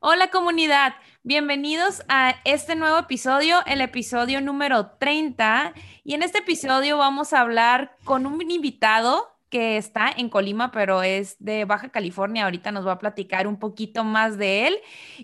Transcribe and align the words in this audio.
Hola 0.00 0.30
comunidad, 0.30 0.94
bienvenidos 1.24 2.04
a 2.08 2.36
este 2.44 2.76
nuevo 2.76 2.98
episodio, 2.98 3.58
el 3.66 3.80
episodio 3.80 4.40
número 4.40 4.92
30. 4.92 5.74
Y 6.04 6.14
en 6.14 6.22
este 6.22 6.38
episodio 6.38 6.98
vamos 6.98 7.32
a 7.32 7.40
hablar 7.40 7.96
con 8.04 8.24
un 8.24 8.48
invitado 8.48 9.36
que 9.50 9.76
está 9.76 10.10
en 10.16 10.28
Colima, 10.28 10.70
pero 10.70 11.02
es 11.02 11.36
de 11.38 11.64
Baja 11.64 11.88
California. 11.88 12.44
Ahorita 12.44 12.72
nos 12.72 12.86
va 12.86 12.92
a 12.92 12.98
platicar 12.98 13.46
un 13.46 13.58
poquito 13.58 14.04
más 14.04 14.38
de 14.38 14.66
él 14.66 14.76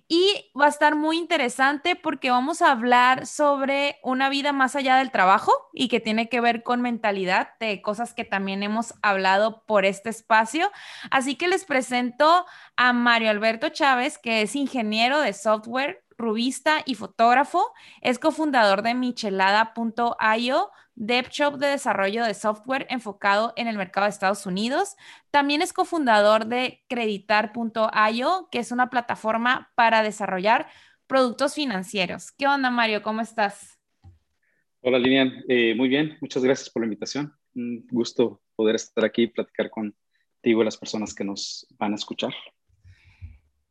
y 0.09 0.51
va 0.59 0.67
a 0.67 0.69
estar 0.69 0.95
muy 0.97 1.19
interesante 1.19 1.97
porque 1.97 2.31
vamos 2.31 2.63
a 2.63 2.71
hablar 2.71 3.27
sobre 3.27 3.99
una 4.03 4.29
vida 4.29 4.53
más 4.53 4.77
allá 4.77 4.97
del 4.97 5.11
trabajo 5.11 5.53
y 5.73 5.89
que 5.89 6.01
tiene 6.01 6.29
que 6.29 6.41
ver 6.41 6.63
con 6.63 6.81
mentalidad 6.81 7.51
de 7.61 7.83
cosas 7.83 8.15
que 8.15 8.25
también 8.25 8.63
hemos 8.63 8.95
hablado 9.03 9.65
por 9.67 9.85
este 9.85 10.11
espacio. 10.11 10.71
Así 11.11 11.37
que 11.37 11.49
les 11.49 11.65
presento 11.65 12.47
a 12.77 12.93
Mario 12.93 13.31
Alberto 13.31 13.69
Chávez, 13.69 14.19
que 14.19 14.43
es 14.43 14.57
ingeniero 14.57 15.21
de 15.21 15.33
software 15.33 16.05
rubista 16.17 16.83
y 16.85 16.95
fotógrafo. 16.95 17.73
Es 18.01 18.19
cofundador 18.19 18.83
de 18.83 18.95
michelada.io, 18.95 20.71
dev 20.97 21.29
shop 21.29 21.59
de 21.59 21.69
desarrollo 21.69 22.25
de 22.25 22.35
software 22.35 22.87
enfocado 22.91 23.53
en 23.57 23.69
el 23.69 23.77
mercado 23.77 24.05
de 24.05 24.11
Estados 24.11 24.47
Unidos. 24.47 24.97
También 25.31 25.63
es 25.63 25.73
cofundador 25.73 26.47
de 26.47 26.83
creditar.io, 26.89 28.49
que 28.51 28.59
es 28.59 28.73
una 28.73 28.91
plataforma 28.91 29.73
para 29.75 30.03
desarrollar 30.03 30.69
productos 31.07 31.55
financieros. 31.55 32.33
¿Qué 32.33 32.47
onda, 32.47 32.71
Mario? 32.71 33.03
¿Cómo 33.03 33.21
estás? 33.21 33.79
Hola, 34.81 34.99
Lilian. 34.99 35.45
Eh, 35.49 35.75
muy 35.75 35.89
bien. 35.89 36.17
Muchas 36.21 36.45
gracias 36.45 36.71
por 36.71 36.83
la 36.83 36.87
invitación. 36.87 37.35
Un 37.55 37.87
gusto 37.91 38.43
poder 38.57 38.77
estar 38.77 39.05
aquí 39.05 39.23
y 39.23 39.27
platicar 39.29 39.71
contigo 39.71 40.63
y 40.63 40.65
las 40.65 40.77
personas 40.77 41.15
que 41.15 41.25
nos 41.25 41.67
van 41.79 41.93
a 41.93 41.97
escuchar. 41.97 42.35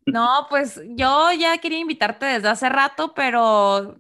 No, 0.06 0.48
pues 0.50 0.82
yo 0.98 1.32
ya 1.32 1.58
quería 1.60 1.80
invitarte 1.80 2.26
desde 2.26 2.50
hace 2.50 2.68
rato, 2.68 3.14
pero 3.14 3.98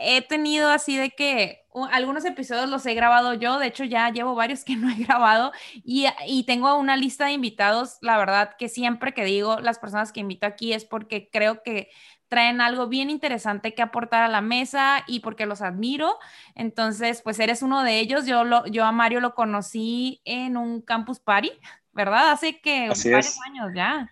he 0.00 0.22
tenido 0.22 0.70
así 0.70 0.96
de 0.96 1.10
que 1.10 1.59
algunos 1.90 2.24
episodios 2.24 2.68
los 2.68 2.84
he 2.86 2.94
grabado 2.94 3.34
yo, 3.34 3.58
de 3.58 3.66
hecho 3.66 3.84
ya 3.84 4.10
llevo 4.10 4.34
varios 4.34 4.64
que 4.64 4.76
no 4.76 4.90
he 4.90 4.96
grabado 4.96 5.52
y, 5.74 6.06
y, 6.26 6.44
tengo 6.44 6.76
una 6.76 6.96
lista 6.96 7.26
de 7.26 7.32
invitados, 7.32 7.98
la 8.00 8.18
verdad 8.18 8.56
que 8.58 8.68
siempre 8.68 9.14
que 9.14 9.24
digo 9.24 9.60
las 9.60 9.78
personas 9.78 10.12
que 10.12 10.20
invito 10.20 10.46
aquí 10.46 10.72
es 10.72 10.84
porque 10.84 11.28
creo 11.30 11.62
que 11.62 11.90
traen 12.30 12.60
algo 12.60 12.86
bien 12.86 13.10
interesante 13.10 13.74
que 13.74 13.82
aportar 13.82 14.22
a 14.22 14.28
la 14.28 14.40
mesa 14.40 15.02
y 15.08 15.18
porque 15.18 15.46
los 15.46 15.62
admiro. 15.62 16.16
Entonces, 16.54 17.22
pues 17.22 17.40
eres 17.40 17.60
uno 17.60 17.82
de 17.82 17.98
ellos. 17.98 18.24
Yo, 18.24 18.44
lo, 18.44 18.64
yo 18.68 18.84
a 18.84 18.92
Mario 18.92 19.20
lo 19.20 19.34
conocí 19.34 20.22
en 20.24 20.56
un 20.56 20.80
campus 20.80 21.18
party, 21.18 21.50
¿verdad? 21.92 22.30
Hace 22.30 22.60
que 22.60 22.88
varios 22.88 23.36
años 23.44 23.72
ya. 23.74 24.08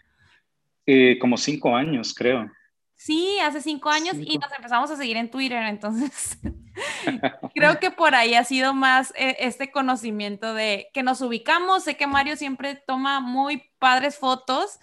Eh, 0.85 1.17
como 1.21 1.37
cinco 1.37 1.77
años, 1.77 2.13
creo. 2.13 2.51
Sí, 2.99 3.39
hace 3.41 3.63
cinco 3.63 3.91
años 3.91 4.17
y 4.21 4.39
nos 4.39 4.53
empezamos 4.53 4.91
a 4.91 4.97
seguir 4.97 5.17
en 5.17 5.31
Twitter, 5.31 5.63
entonces 5.63 6.37
creo 7.55 7.79
que 7.79 7.93
por 7.93 8.17
ahí 8.17 8.35
ha 8.35 8.43
sido 8.43 8.75
más 8.75 9.15
eh, 9.17 9.37
este 9.39 9.71
conocimiento 9.71 10.53
de 10.53 10.89
que 10.93 11.05
nos 11.05 11.21
ubicamos. 11.21 11.85
Sé 11.85 11.97
que 11.97 12.09
Mario 12.09 12.35
siempre 12.37 12.75
toma 12.89 13.21
muy 13.21 13.63
padres 13.79 14.19
fotos, 14.19 14.81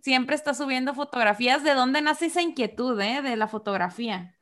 siempre 0.00 0.36
está 0.36 0.54
subiendo 0.54 0.94
fotografías. 0.94 1.64
¿De 1.64 1.74
dónde 1.74 2.00
nace 2.02 2.26
esa 2.26 2.40
inquietud 2.40 3.00
eh, 3.00 3.20
de 3.20 3.36
la 3.36 3.48
fotografía? 3.48 4.36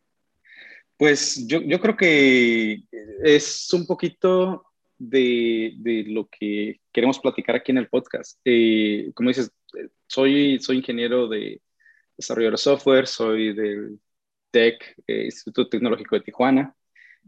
Pues 0.98 1.46
yo, 1.46 1.62
yo 1.62 1.80
creo 1.80 1.96
que 1.96 2.82
es 3.22 3.72
un 3.72 3.86
poquito 3.86 4.66
de, 4.98 5.72
de, 5.78 6.04
lo 6.08 6.28
que 6.28 6.78
queremos 6.92 7.18
platicar 7.18 7.56
aquí 7.56 7.72
en 7.72 7.78
el 7.78 7.88
podcast. 7.88 8.38
Eh, 8.44 9.12
como 9.14 9.30
dices, 9.30 9.50
soy, 10.08 10.58
soy 10.60 10.76
ingeniero 10.76 11.26
de 11.26 11.62
desarrollo 12.16 12.50
de 12.50 12.56
software, 12.56 13.06
soy 13.06 13.54
del 13.54 13.98
TEC, 14.50 14.96
eh, 15.06 15.24
Instituto 15.26 15.68
Tecnológico 15.68 16.16
de 16.16 16.22
Tijuana. 16.22 16.74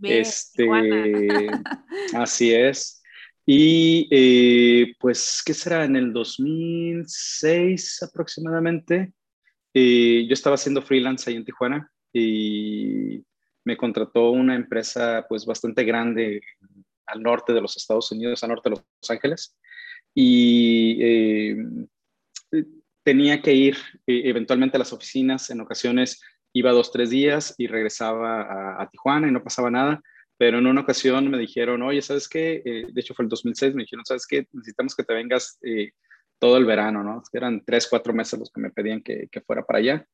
este, 0.02 0.68
así 2.14 2.52
es. 2.52 3.02
Y 3.44 4.08
eh, 4.10 4.94
pues, 4.98 5.42
¿qué 5.44 5.54
será? 5.54 5.84
En 5.84 5.96
el 5.96 6.12
2006 6.12 8.02
aproximadamente, 8.02 9.12
yo 9.74 10.32
estaba 10.32 10.54
haciendo 10.54 10.80
freelance 10.80 11.28
ahí 11.28 11.36
en 11.36 11.44
Tijuana 11.44 11.92
y 12.12 13.22
me 13.66 13.76
contrató 13.76 14.30
una 14.30 14.54
empresa 14.54 15.26
pues 15.28 15.44
bastante 15.44 15.84
grande 15.84 16.40
al 17.06 17.22
norte 17.22 17.52
de 17.52 17.60
los 17.60 17.76
Estados 17.76 18.10
Unidos, 18.12 18.42
al 18.42 18.50
norte 18.50 18.70
de 18.70 18.76
Los 18.76 19.10
Ángeles. 19.10 19.56
Y 20.14 20.98
eh, 21.02 21.56
tenía 23.06 23.40
que 23.40 23.54
ir 23.54 23.76
eh, 24.08 24.22
eventualmente 24.24 24.76
a 24.76 24.80
las 24.80 24.92
oficinas, 24.92 25.48
en 25.50 25.60
ocasiones 25.60 26.20
iba 26.52 26.72
dos, 26.72 26.90
tres 26.90 27.08
días 27.08 27.54
y 27.56 27.68
regresaba 27.68 28.82
a, 28.82 28.90
Tijuana 28.90 29.28
y 29.28 29.30
no 29.30 29.44
pasaba 29.44 29.70
nada, 29.70 30.02
pero 30.36 30.58
en 30.58 30.66
una 30.66 30.80
ocasión 30.80 31.30
me 31.30 31.38
dijeron, 31.38 31.82
oye, 31.82 32.02
¿sabes 32.02 32.28
qué? 32.28 32.62
Eh, 32.64 32.86
de 32.90 33.00
hecho 33.00 33.14
fue 33.14 33.22
el 33.22 33.28
2006, 33.28 33.76
me 33.76 33.84
dijeron, 33.84 34.04
¿sabes 34.04 34.26
qué? 34.26 34.48
Necesitamos 34.52 34.96
que 34.96 35.04
te 35.04 35.14
vengas 35.14 35.60
todo 36.40 36.56
el 36.56 36.64
verano, 36.64 37.04
¿no? 37.04 37.22
Eran 37.32 37.64
tres, 37.64 37.86
cuatro 37.88 38.12
meses 38.12 38.40
los 38.40 38.50
que 38.50 38.60
me 38.60 38.70
pedían 38.70 39.00
que, 39.02 39.28
que 39.30 39.40
fuera 39.40 39.64
para 39.64 39.78
allá. 39.78 40.06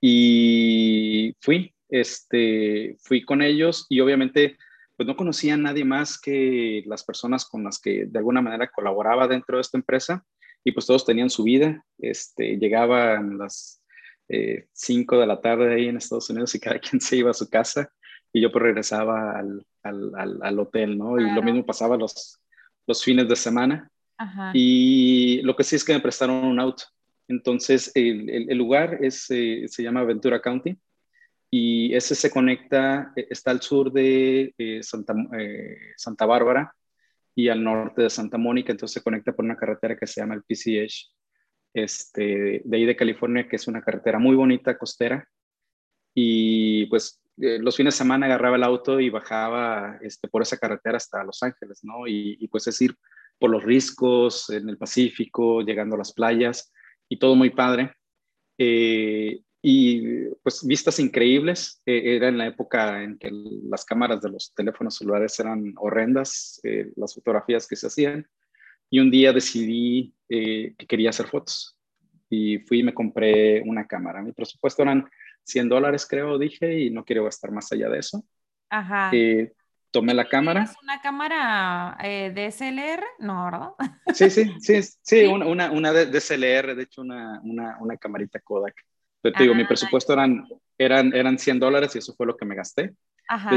Y 0.00 1.34
fui, 1.40 1.74
este, 1.88 2.96
fui 3.02 3.24
con 3.24 3.42
ellos 3.42 3.84
y 3.88 3.98
obviamente 3.98 4.56
pues 4.96 5.08
no 5.08 5.16
conocía 5.16 5.54
a 5.54 5.56
nadie 5.56 5.84
más 5.84 6.20
que 6.20 6.84
las 6.86 7.02
personas 7.02 7.44
con 7.44 7.64
las 7.64 7.80
que 7.80 8.06
de 8.06 8.18
alguna 8.18 8.42
manera 8.42 8.70
colaboraba 8.70 9.26
dentro 9.26 9.56
de 9.56 9.62
esta 9.62 9.76
empresa 9.76 10.24
y 10.68 10.72
pues 10.72 10.84
todos 10.84 11.06
tenían 11.06 11.30
su 11.30 11.44
vida. 11.44 11.82
Este, 11.98 12.58
llegaban 12.58 13.38
las 13.38 13.82
5 14.28 15.14
eh, 15.14 15.18
de 15.18 15.26
la 15.26 15.40
tarde 15.40 15.74
ahí 15.74 15.88
en 15.88 15.96
Estados 15.96 16.28
Unidos 16.28 16.54
y 16.54 16.60
cada 16.60 16.78
quien 16.78 17.00
se 17.00 17.16
iba 17.16 17.30
a 17.30 17.34
su 17.34 17.48
casa 17.48 17.90
y 18.32 18.42
yo 18.42 18.52
pues 18.52 18.62
regresaba 18.62 19.38
al, 19.38 19.64
al, 19.82 20.42
al, 20.42 20.58
hotel, 20.58 20.98
¿no? 20.98 21.18
Y 21.18 21.32
lo 21.32 21.42
mismo 21.42 21.64
pasaba 21.64 21.96
los, 21.96 22.38
los 22.86 23.02
fines 23.02 23.26
de 23.28 23.36
semana. 23.36 23.90
Y 24.52 25.40
lo 25.42 25.56
que 25.56 25.64
sí 25.64 25.76
es 25.76 25.84
que 25.84 25.94
me 25.94 26.00
prestaron 26.00 26.44
un 26.44 26.60
auto. 26.60 26.84
Entonces, 27.28 27.92
el, 27.94 28.28
el, 28.50 28.58
lugar 28.58 28.98
es, 29.00 29.30
eh, 29.30 29.64
se 29.68 29.82
llama 29.82 30.02
Ventura 30.02 30.42
County 30.42 30.76
y 31.50 31.94
ese 31.94 32.14
se 32.14 32.30
conecta, 32.30 33.12
eh, 33.16 33.28
está 33.30 33.52
al 33.52 33.62
sur 33.62 33.92
de 33.92 34.52
eh, 34.58 34.82
Santa, 34.82 35.14
eh, 35.38 35.92
Santa 35.96 36.26
Bárbara 36.26 36.74
y 37.38 37.48
al 37.50 37.62
norte 37.62 38.02
de 38.02 38.10
Santa 38.10 38.36
Mónica, 38.36 38.72
entonces 38.72 38.94
se 38.94 39.02
conecta 39.04 39.32
por 39.32 39.44
una 39.44 39.54
carretera 39.54 39.96
que 39.96 40.08
se 40.08 40.20
llama 40.20 40.34
el 40.34 40.42
PCH, 40.42 41.14
este, 41.72 42.62
de 42.64 42.76
ahí 42.76 42.84
de 42.84 42.96
California, 42.96 43.48
que 43.48 43.54
es 43.54 43.68
una 43.68 43.80
carretera 43.80 44.18
muy 44.18 44.34
bonita, 44.34 44.76
costera, 44.76 45.24
y 46.12 46.86
pues 46.86 47.22
los 47.36 47.76
fines 47.76 47.94
de 47.94 47.98
semana 47.98 48.26
agarraba 48.26 48.56
el 48.56 48.64
auto 48.64 48.98
y 48.98 49.08
bajaba 49.08 50.00
este, 50.02 50.26
por 50.26 50.42
esa 50.42 50.56
carretera 50.56 50.96
hasta 50.96 51.22
Los 51.22 51.40
Ángeles, 51.44 51.78
¿no? 51.84 52.08
Y, 52.08 52.38
y 52.40 52.48
pues 52.48 52.66
es 52.66 52.82
ir 52.82 52.96
por 53.38 53.50
los 53.50 53.62
riscos, 53.62 54.50
en 54.50 54.68
el 54.68 54.76
Pacífico, 54.76 55.62
llegando 55.62 55.94
a 55.94 55.98
las 55.98 56.12
playas, 56.12 56.72
y 57.08 57.20
todo 57.20 57.36
muy 57.36 57.50
padre. 57.50 57.92
Eh, 58.58 59.42
y 59.60 60.28
pues 60.42 60.64
vistas 60.66 60.98
increíbles. 60.98 61.82
Eh, 61.84 62.16
era 62.16 62.28
en 62.28 62.38
la 62.38 62.46
época 62.46 63.02
en 63.02 63.18
que 63.18 63.30
las 63.32 63.84
cámaras 63.84 64.20
de 64.20 64.30
los 64.30 64.54
teléfonos 64.54 64.96
celulares 64.96 65.38
eran 65.40 65.74
horrendas, 65.76 66.60
eh, 66.62 66.90
las 66.96 67.14
fotografías 67.14 67.66
que 67.66 67.76
se 67.76 67.88
hacían. 67.88 68.26
Y 68.90 69.00
un 69.00 69.10
día 69.10 69.32
decidí 69.32 70.14
eh, 70.28 70.74
que 70.78 70.86
quería 70.86 71.10
hacer 71.10 71.26
fotos 71.26 71.76
y 72.30 72.58
fui 72.60 72.80
y 72.80 72.82
me 72.82 72.94
compré 72.94 73.62
una 73.62 73.86
cámara. 73.86 74.22
Mi 74.22 74.32
presupuesto 74.32 74.82
eran 74.82 75.08
100 75.44 75.68
dólares, 75.68 76.06
creo, 76.08 76.38
dije, 76.38 76.80
y 76.80 76.90
no 76.90 77.04
quiero 77.04 77.24
gastar 77.24 77.50
más 77.50 77.70
allá 77.72 77.88
de 77.88 77.98
eso. 77.98 78.24
Ajá. 78.70 79.10
tomé 79.90 80.12
la 80.12 80.28
cámara. 80.28 80.64
¿Es 80.64 80.74
una 80.82 81.00
cámara 81.00 81.96
DSLR? 82.02 83.02
No, 83.18 83.44
¿verdad? 83.46 83.70
Sí, 84.12 84.28
sí, 84.28 84.52
sí, 84.60 84.82
sí, 85.02 85.24
Una, 85.26 85.46
una, 85.46 85.70
una 85.70 85.92
DSLR, 85.92 86.74
de 86.76 86.82
hecho, 86.82 87.00
una, 87.00 87.40
una, 87.42 87.78
una 87.80 87.96
camarita 87.96 88.40
Kodak. 88.40 88.74
Te, 89.22 89.32
digo, 89.38 89.54
mi 89.54 89.62
ah, 89.62 89.68
presupuesto 89.68 90.12
eran, 90.12 90.46
eran, 90.76 91.14
eran 91.14 91.38
100 91.38 91.58
dólares 91.58 91.94
y 91.94 91.98
eso 91.98 92.14
fue 92.14 92.26
lo 92.26 92.36
que 92.36 92.46
me 92.46 92.54
gasté. 92.54 92.94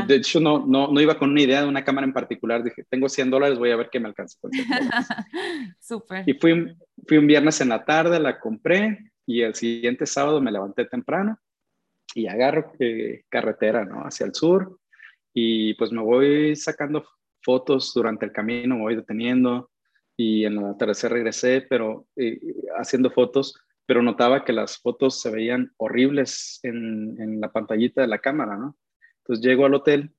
De, 0.05 0.15
hecho, 0.15 0.41
no, 0.41 0.65
no, 0.65 0.91
no, 0.91 0.99
iba 0.99 1.17
con 1.17 1.29
una 1.31 1.41
idea 1.41 1.61
de 1.61 1.67
una 1.67 1.85
cámara 1.85 2.05
en 2.05 2.11
particular. 2.11 2.61
Dije, 2.61 2.83
tengo 2.89 3.07
100 3.07 3.29
dólares, 3.29 3.57
voy 3.57 3.71
a 3.71 3.77
ver 3.77 3.89
qué 3.89 4.01
me 4.01 4.09
alcanza 4.09 4.37
Súper. 5.79 6.27
Y 6.27 6.33
fui, 6.33 6.75
fui 7.07 7.17
un 7.17 7.27
viernes 7.27 7.61
en 7.61 7.69
la 7.69 7.85
tarde, 7.85 8.19
la 8.19 8.37
compré 8.37 9.11
y 9.25 9.41
el 9.41 9.55
siguiente 9.55 10.05
sábado 10.05 10.41
me 10.41 10.51
levanté 10.51 10.85
temprano 10.85 11.39
y 12.13 12.27
agarro 12.27 12.73
eh, 12.79 13.23
carretera, 13.29 13.85
¿no? 13.85 14.01
Hacia 14.01 14.25
el 14.25 14.35
sur 14.35 14.77
y 15.33 15.73
pues 15.75 15.93
me 15.93 16.01
voy 16.01 16.55
sacando 16.57 17.05
fotos 17.41 17.93
durante 17.93 18.25
el 18.25 18.33
camino, 18.33 18.75
me 18.75 18.81
voy 18.81 18.95
deteniendo 18.95 19.71
y 20.17 20.43
en 20.43 20.55
la 20.55 20.71
atardecer 20.71 21.11
regresé, 21.13 21.65
pero 21.69 22.07
eh, 22.17 22.39
haciendo 22.77 23.09
fotos 23.09 23.55
pero 23.91 24.01
notaba 24.01 24.45
que 24.45 24.53
las 24.53 24.77
fotos 24.77 25.19
se 25.19 25.29
veían 25.29 25.73
horribles 25.75 26.61
en, 26.63 27.41
la 27.41 27.51
pantallita 27.51 27.99
de 27.99 28.07
la 28.07 28.19
cámara, 28.19 28.55
¿no? 28.55 28.77
Entonces 29.17 29.45
llego 29.45 29.65
al 29.65 29.73
hotel, 29.73 30.15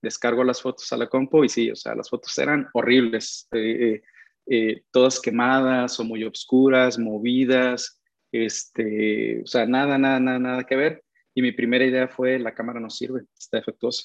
descargo 0.00 0.44
las 0.44 0.62
fotos 0.62 0.92
a 0.92 0.96
la 0.96 1.08
compu 1.08 1.42
y 1.42 1.48
sí, 1.48 1.68
o 1.68 1.74
sea, 1.74 1.96
las 1.96 2.08
fotos 2.08 2.38
eran 2.38 2.68
horribles, 2.72 3.48
eh, 3.50 3.58
eh, 3.58 4.02
eh, 4.46 4.84
todas 4.92 5.20
quemadas 5.20 5.98
o 5.98 6.04
muy 6.04 6.22
oscuras, 6.22 7.00
movidas, 7.00 8.00
Este, 8.30 9.42
o 9.42 9.46
sea, 9.46 9.66
nada, 9.66 9.98
nada, 9.98 10.20
nada, 10.20 10.38
nada 10.38 10.62
que 10.62 10.76
ver. 10.76 11.02
Y 11.34 11.42
mi 11.42 11.50
primera 11.50 11.84
idea 11.84 12.06
fue, 12.06 12.38
la 12.38 12.54
cámara 12.54 12.78
no 12.78 12.90
sirve, 12.90 13.22
está 13.36 13.56
defectuosa. 13.56 14.04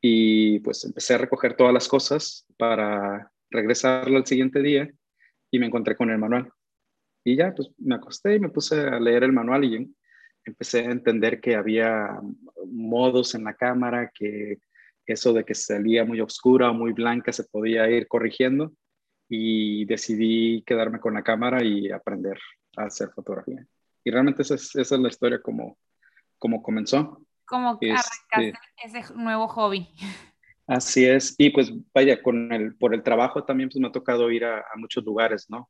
Y 0.00 0.60
pues 0.60 0.84
empecé 0.84 1.14
a 1.14 1.18
recoger 1.18 1.56
todas 1.56 1.74
las 1.74 1.88
cosas 1.88 2.46
para 2.56 3.32
regresarla 3.50 4.18
al 4.18 4.26
siguiente 4.26 4.62
día 4.62 4.88
y 5.50 5.58
me 5.58 5.66
encontré 5.66 5.96
con 5.96 6.10
el 6.10 6.18
manual. 6.18 6.52
Y 7.24 7.36
ya, 7.36 7.54
pues 7.54 7.70
me 7.78 7.94
acosté 7.94 8.36
y 8.36 8.40
me 8.40 8.48
puse 8.48 8.80
a 8.80 8.98
leer 8.98 9.24
el 9.24 9.32
manual 9.32 9.64
y 9.64 9.94
empecé 10.44 10.80
a 10.80 10.90
entender 10.90 11.40
que 11.40 11.56
había 11.56 12.20
modos 12.66 13.34
en 13.34 13.44
la 13.44 13.54
cámara, 13.54 14.10
que 14.14 14.58
eso 15.06 15.32
de 15.32 15.44
que 15.44 15.54
salía 15.54 16.04
muy 16.04 16.20
oscura 16.20 16.70
o 16.70 16.74
muy 16.74 16.92
blanca 16.92 17.32
se 17.32 17.44
podía 17.44 17.88
ir 17.90 18.08
corrigiendo 18.08 18.72
y 19.28 19.84
decidí 19.84 20.62
quedarme 20.66 21.00
con 21.00 21.14
la 21.14 21.22
cámara 21.22 21.62
y 21.62 21.90
aprender 21.90 22.38
a 22.76 22.84
hacer 22.84 23.10
fotografía. 23.10 23.66
Y 24.04 24.10
realmente 24.10 24.42
esa 24.42 24.54
es, 24.54 24.74
esa 24.76 24.94
es 24.94 25.00
la 25.00 25.08
historia 25.08 25.40
como, 25.40 25.78
como 26.38 26.62
comenzó. 26.62 27.22
Como 27.44 27.78
que 27.78 27.92
este, 27.92 28.52
ese 28.84 29.14
nuevo 29.14 29.48
hobby. 29.48 29.88
Así 30.66 31.06
es. 31.06 31.34
Y 31.38 31.50
pues 31.50 31.72
vaya, 31.94 32.22
con 32.22 32.52
el, 32.52 32.76
por 32.76 32.94
el 32.94 33.02
trabajo 33.02 33.44
también 33.44 33.70
pues 33.70 33.80
me 33.80 33.88
ha 33.88 33.92
tocado 33.92 34.30
ir 34.30 34.44
a, 34.44 34.64
muchos 34.76 35.02
lugares, 35.02 35.48
¿no? 35.48 35.68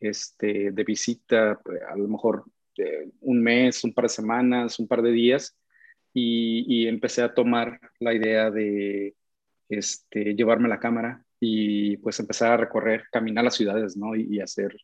Este, 0.00 0.70
de 0.72 0.84
visita, 0.84 1.60
pues, 1.64 1.80
a 1.82 1.96
lo 1.96 2.08
mejor 2.08 2.44
eh, 2.76 3.10
un 3.20 3.42
mes, 3.42 3.84
un 3.84 3.94
par 3.94 4.04
de 4.04 4.08
semanas, 4.10 4.78
un 4.78 4.88
par 4.88 5.02
de 5.02 5.12
días. 5.12 5.56
Y, 6.12 6.86
empecé 6.86 7.22
a 7.22 7.34
tomar 7.34 7.80
la 7.98 8.14
idea 8.14 8.50
de 8.50 9.16
este, 9.68 10.34
llevarme 10.36 10.68
la 10.68 10.78
cámara 10.78 11.24
y 11.40 11.96
pues 11.98 12.20
empezar 12.20 12.52
a 12.52 12.56
recorrer, 12.56 13.04
caminar 13.10 13.44
las 13.44 13.56
ciudades, 13.56 13.96
¿no? 13.96 14.14
Y, 14.14 14.40
hacer, 14.40 14.76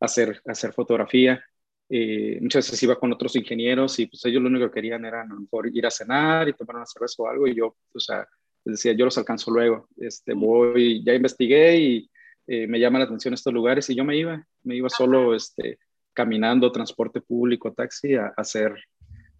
hacer, 0.00 0.40
hacer 0.46 0.72
fotografía. 0.72 1.44
Eh, 1.88 2.38
muchas 2.40 2.66
veces 2.66 2.82
iba 2.82 2.98
con 2.98 3.12
otros 3.12 3.36
ingenieros 3.36 3.98
y 3.98 4.06
pues 4.06 4.24
ellos 4.24 4.42
lo 4.42 4.48
único 4.48 4.66
que 4.68 4.74
querían 4.74 5.04
era 5.04 5.22
a 5.22 5.26
lo 5.26 5.40
mejor 5.40 5.68
ir 5.70 5.86
a 5.86 5.90
cenar 5.90 6.48
y 6.48 6.54
tomar 6.54 6.76
una 6.76 6.86
cerveza 6.86 7.22
o 7.22 7.28
algo 7.28 7.46
y 7.46 7.54
yo, 7.54 7.76
o 7.92 8.00
sea, 8.00 8.26
les 8.64 8.76
decía, 8.76 8.92
yo 8.92 9.04
los 9.04 9.18
alcanzo 9.18 9.50
luego, 9.50 9.88
este, 9.98 10.32
voy, 10.32 11.04
ya 11.04 11.14
investigué 11.14 11.76
y 11.78 12.10
eh, 12.46 12.66
me 12.66 12.78
llama 12.78 12.98
la 12.98 13.06
atención 13.06 13.34
estos 13.34 13.52
lugares 13.52 13.88
y 13.90 13.94
yo 13.94 14.04
me 14.04 14.16
iba, 14.16 14.46
me 14.62 14.76
iba 14.76 14.88
solo 14.88 15.34
este, 15.34 15.78
caminando, 16.12 16.72
transporte 16.72 17.20
público, 17.20 17.72
taxi, 17.72 18.14
a, 18.14 18.32
hacer, 18.36 18.74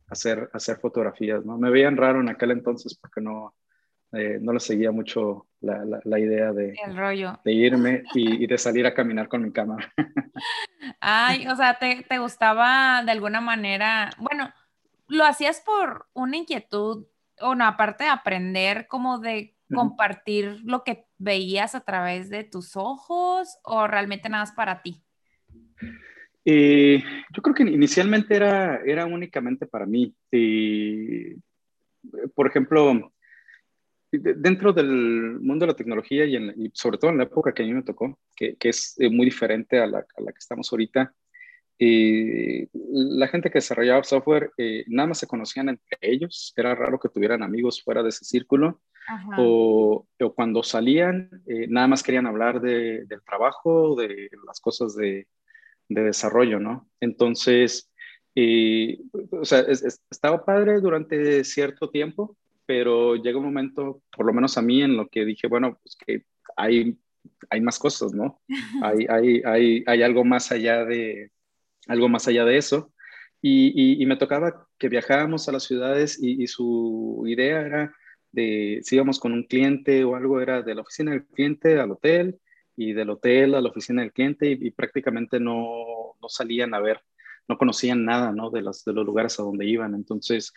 hacer, 0.08 0.48
hacer 0.52 0.78
fotografías, 0.78 1.44
¿no? 1.44 1.58
Me 1.58 1.70
veían 1.70 1.96
raro 1.96 2.20
en 2.20 2.28
aquel 2.28 2.50
entonces 2.52 2.96
porque 2.98 3.20
no, 3.20 3.54
eh, 4.12 4.38
no 4.40 4.52
les 4.52 4.62
seguía 4.62 4.90
mucho 4.90 5.46
la, 5.60 5.84
la, 6.04 6.18
idea 6.18 6.52
de, 6.52 6.74
de 7.44 7.52
irme 7.52 8.04
y, 8.14 8.46
de 8.46 8.58
salir 8.58 8.86
a 8.86 8.94
caminar 8.94 9.28
con 9.28 9.42
mi 9.42 9.52
cámara. 9.52 9.92
Ay, 11.00 11.46
o 11.48 11.56
sea, 11.56 11.78
te, 11.78 12.04
te, 12.08 12.18
gustaba 12.18 13.02
de 13.04 13.10
alguna 13.10 13.40
manera, 13.40 14.10
bueno, 14.18 14.52
lo 15.08 15.24
hacías 15.24 15.60
por 15.60 16.06
una 16.12 16.36
inquietud, 16.36 17.06
o 17.40 17.54
no, 17.54 17.66
aparte 17.66 18.04
de 18.04 18.10
aprender, 18.10 18.86
como 18.86 19.18
de 19.18 19.53
compartir 19.72 20.60
lo 20.64 20.84
que 20.84 21.06
veías 21.18 21.74
a 21.74 21.80
través 21.80 22.30
de 22.30 22.44
tus 22.44 22.76
ojos, 22.76 23.58
o 23.64 23.86
realmente 23.86 24.28
nada 24.28 24.44
más 24.44 24.52
para 24.52 24.82
ti. 24.82 25.02
Eh, 26.44 27.02
yo 27.34 27.42
creo 27.42 27.54
que 27.54 27.62
inicialmente 27.62 28.36
era, 28.36 28.80
era 28.84 29.06
únicamente 29.06 29.66
para 29.66 29.86
mí. 29.86 30.14
Eh, 30.30 31.36
por 32.34 32.46
ejemplo, 32.46 33.12
dentro 34.18 34.72
del 34.72 35.40
mundo 35.40 35.66
de 35.66 35.72
la 35.72 35.76
tecnología 35.76 36.24
y, 36.24 36.70
sobre 36.74 36.98
todo 36.98 37.10
en 37.10 37.18
la 37.18 37.24
época 37.24 37.52
que 37.52 37.62
a 37.62 37.66
mí 37.66 37.72
me 37.72 37.82
tocó, 37.82 38.18
que, 38.36 38.56
es 38.60 38.94
eh, 38.98 39.10
muy 39.10 39.26
diferente 39.26 39.78
a 39.78 39.86
la, 39.86 40.02
que 40.02 40.38
estamos 40.38 40.72
ahorita, 40.72 41.14
eh, 41.78 42.68
la 42.72 43.26
gente 43.28 43.50
que 43.50 43.58
desarrollaba 43.58 44.04
software 44.04 44.52
eh, 44.56 44.84
nada 44.86 45.08
más 45.08 45.18
se 45.18 45.26
conocían 45.26 45.68
entre 45.68 45.98
ellos, 46.00 46.52
era 46.56 46.74
raro 46.74 47.00
que 47.00 47.08
tuvieran 47.08 47.42
amigos 47.42 47.82
fuera 47.82 48.02
de 48.02 48.10
ese 48.10 48.24
círculo, 48.24 48.80
o, 49.36 50.06
cuando 50.34 50.62
salían 50.62 51.30
nada 51.68 51.86
más 51.86 52.02
querían 52.02 52.26
hablar 52.26 52.60
de, 52.60 53.04
del 53.06 53.22
trabajo, 53.22 53.94
de 53.96 54.30
las 54.46 54.60
cosas 54.60 54.94
de, 54.96 55.26
desarrollo, 55.88 56.58
¿no? 56.58 56.88
Entonces, 57.00 57.90
o 59.30 59.44
sea, 59.44 59.60
estaba 60.10 60.44
padre 60.44 60.80
durante 60.80 61.44
cierto 61.44 61.90
tiempo, 61.90 62.36
pero 62.66 63.16
llega 63.16 63.38
un 63.38 63.44
momento, 63.44 64.02
por 64.16 64.26
lo 64.26 64.32
menos 64.32 64.56
a 64.56 64.62
mí, 64.62 64.82
en 64.82 64.96
lo 64.96 65.08
que 65.08 65.24
dije, 65.24 65.46
bueno, 65.46 65.78
pues 65.82 65.96
que 65.96 66.24
hay, 66.56 66.98
hay 67.50 67.60
más 67.60 67.78
cosas, 67.78 68.12
¿no? 68.12 68.40
Hay, 68.82 69.06
hay, 69.08 69.42
hay, 69.44 69.84
hay 69.86 70.02
algo 70.02 70.24
más 70.24 70.52
allá 70.52 70.84
de, 70.84 71.30
algo 71.86 72.08
más 72.08 72.28
allá 72.28 72.44
de 72.44 72.56
eso. 72.56 72.92
Y, 73.40 74.02
y, 74.02 74.06
me 74.06 74.16
tocaba 74.16 74.66
que 74.78 74.88
viajábamos 74.88 75.48
a 75.48 75.52
las 75.52 75.64
ciudades 75.64 76.18
y, 76.22 76.42
y, 76.42 76.46
su 76.46 77.24
idea 77.26 77.60
era 77.60 77.94
de, 78.34 78.80
si 78.82 78.96
íbamos 78.96 79.18
con 79.18 79.32
un 79.32 79.44
cliente 79.44 80.04
o 80.04 80.16
algo, 80.16 80.40
era 80.40 80.62
de 80.62 80.74
la 80.74 80.82
oficina 80.82 81.12
del 81.12 81.26
cliente 81.26 81.78
al 81.78 81.92
hotel 81.92 82.40
y 82.76 82.92
del 82.92 83.10
hotel 83.10 83.54
a 83.54 83.60
la 83.60 83.68
oficina 83.68 84.02
del 84.02 84.12
cliente 84.12 84.50
y, 84.50 84.70
prácticamente 84.70 85.40
no, 85.40 86.16
no 86.20 86.28
salían 86.28 86.74
a 86.74 86.80
ver 86.80 87.00
no 87.48 87.58
conocían 87.58 88.04
nada, 88.04 88.32
¿no? 88.32 88.50
De, 88.50 88.62
los, 88.62 88.84
de 88.84 88.92
los 88.92 89.04
lugares 89.04 89.38
a 89.38 89.42
donde 89.42 89.66
iban. 89.66 89.94
Entonces, 89.94 90.52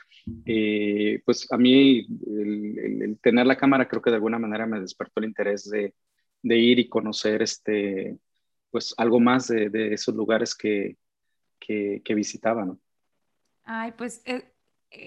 eh, 0.46 1.22
pues 1.26 1.52
a 1.52 1.58
mí 1.58 2.08
el, 2.26 3.20
tener 3.22 3.46
la 3.46 3.58
cámara 3.58 3.88
creo 3.88 4.02
que 4.02 4.10
de 4.10 4.16
alguna 4.16 4.40
manera 4.40 4.66
me 4.66 4.80
despertó 4.80 5.20
el 5.20 5.26
interés 5.26 5.70
de, 5.70 5.94
ir 6.44 6.80
y 6.80 6.88
conocer 6.88 7.42
este, 7.42 8.18
pues 8.72 8.94
algo 8.98 9.20
más 9.20 9.48
de, 9.48 9.94
esos 9.94 10.16
lugares 10.16 10.56
que, 10.56 10.98
que, 11.60 12.02
que, 12.04 12.16
¿no? 12.44 12.80
Ay, 13.64 13.94
pues 13.98 14.22
eh, 14.26 14.54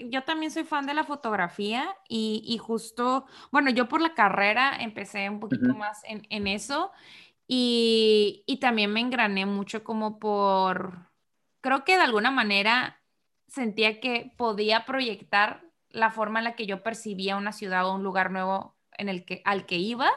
yo 0.09 0.23
también 0.23 0.51
soy 0.51 0.63
fan 0.63 0.85
de 0.85 0.93
la 0.93 1.03
fotografía 1.03 1.95
y, 2.07 2.43
y, 2.45 2.57
justo, 2.57 3.25
bueno, 3.51 3.69
yo 3.71 3.87
por 3.87 4.01
la 4.01 4.13
carrera 4.13 4.77
empecé 4.79 5.29
un 5.29 5.39
poquito 5.39 5.73
más 5.73 6.03
en, 6.03 6.25
en 6.29 6.47
eso 6.47 6.91
y, 7.47 8.43
y, 8.45 8.57
también 8.57 8.93
me 8.93 8.99
engrané 8.99 9.45
mucho 9.45 9.83
como 9.83 10.19
por 10.19 11.09
creo 11.61 11.83
que 11.83 11.95
de 11.95 12.03
alguna 12.03 12.31
manera 12.31 13.01
sentía 13.47 13.99
que 13.99 14.33
podía 14.37 14.85
proyectar 14.85 15.63
la 15.89 16.11
forma 16.11 16.39
en 16.39 16.45
la 16.45 16.55
que 16.55 16.65
yo 16.65 16.83
percibía 16.83 17.35
una 17.35 17.51
ciudad 17.51 17.85
o 17.85 17.95
un 17.95 18.03
lugar 18.03 18.31
nuevo 18.31 18.75
en 18.97 19.09
el 19.09 19.25
que, 19.25 19.41
al 19.45 19.65
que 19.65 19.77
iba 19.77 20.09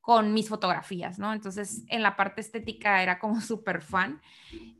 con 0.00 0.32
mis 0.32 0.48
fotografías, 0.48 1.18
¿no? 1.18 1.32
Entonces, 1.32 1.84
en 1.88 2.02
la 2.02 2.16
parte 2.16 2.40
estética 2.40 3.02
era 3.02 3.18
como 3.18 3.40
súper 3.42 3.82
fan 3.82 4.20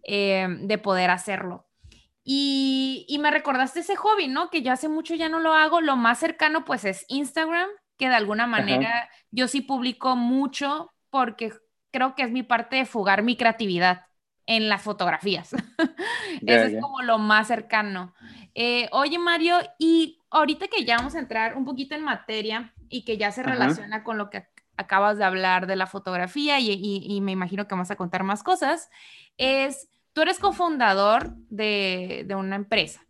eh, 0.02 0.46
de 0.60 0.78
poder 0.78 1.10
hacerlo. 1.10 1.67
Y, 2.30 3.06
y, 3.08 3.18
me 3.18 3.30
recordaste 3.30 3.80
ese 3.80 3.96
hobby, 3.96 4.28
¿no? 4.28 4.50
Que 4.50 4.60
yo 4.60 4.70
hace 4.70 4.88
mucho 4.88 5.14
ya 5.14 5.30
no 5.30 5.38
lo 5.38 5.54
hago. 5.54 5.80
Lo 5.80 5.96
más 5.96 6.18
cercano, 6.18 6.66
pues, 6.66 6.84
es 6.84 7.06
Instagram, 7.08 7.70
que 7.96 8.10
de 8.10 8.14
alguna 8.14 8.46
manera 8.46 9.08
yo 9.30 9.48
sí 9.48 9.62
publico 9.62 10.14
mucho 10.14 10.92
porque 11.08 11.54
creo 11.90 12.14
que 12.14 12.22
es 12.22 12.30
mi 12.30 12.42
parte 12.42 12.76
de 12.76 12.84
fugar 12.84 13.22
mi 13.22 13.36
creatividad 13.36 14.06
en 14.46 14.68
las 14.68 14.82
fotografías. 14.82 15.52
Eso 16.46 16.64
es 16.64 16.80
como 16.80 17.02
lo 17.02 17.18
más 17.18 17.48
cercano. 17.48 18.14
Eh, 18.54 18.88
oye, 18.92 19.18
Mario, 19.18 19.56
y 19.78 20.20
ahorita 20.30 20.68
que 20.68 20.84
ya 20.84 20.96
vamos 20.96 21.14
a 21.14 21.18
entrar 21.18 21.56
un 21.56 21.64
poquito 21.64 21.94
en 21.94 22.02
materia 22.02 22.74
y 22.88 23.04
que 23.04 23.18
ya 23.18 23.32
se 23.32 23.42
relaciona 23.42 24.04
con 24.04 24.18
lo 24.18 24.30
que 24.30 24.46
acabas 24.76 25.18
de 25.18 25.24
hablar 25.24 25.66
de 25.66 25.76
la 25.76 25.86
fotografía 25.86 26.60
y, 26.60 27.20
me 27.20 27.32
imagino 27.32 27.66
que 27.66 27.74
vamos 27.74 27.90
a 27.90 27.96
contar 27.96 28.22
más 28.22 28.42
cosas, 28.42 28.88
es, 29.36 29.88
tú 30.18 30.22
eres 30.22 30.40
cofundador 30.40 31.30
de, 31.48 32.24
de 32.26 32.34
una 32.34 32.56
empresa. 32.56 33.00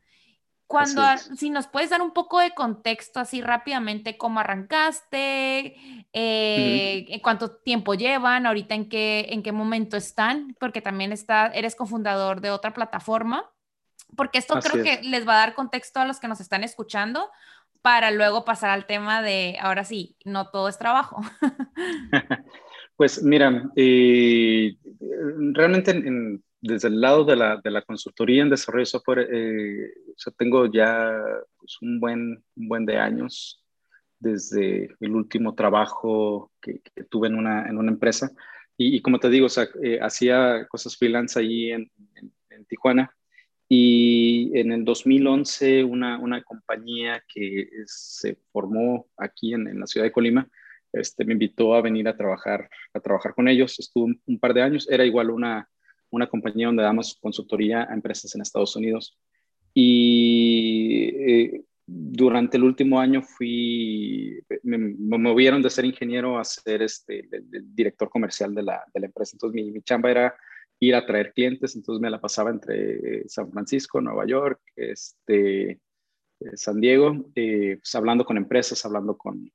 Cuando, 0.66 1.00
si 1.16 1.48
nos 1.48 1.66
puedes 1.66 1.88
dar 1.88 2.02
un 2.02 2.10
poco 2.10 2.38
de 2.38 2.50
contexto 2.50 3.18
así 3.18 3.40
rápidamente, 3.40 4.18
cómo 4.18 4.40
arrancaste, 4.40 5.74
eh, 6.12 7.20
cuánto 7.22 7.52
tiempo 7.52 7.94
llevan, 7.94 8.44
ahorita 8.44 8.74
en 8.74 8.90
qué, 8.90 9.28
en 9.30 9.42
qué 9.42 9.52
momento 9.52 9.96
están, 9.96 10.54
porque 10.60 10.82
también 10.82 11.12
está, 11.12 11.46
eres 11.46 11.74
cofundador 11.74 12.42
de 12.42 12.50
otra 12.50 12.74
plataforma, 12.74 13.50
porque 14.14 14.36
esto 14.36 14.60
creo 14.60 14.84
que 14.84 15.00
les 15.02 15.26
va 15.26 15.32
a 15.36 15.46
dar 15.46 15.54
contexto 15.54 16.00
a 16.00 16.04
los 16.04 16.20
que 16.20 16.28
nos 16.28 16.42
están 16.42 16.62
escuchando 16.62 17.30
para 17.80 18.10
luego 18.10 18.44
pasar 18.44 18.68
al 18.68 18.84
tema 18.84 19.22
de, 19.22 19.56
ahora 19.62 19.84
sí, 19.84 20.18
no 20.26 20.50
todo 20.50 20.68
es 20.68 20.76
trabajo. 20.76 21.22
pues 22.96 23.22
mira, 23.22 23.70
eh, 23.76 24.76
realmente 25.54 25.92
en 25.92 26.44
desde 26.60 26.88
el 26.88 27.00
lado 27.00 27.24
de 27.24 27.36
la, 27.36 27.60
de 27.62 27.70
la, 27.70 27.82
consultoría 27.82 28.42
en 28.42 28.50
desarrollo 28.50 28.82
de 28.82 28.86
software, 28.86 29.28
eh, 29.32 29.92
tengo 30.36 30.66
ya 30.66 31.12
pues, 31.58 31.78
un, 31.80 32.00
buen, 32.00 32.42
un 32.56 32.68
buen 32.68 32.84
de 32.84 32.96
años 32.96 33.64
desde 34.18 34.88
el 35.00 35.14
último 35.14 35.54
trabajo 35.54 36.52
que, 36.60 36.80
tuve 37.08 37.28
en 37.28 37.36
una, 37.36 37.68
en 37.68 37.78
una 37.78 37.92
empresa. 37.92 38.30
Y, 38.76 39.00
como 39.02 39.18
te 39.18 39.28
digo, 39.28 39.46
o 39.46 39.48
sea, 39.48 39.68
eh, 39.82 39.98
hacía 40.00 40.66
cosas 40.68 40.96
freelance 40.96 41.38
ahí 41.38 41.70
en, 41.70 41.90
en, 42.16 42.64
Tijuana. 42.66 43.10
Y 43.68 44.50
en 44.58 44.72
el 44.72 44.84
2011, 44.84 45.84
una, 45.84 46.18
una 46.18 46.42
compañía 46.42 47.22
que 47.32 47.68
se 47.86 48.36
formó 48.52 49.08
aquí 49.16 49.54
en, 49.54 49.68
en, 49.68 49.80
la 49.80 49.86
ciudad 49.86 50.04
de 50.06 50.12
Colima, 50.12 50.48
este, 50.92 51.24
me 51.24 51.34
invitó 51.34 51.74
a 51.74 51.82
venir 51.82 52.08
a 52.08 52.16
trabajar, 52.16 52.68
a 52.94 53.00
trabajar 53.00 53.34
con 53.34 53.48
ellos. 53.48 53.78
Estuve 53.78 54.18
un 54.26 54.38
par 54.38 54.54
de 54.54 54.62
años. 54.62 54.88
Era 54.90 55.04
igual 55.04 55.30
una, 55.30 55.68
una 56.10 56.28
compañía 56.28 56.66
donde 56.66 56.82
damos 56.82 57.18
consultoría 57.20 57.88
a 57.88 57.94
empresas 57.94 58.34
en 58.34 58.42
Estados 58.42 58.76
Unidos. 58.76 59.18
Y 59.74 61.10
eh, 61.16 61.62
durante 61.86 62.56
el 62.56 62.64
último 62.64 63.00
año 63.00 63.22
fui, 63.22 64.40
me, 64.62 64.78
movieron 64.78 65.62
de 65.62 65.70
ser 65.70 65.84
ingeniero 65.84 66.38
a 66.38 66.44
ser 66.44 66.82
este, 66.82 67.28
director 67.64 68.10
comercial 68.10 68.54
de 68.54 68.62
la, 68.62 68.84
de 68.92 69.00
la, 69.00 69.06
empresa. 69.06 69.32
Entonces 69.34 69.54
mi, 69.54 69.70
mi 69.70 69.82
chamba 69.82 70.10
era 70.10 70.34
ir 70.80 70.94
a 70.94 71.06
traer 71.06 71.32
clientes, 71.32 71.74
entonces 71.74 72.00
me 72.00 72.10
la 72.10 72.20
pasaba 72.20 72.50
entre 72.50 73.28
San 73.28 73.50
Francisco, 73.50 74.00
Nueva 74.00 74.26
York, 74.26 74.60
este, 74.76 75.80
eh, 76.40 76.56
San 76.56 76.80
Diego, 76.80 77.30
eh, 77.34 77.78
pues 77.78 77.94
hablando 77.94 78.24
con 78.24 78.36
empresas, 78.36 78.84
hablando 78.84 79.16
con, 79.16 79.50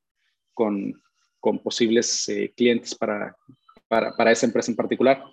con, 0.54 0.94
posibles 1.64 2.28
eh, 2.30 2.54
clientes 2.56 2.96
para, 2.96 3.36
para, 3.88 4.16
para, 4.16 4.32
esa 4.32 4.46
empresa 4.46 4.72
en 4.72 4.78
particular. 4.78 5.24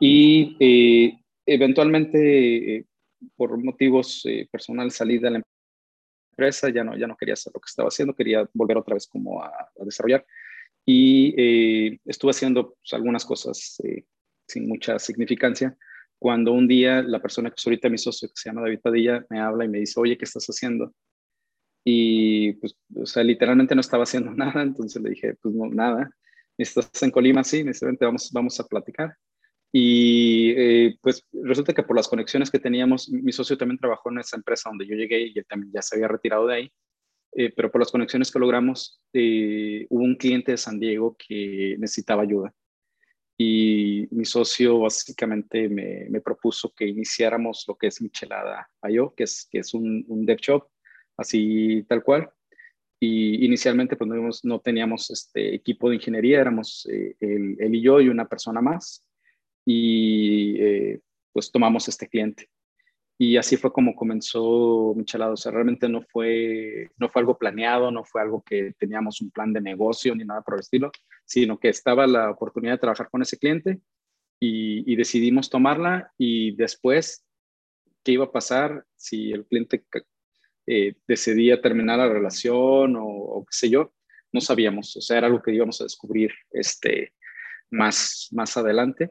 Y 0.00 1.20
eventualmente, 1.46 2.86
por 3.36 3.62
motivos 3.62 4.24
personales, 4.50 4.94
salí 4.94 5.18
de 5.18 5.30
la 5.30 5.42
empresa, 6.32 6.70
ya 6.70 6.82
no, 6.82 6.96
ya 6.96 7.06
no 7.06 7.16
quería 7.16 7.34
hacer 7.34 7.52
lo 7.54 7.60
que 7.60 7.68
estaba 7.68 7.88
haciendo, 7.88 8.14
quería 8.14 8.48
volver 8.54 8.78
otra 8.78 8.94
vez 8.94 9.06
como 9.06 9.42
a, 9.42 9.52
desarrollar. 9.84 10.24
Y 10.86 12.00
estuve 12.06 12.30
haciendo 12.30 12.74
pues, 12.74 12.94
algunas 12.94 13.24
cosas 13.24 13.78
sin 14.48 14.66
mucha 14.66 14.98
significancia, 14.98 15.76
cuando 16.20 16.52
un 16.52 16.68
día 16.68 17.02
la 17.02 17.22
persona 17.22 17.48
que 17.48 17.54
es 17.56 17.66
ahorita 17.66 17.88
mi 17.88 17.96
socio, 17.96 18.28
que 18.28 18.34
se 18.36 18.50
llama 18.50 18.60
David 18.60 18.80
Padilla, 18.80 19.24
me 19.30 19.40
habla 19.40 19.64
y 19.64 19.68
me 19.68 19.78
dice, 19.78 19.98
oye, 19.98 20.18
¿qué 20.18 20.26
estás 20.26 20.46
haciendo? 20.46 20.92
Y 21.82 22.52
pues, 22.54 22.76
o 22.94 23.06
sea, 23.06 23.24
literalmente 23.24 23.74
no 23.74 23.80
estaba 23.80 24.02
haciendo 24.02 24.30
nada, 24.34 24.62
entonces 24.62 25.00
le 25.02 25.10
dije, 25.10 25.34
pues 25.40 25.54
no, 25.54 25.66
nada. 25.66 26.10
¿Estás 26.58 26.90
en 27.02 27.10
Colima? 27.10 27.42
Sí, 27.42 27.64
me 27.64 27.70
dice, 27.70 27.86
vente, 27.86 28.04
vamos, 28.04 28.30
vamos 28.32 28.60
a 28.60 28.66
platicar. 28.66 29.16
Y 29.72 30.50
eh, 30.56 30.98
pues 31.00 31.24
resulta 31.32 31.72
que 31.72 31.82
por 31.82 31.96
las 31.96 32.08
conexiones 32.08 32.50
que 32.50 32.58
teníamos, 32.58 33.08
mi 33.08 33.32
socio 33.32 33.56
también 33.56 33.78
trabajó 33.78 34.10
en 34.10 34.18
esa 34.18 34.36
empresa 34.36 34.68
donde 34.68 34.86
yo 34.86 34.96
llegué 34.96 35.28
y 35.28 35.38
él 35.38 35.46
también 35.48 35.72
ya 35.72 35.82
se 35.82 35.94
había 35.94 36.08
retirado 36.08 36.46
de 36.46 36.54
ahí, 36.54 36.72
eh, 37.36 37.52
pero 37.54 37.70
por 37.70 37.80
las 37.80 37.92
conexiones 37.92 38.32
que 38.32 38.40
logramos, 38.40 39.00
eh, 39.12 39.86
hubo 39.88 40.02
un 40.02 40.16
cliente 40.16 40.52
de 40.52 40.58
San 40.58 40.80
Diego 40.80 41.16
que 41.16 41.76
necesitaba 41.78 42.22
ayuda 42.22 42.52
y 43.42 44.06
mi 44.10 44.26
socio 44.26 44.80
básicamente 44.80 45.66
me, 45.66 46.06
me, 46.10 46.20
propuso 46.20 46.74
que 46.76 46.86
iniciáramos 46.86 47.64
lo 47.66 47.74
que 47.74 47.86
es 47.86 48.02
Michelada 48.02 48.68
IO, 48.86 49.14
que 49.14 49.24
es, 49.24 49.48
que 49.50 49.60
es 49.60 49.72
un, 49.72 50.04
un 50.08 50.26
dev 50.26 50.36
shop, 50.36 50.68
así 51.16 51.82
tal 51.88 52.02
cual. 52.02 52.30
Y 53.00 53.46
inicialmente 53.46 53.96
pues 53.96 54.44
no, 54.44 54.60
teníamos 54.60 55.10
este 55.10 55.54
equipo 55.54 55.88
de 55.88 55.96
ingeniería, 55.96 56.38
éramos 56.38 56.86
eh, 56.92 57.16
él, 57.18 57.74
y 57.74 57.80
yo 57.80 57.98
y 58.02 58.10
una 58.10 58.28
persona 58.28 58.60
más. 58.60 59.06
Y 59.72 60.56
eh, 60.60 61.00
pues 61.32 61.52
tomamos 61.52 61.88
este 61.88 62.08
cliente. 62.08 62.50
Y 63.16 63.36
así 63.36 63.56
fue 63.56 63.72
como 63.72 63.94
comenzó 63.94 64.94
Michelada. 64.96 65.32
O 65.32 65.36
sea, 65.36 65.52
realmente 65.52 65.88
no 65.88 66.02
fue, 66.02 66.88
no 66.98 67.08
fue 67.08 67.20
algo 67.20 67.38
planeado, 67.38 67.90
no 67.90 68.02
fue 68.02 68.20
algo 68.20 68.42
que 68.42 68.74
teníamos 68.78 69.20
un 69.20 69.30
plan 69.30 69.52
de 69.52 69.60
negocio 69.60 70.14
ni 70.14 70.24
nada 70.24 70.42
por 70.42 70.54
el 70.54 70.60
estilo, 70.60 70.90
sino 71.24 71.58
que 71.58 71.68
estaba 71.68 72.06
la 72.06 72.30
oportunidad 72.30 72.72
de 72.74 72.78
trabajar 72.78 73.10
con 73.10 73.22
ese 73.22 73.38
cliente 73.38 73.80
y, 74.40 74.96
decidimos 74.96 75.50
tomarla 75.50 76.12
y 76.18 76.56
después, 76.56 77.24
¿qué 78.02 78.12
iba 78.12 78.24
a 78.24 78.32
pasar 78.32 78.84
si 78.96 79.32
el 79.32 79.44
cliente 79.46 79.84
eh, 80.66 80.94
decidía 81.06 81.60
terminar 81.60 81.98
la 81.98 82.08
relación 82.08 82.96
o, 82.98 83.44
qué 83.48 83.56
sé 83.56 83.70
yo? 83.70 83.92
No 84.32 84.40
sabíamos, 84.40 84.96
o 84.96 85.00
sea, 85.00 85.18
era 85.18 85.26
algo 85.26 85.42
que 85.42 85.52
íbamos 85.52 85.80
a 85.80 85.84
descubrir 85.84 86.32
este, 86.50 87.12
más, 87.70 88.28
más 88.32 88.56
adelante. 88.56 89.10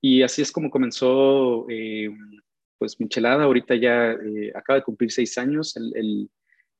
Y 0.00 0.22
así 0.22 0.42
es 0.42 0.52
como 0.52 0.70
comenzó 0.70 1.66
eh, 1.68 2.10
pues 2.78 2.98
Michelada 3.00 3.44
ahorita 3.44 3.74
ya 3.74 4.12
eh, 4.12 4.52
acaba 4.54 4.78
de 4.78 4.84
cumplir 4.84 5.10
seis 5.10 5.36
años 5.38 5.76
el, 5.76 6.30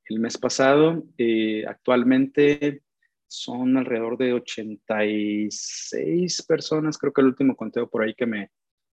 el, 0.09 0.19
mes 0.19 0.37
pasado. 0.37 1.03
Eh, 1.17 1.65
actualmente 1.67 2.83
son 3.27 3.75
alrededor 3.77 4.17
de 4.17 4.33
86 4.33 6.43
personas, 6.43 6.97
creo 6.97 7.11
que 7.11 7.21
el 7.21 7.27
último 7.27 7.55
conteo 7.55 7.89
por 7.89 8.03
ahí 8.03 8.13
que 8.13 8.25
me, 8.25 8.51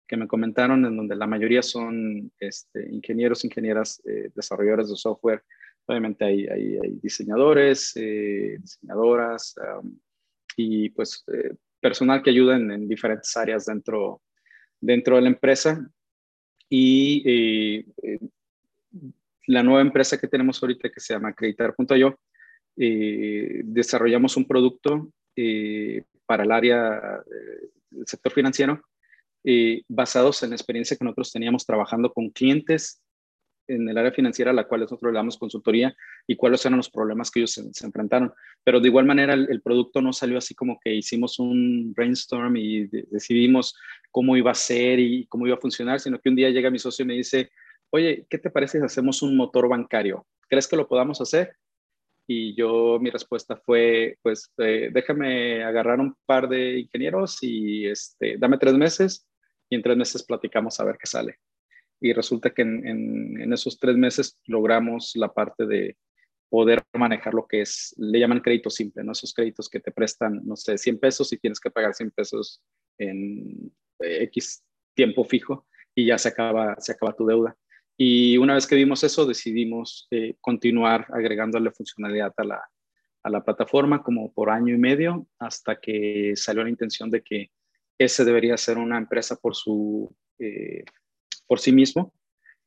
que 0.08 0.16
me 0.16 0.26
comentaron, 0.26 0.84
en 0.84 0.96
donde 0.96 1.14
la 1.14 1.28
mayoría 1.28 1.62
son 1.62 2.32
este, 2.40 2.90
ingenieros, 2.90 3.44
ingenieras, 3.44 4.02
eh, 4.06 4.30
desarrolladores 4.34 4.90
de 4.90 4.96
software. 4.96 5.44
Obviamente 5.86 6.24
hay, 6.24 6.46
hay, 6.46 6.78
diseñadores, 7.02 7.92
diseñadoras 7.94 9.54
y 10.56 10.88
pues 10.88 11.22
personal 11.84 12.22
que 12.22 12.30
ayuda 12.30 12.56
en, 12.56 12.70
en, 12.70 12.88
diferentes 12.88 13.36
áreas 13.36 13.66
dentro, 13.66 14.22
dentro 14.80 15.16
de 15.16 15.22
la 15.22 15.28
empresa. 15.28 15.86
Y 16.70 17.22
eh, 17.26 17.86
eh, 18.02 18.20
la 19.48 19.62
nueva 19.62 19.82
empresa 19.82 20.16
que 20.16 20.26
tenemos 20.26 20.62
ahorita, 20.62 20.88
que 20.88 20.98
se 20.98 21.12
llama 21.12 21.28
Acreditar.io, 21.28 22.18
eh, 22.78 23.60
desarrollamos 23.64 24.34
un 24.38 24.46
producto 24.46 25.12
para 26.24 26.44
el 26.44 26.52
área 26.52 27.22
del 27.90 28.06
sector 28.06 28.32
financiero 28.32 28.80
basados 29.88 30.42
en 30.42 30.50
la 30.50 30.56
experiencia 30.56 30.96
que 30.96 31.04
nosotros 31.04 31.32
teníamos 31.32 31.66
trabajando 31.66 32.10
con 32.10 32.30
clientes 32.30 33.03
en 33.68 33.88
el 33.88 33.96
área 33.96 34.12
financiera 34.12 34.50
a 34.50 34.54
la 34.54 34.64
cual 34.64 34.82
nosotros 34.82 35.12
le 35.12 35.16
damos 35.16 35.38
consultoría 35.38 35.94
y 36.26 36.36
cuáles 36.36 36.64
eran 36.64 36.76
los 36.76 36.90
problemas 36.90 37.30
que 37.30 37.40
ellos 37.40 37.52
se, 37.52 37.86
enfrentaron. 37.86 38.32
Pero 38.62 38.80
de 38.80 38.88
igual 38.88 39.06
manera 39.06 39.34
el, 39.34 39.62
producto 39.62 40.00
no 40.00 40.12
salió 40.12 40.38
así 40.38 40.54
como 40.54 40.78
que 40.82 40.94
hicimos 40.94 41.38
un 41.38 41.92
brainstorm 41.94 42.56
y 42.56 42.86
decidimos 42.86 43.76
cómo 44.10 44.36
iba 44.36 44.50
a 44.50 44.54
ser 44.54 44.98
y 45.00 45.26
cómo 45.26 45.46
iba 45.46 45.56
a 45.56 45.60
funcionar, 45.60 46.00
sino 46.00 46.18
que 46.20 46.28
un 46.28 46.36
día 46.36 46.50
llega 46.50 46.70
mi 46.70 46.78
socio 46.78 47.04
y 47.04 47.08
me 47.08 47.14
dice, 47.14 47.50
oye, 47.90 48.26
¿qué 48.28 48.38
te 48.38 48.50
parece 48.50 48.78
si 48.78 48.84
hacemos 48.84 49.22
un 49.22 49.36
motor 49.36 49.68
bancario? 49.68 50.26
¿Crees 50.48 50.68
que 50.68 50.76
lo 50.76 50.88
podamos 50.88 51.20
hacer? 51.20 51.56
Y 52.26 52.54
yo, 52.54 52.98
mi 53.00 53.10
respuesta 53.10 53.56
fue, 53.56 54.18
pues 54.22 54.50
eh, 54.58 54.90
déjame 54.92 55.62
agarrar 55.62 56.00
un 56.00 56.16
par 56.24 56.48
de 56.48 56.80
ingenieros 56.80 57.38
y 57.42 57.86
este, 57.86 58.38
dame 58.38 58.56
tres 58.56 58.74
meses 58.74 59.26
y 59.68 59.76
en 59.76 59.82
tres 59.82 59.96
meses 59.96 60.22
platicamos 60.22 60.80
a 60.80 60.84
ver 60.84 60.96
qué 60.98 61.06
sale 61.06 61.38
y 62.00 62.12
resulta 62.12 62.50
que 62.50 62.62
en, 62.62 63.52
esos 63.52 63.78
tres 63.78 63.96
meses 63.96 64.38
logramos 64.46 65.12
la 65.14 65.32
parte 65.32 65.66
de 65.66 65.96
poder 66.48 66.82
manejar 66.92 67.34
lo 67.34 67.46
que 67.46 67.62
es, 67.62 67.94
le 67.98 68.20
llaman 68.20 68.40
crédito 68.40 68.70
simple, 68.70 69.02
¿no? 69.02 69.12
Esos 69.12 69.32
créditos 69.32 69.68
que 69.68 69.80
te 69.80 69.90
prestan, 69.90 70.40
no 70.44 70.56
sé, 70.56 70.78
100 70.78 70.98
pesos 71.00 71.32
y 71.32 71.38
tienes 71.38 71.58
que 71.58 71.70
pagar 71.70 71.94
100 71.94 72.10
pesos 72.12 72.62
en 72.98 73.72
X 73.98 74.62
tiempo 74.94 75.24
fijo 75.24 75.66
y 75.94 76.06
ya 76.06 76.18
se 76.18 76.28
acaba, 76.28 76.76
se 76.78 76.92
acaba 76.92 77.16
tu 77.16 77.26
deuda. 77.26 77.56
Y 77.96 78.36
una 78.38 78.54
vez 78.54 78.66
que 78.66 78.74
vimos 78.74 79.04
eso, 79.04 79.26
decidimos 79.26 80.06
eh, 80.10 80.34
continuar 80.40 81.06
agregándole 81.12 81.70
funcionalidad 81.70 82.32
a 82.36 82.44
la, 82.44 82.62
a 83.22 83.30
la 83.30 83.44
plataforma 83.44 84.02
como 84.02 84.32
por 84.32 84.50
año 84.50 84.74
y 84.74 84.78
medio 84.78 85.26
hasta 85.38 85.80
que 85.80 86.32
salió 86.34 86.64
la 86.64 86.70
intención 86.70 87.10
de 87.10 87.22
que 87.22 87.50
ese 87.98 88.24
debería 88.24 88.56
ser 88.56 88.78
una 88.78 88.98
empresa 88.98 89.36
por 89.36 89.54
su 89.54 90.14
eh, 90.38 90.84
por 91.46 91.60
sí 91.60 91.72
mismo 91.72 92.12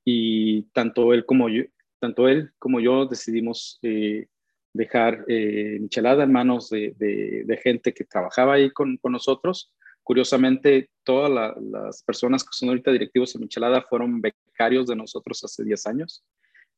y 0.04 0.64
tanto 0.74 1.14
él 1.14 1.26
como 1.26 1.50
yo, 1.50 1.64
tanto 2.00 2.28
él 2.28 2.52
como 2.60 2.80
yo 2.80 3.06
decidimos 3.06 3.80
eh, 3.82 4.28
dejar 4.74 5.26
eh, 5.28 5.78
Michelada 5.82 6.24
en 6.24 6.32
manos 6.32 6.70
de, 6.70 6.94
de, 6.98 7.58
gente 7.58 7.94
que 7.94 8.06
trabajaba 8.06 8.54
ahí 8.54 8.72
con, 8.72 8.98
con 8.98 9.12
nosotros. 9.12 9.74
Curiosamente, 10.04 10.90
todas 11.04 11.58
las 11.60 12.04
personas 12.04 12.44
que 12.44 12.52
son 12.54 12.70
ahorita 12.70 12.92
directivos 12.92 13.36
en 13.36 13.42
Michelada 13.42 13.82
fueron 13.82 14.22
becarios 14.22 14.88
de 14.88 14.96
nosotros 14.96 15.44
hace 15.44 15.64
10 15.64 15.88
años 15.88 16.24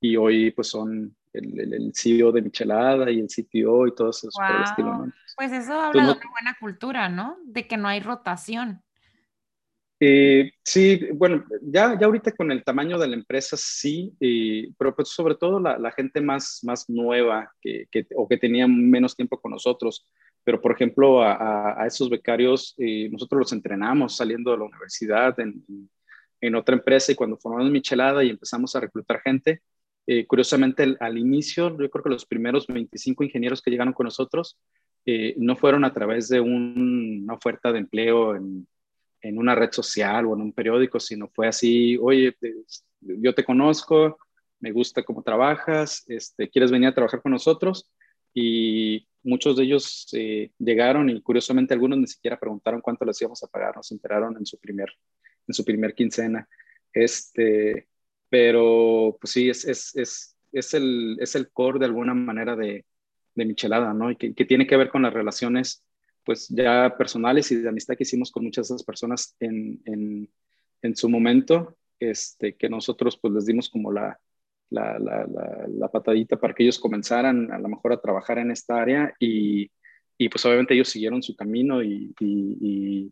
y 0.01 0.15
hoy 0.15 0.51
pues 0.51 0.69
son 0.69 1.15
el, 1.33 1.73
el, 1.73 1.91
CEO 1.93 2.31
de 2.31 2.41
Michelada 2.41 3.11
y 3.11 3.19
el 3.19 3.27
CTO 3.27 3.87
y 3.87 3.93
todo 3.93 4.09
eso 4.09 4.29
por 4.33 4.55
el 4.55 4.63
estilo. 4.63 5.05
Pues 5.35 5.51
eso 5.51 5.73
habla 5.73 6.03
de 6.03 6.11
una 6.11 6.29
buena 6.31 6.57
cultura, 6.59 7.09
¿no? 7.09 7.37
De 7.45 7.67
que 7.67 7.77
no 7.77 7.87
hay 7.87 7.99
rotación. 7.99 8.81
Eh, 10.01 10.53
sí, 10.63 11.09
bueno, 11.13 11.43
ya, 11.61 11.97
ya 11.99 12.05
ahorita 12.05 12.31
con 12.31 12.51
el 12.51 12.63
tamaño 12.63 12.97
de 12.97 13.07
la 13.07 13.15
empresa 13.15 13.57
sí, 13.57 14.15
eh, 14.21 14.69
pero 14.77 14.95
pues 14.95 15.09
sobre 15.09 15.35
todo 15.35 15.59
la, 15.59 15.91
gente 15.91 16.21
más, 16.21 16.61
más 16.63 16.89
nueva 16.89 17.51
que, 17.61 17.87
o 18.15 18.27
que 18.27 18.37
tenía 18.37 18.67
menos 18.67 19.15
tiempo 19.15 19.39
con 19.41 19.51
nosotros. 19.51 20.05
Pero, 20.43 20.61
por 20.61 20.71
ejemplo, 20.71 21.21
a, 21.21 21.81
a 21.81 21.85
esos 21.85 22.09
becarios 22.09 22.73
eh, 22.77 23.09
nosotros 23.11 23.39
los 23.39 23.53
entrenamos 23.53 24.15
saliendo 24.15 24.51
de 24.51 24.57
la 24.57 24.63
universidad 24.65 25.37
en, 25.39 25.63
en, 26.41 26.55
otra 26.55 26.75
empresa 26.75 27.11
y 27.11 27.15
cuando 27.15 27.37
formamos 27.37 27.69
Michelada 27.69 28.23
y 28.23 28.29
empezamos 28.29 28.75
a 28.75 28.79
reclutar 28.79 29.21
gente, 29.21 29.61
curiosamente 30.27 30.97
al 31.01 31.19
inicio, 31.19 31.69
yo 31.77 31.87
creo 31.87 32.03
que 32.03 32.09
los 32.09 32.25
primeros 32.25 32.65
25 32.65 33.23
ingenieros 33.23 33.61
que 33.61 33.69
llegaron 33.69 33.93
con 33.93 34.05
nosotros 34.05 34.57
no 35.37 35.55
fueron 35.55 35.85
a 35.85 35.93
través 35.93 36.29
de 36.29 36.39
un, 36.39 37.21
una 37.25 37.35
oferta 37.35 37.71
de 37.71 37.77
empleo 37.77 38.35
en 38.35 38.65
en 39.21 39.37
una 39.37 39.55
red 39.55 39.71
social 39.71 40.25
o 40.25 40.35
en 40.35 40.41
un 40.41 40.53
periódico, 40.53 40.99
sino 40.99 41.27
fue 41.29 41.47
así, 41.47 41.97
oye, 41.97 42.35
yo 43.01 43.33
te 43.33 43.43
conozco, 43.43 44.17
me 44.59 44.71
gusta 44.71 45.03
cómo 45.03 45.23
trabajas, 45.23 46.03
este, 46.07 46.49
¿quieres 46.49 46.71
venir 46.71 46.89
a 46.89 46.95
trabajar 46.95 47.21
con 47.21 47.31
nosotros? 47.31 47.89
Y 48.33 49.07
muchos 49.23 49.57
de 49.57 49.63
ellos 49.63 50.07
eh, 50.13 50.51
llegaron 50.57 51.09
y 51.09 51.21
curiosamente 51.21 51.73
algunos 51.73 51.97
ni 51.99 52.07
siquiera 52.07 52.39
preguntaron 52.39 52.81
cuánto 52.81 53.05
les 53.05 53.21
íbamos 53.21 53.43
a 53.43 53.47
pagar, 53.47 53.75
nos 53.75 53.91
enteraron 53.91 54.37
en 54.37 54.45
su 54.45 54.57
primer, 54.59 54.89
en 55.47 55.53
su 55.53 55.63
primer 55.65 55.93
quincena. 55.93 56.47
Este, 56.93 57.87
pero 58.29 59.17
pues 59.19 59.31
sí, 59.31 59.49
es, 59.49 59.65
es, 59.65 59.95
es, 59.95 60.37
es, 60.51 60.73
el, 60.73 61.17
es 61.19 61.35
el 61.35 61.49
core 61.51 61.79
de 61.79 61.85
alguna 61.85 62.13
manera 62.13 62.55
de, 62.55 62.85
de 63.35 63.45
Michelada, 63.45 63.93
¿no? 63.93 64.11
Y 64.11 64.15
que, 64.15 64.45
tiene 64.45 64.67
que 64.67 64.77
ver 64.77 64.89
con 64.89 65.01
las 65.01 65.13
relaciones 65.13 65.83
pues 66.29 66.47
ya 66.47 66.95
personales 66.95 67.51
y 67.51 67.55
de 67.55 67.69
amistad 67.69 67.95
que 67.95 68.03
hicimos 68.03 68.29
con 68.29 68.43
muchas 68.43 68.67
de 68.67 68.75
esas 68.75 68.85
personas 68.85 69.35
en, 69.39 69.81
en, 70.83 70.95
su 70.95 71.09
momento, 71.09 71.75
este, 71.99 72.53
que 72.53 72.69
nosotros 72.69 73.17
pues 73.17 73.33
les 73.33 73.47
dimos 73.47 73.67
como 73.67 73.91
la, 73.91 74.19
la, 74.69 74.99
la, 74.99 75.87
patadita 75.87 76.39
para 76.39 76.53
que 76.53 76.61
ellos 76.61 76.77
comenzaran 76.77 77.51
a 77.51 77.57
lo 77.57 77.67
mejor 77.67 77.93
a 77.93 77.99
trabajar 77.99 78.37
en 78.37 78.51
esta 78.51 78.79
área 78.79 79.11
y, 79.19 79.71
y 80.19 80.29
pues 80.29 80.45
obviamente 80.45 80.75
ellos 80.75 80.89
siguieron 80.89 81.23
su 81.23 81.35
camino 81.35 81.81
y, 81.81 82.13
y, 82.19 83.11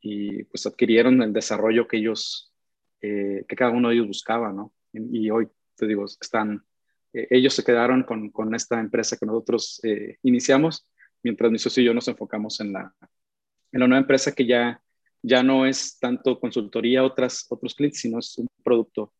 y, 0.00 0.44
pues 0.44 0.64
adquirieron 0.64 1.22
el 1.22 1.32
desarrollo 1.32 1.88
que 1.88 1.96
ellos, 1.96 2.54
eh, 3.00 3.44
que 3.48 3.56
cada 3.56 3.72
uno 3.72 3.88
de 3.88 3.96
ellos 3.96 4.06
buscaba, 4.06 4.52
¿no? 4.52 4.72
Y, 4.92 5.28
hoy, 5.28 5.48
te 5.74 5.88
digo, 5.88 6.04
están, 6.04 6.64
eh, 7.14 7.26
ellos 7.30 7.52
se 7.52 7.64
quedaron 7.64 8.04
con, 8.04 8.30
con, 8.30 8.54
esta 8.54 8.78
empresa 8.78 9.16
que 9.16 9.26
nosotros 9.26 9.80
eh, 9.82 10.18
iniciamos, 10.22 10.86
mientras 11.24 11.50
mi 11.50 11.58
socio 11.58 11.82
y 11.82 11.86
yo 11.86 11.94
nos 11.94 12.06
enfocamos 12.06 12.60
en 12.60 12.72
la, 12.72 12.94
en 13.72 13.80
la 13.80 13.88
nueva 13.88 14.02
empresa 14.02 14.32
que 14.32 14.46
ya, 14.46 14.80
ya 15.22 15.42
no 15.42 15.66
es 15.66 15.98
tanto 15.98 16.38
consultoría 16.38 17.00
a 17.00 17.04
otras, 17.04 17.46
otros 17.48 17.74
clientes, 17.74 18.00
sino 18.00 18.20
es 18.20 18.38
un 18.38 18.48
producto 18.62 19.12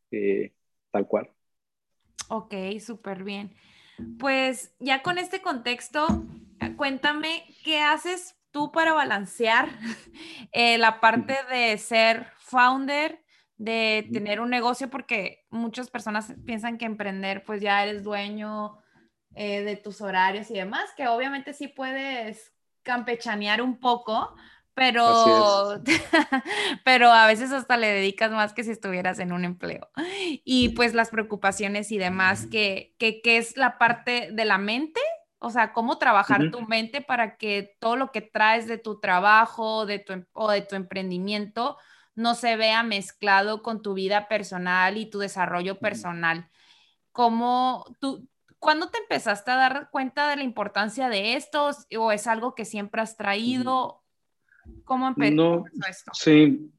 tal 0.92 1.08
cual. 1.08 1.30
Ok, 2.28 2.54
súper 2.78 3.24
bien. 3.24 3.52
Pues 4.18 4.74
ya 4.78 5.02
con 5.02 5.18
este 5.18 5.40
contexto, 5.40 6.06
cuéntame 6.76 7.44
qué 7.64 7.80
haces 7.80 8.36
tú 8.50 8.70
para 8.70 8.92
balancear 8.92 9.68
eh, 10.52 10.78
la 10.78 11.00
parte 11.00 11.36
de 11.50 11.76
ser 11.78 12.26
founder, 12.38 13.24
de 13.56 14.08
tener 14.12 14.40
un 14.40 14.50
negocio, 14.50 14.90
porque 14.90 15.44
muchas 15.50 15.90
personas 15.90 16.34
piensan 16.44 16.76
que 16.78 16.84
emprender, 16.84 17.44
pues 17.44 17.60
ya 17.60 17.82
eres 17.82 18.02
dueño 18.02 18.78
eh, 19.34 19.62
de 19.62 19.76
tus 19.76 20.00
horarios 20.00 20.50
y 20.50 20.54
demás, 20.54 20.90
que 20.96 21.08
obviamente 21.08 21.52
sí 21.52 21.68
puedes 21.68 22.52
campechanear 22.82 23.62
un 23.62 23.78
poco, 23.78 24.34
pero, 24.74 25.80
pero 26.84 27.12
a 27.12 27.26
veces 27.26 27.52
hasta 27.52 27.76
le 27.76 27.88
dedicas 27.88 28.30
más 28.32 28.52
que 28.52 28.64
si 28.64 28.70
estuvieras 28.70 29.18
en 29.18 29.32
un 29.32 29.44
empleo. 29.44 29.88
Y 30.44 30.70
pues 30.70 30.94
las 30.94 31.10
preocupaciones 31.10 31.92
y 31.92 31.98
demás, 31.98 32.46
que, 32.46 32.94
que, 32.98 33.22
que 33.22 33.38
es 33.38 33.56
la 33.56 33.78
parte 33.78 34.30
de 34.32 34.44
la 34.44 34.58
mente, 34.58 35.00
o 35.38 35.50
sea, 35.50 35.72
cómo 35.72 35.98
trabajar 35.98 36.50
tu 36.50 36.62
mente 36.62 37.02
para 37.02 37.36
que 37.36 37.76
todo 37.78 37.96
lo 37.96 38.10
que 38.10 38.22
traes 38.22 38.66
de 38.66 38.78
tu 38.78 38.98
trabajo 38.98 39.84
de 39.84 39.98
tu, 39.98 40.14
em, 40.14 40.26
o 40.32 40.50
de 40.50 40.62
tu 40.62 40.74
emprendimiento 40.74 41.76
no 42.14 42.34
se 42.34 42.56
vea 42.56 42.82
mezclado 42.82 43.62
con 43.62 43.82
tu 43.82 43.94
vida 43.94 44.26
personal 44.28 44.96
y 44.96 45.06
tu 45.06 45.18
desarrollo 45.18 45.78
personal. 45.78 46.48
¿Cómo 47.12 47.84
tú, 48.00 48.28
¿Cuándo 48.64 48.88
te 48.88 48.96
empezaste 48.96 49.50
a 49.50 49.56
dar 49.56 49.90
cuenta 49.90 50.30
de 50.30 50.36
la 50.36 50.42
importancia 50.42 51.10
de 51.10 51.34
estos 51.34 51.86
o 51.98 52.10
es 52.12 52.26
algo 52.26 52.54
que 52.54 52.64
siempre 52.64 53.02
has 53.02 53.14
traído? 53.14 54.02
¿Cómo 54.84 55.06
empezó 55.06 55.66
esto? 55.86 56.10
Sí, 56.14 56.72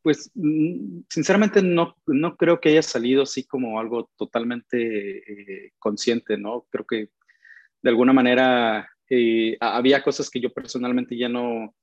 pues 0.00 0.30
mm, 0.34 1.00
sinceramente 1.10 1.60
no, 1.60 1.98
no 2.06 2.34
creo 2.38 2.60
que 2.60 2.70
haya 2.70 2.82
salido 2.82 3.24
así 3.24 3.44
como 3.44 3.78
algo 3.78 4.10
totalmente 4.16 5.18
eh, 5.18 5.72
consciente, 5.78 6.38
¿no? 6.38 6.66
Creo 6.70 6.86
que 6.86 7.10
de 7.82 7.90
alguna 7.90 8.14
manera 8.14 8.88
eh, 9.10 9.58
había 9.60 10.02
cosas 10.02 10.30
que 10.30 10.40
yo 10.40 10.50
personalmente 10.50 11.14
ya 11.14 11.28
no, 11.28 11.74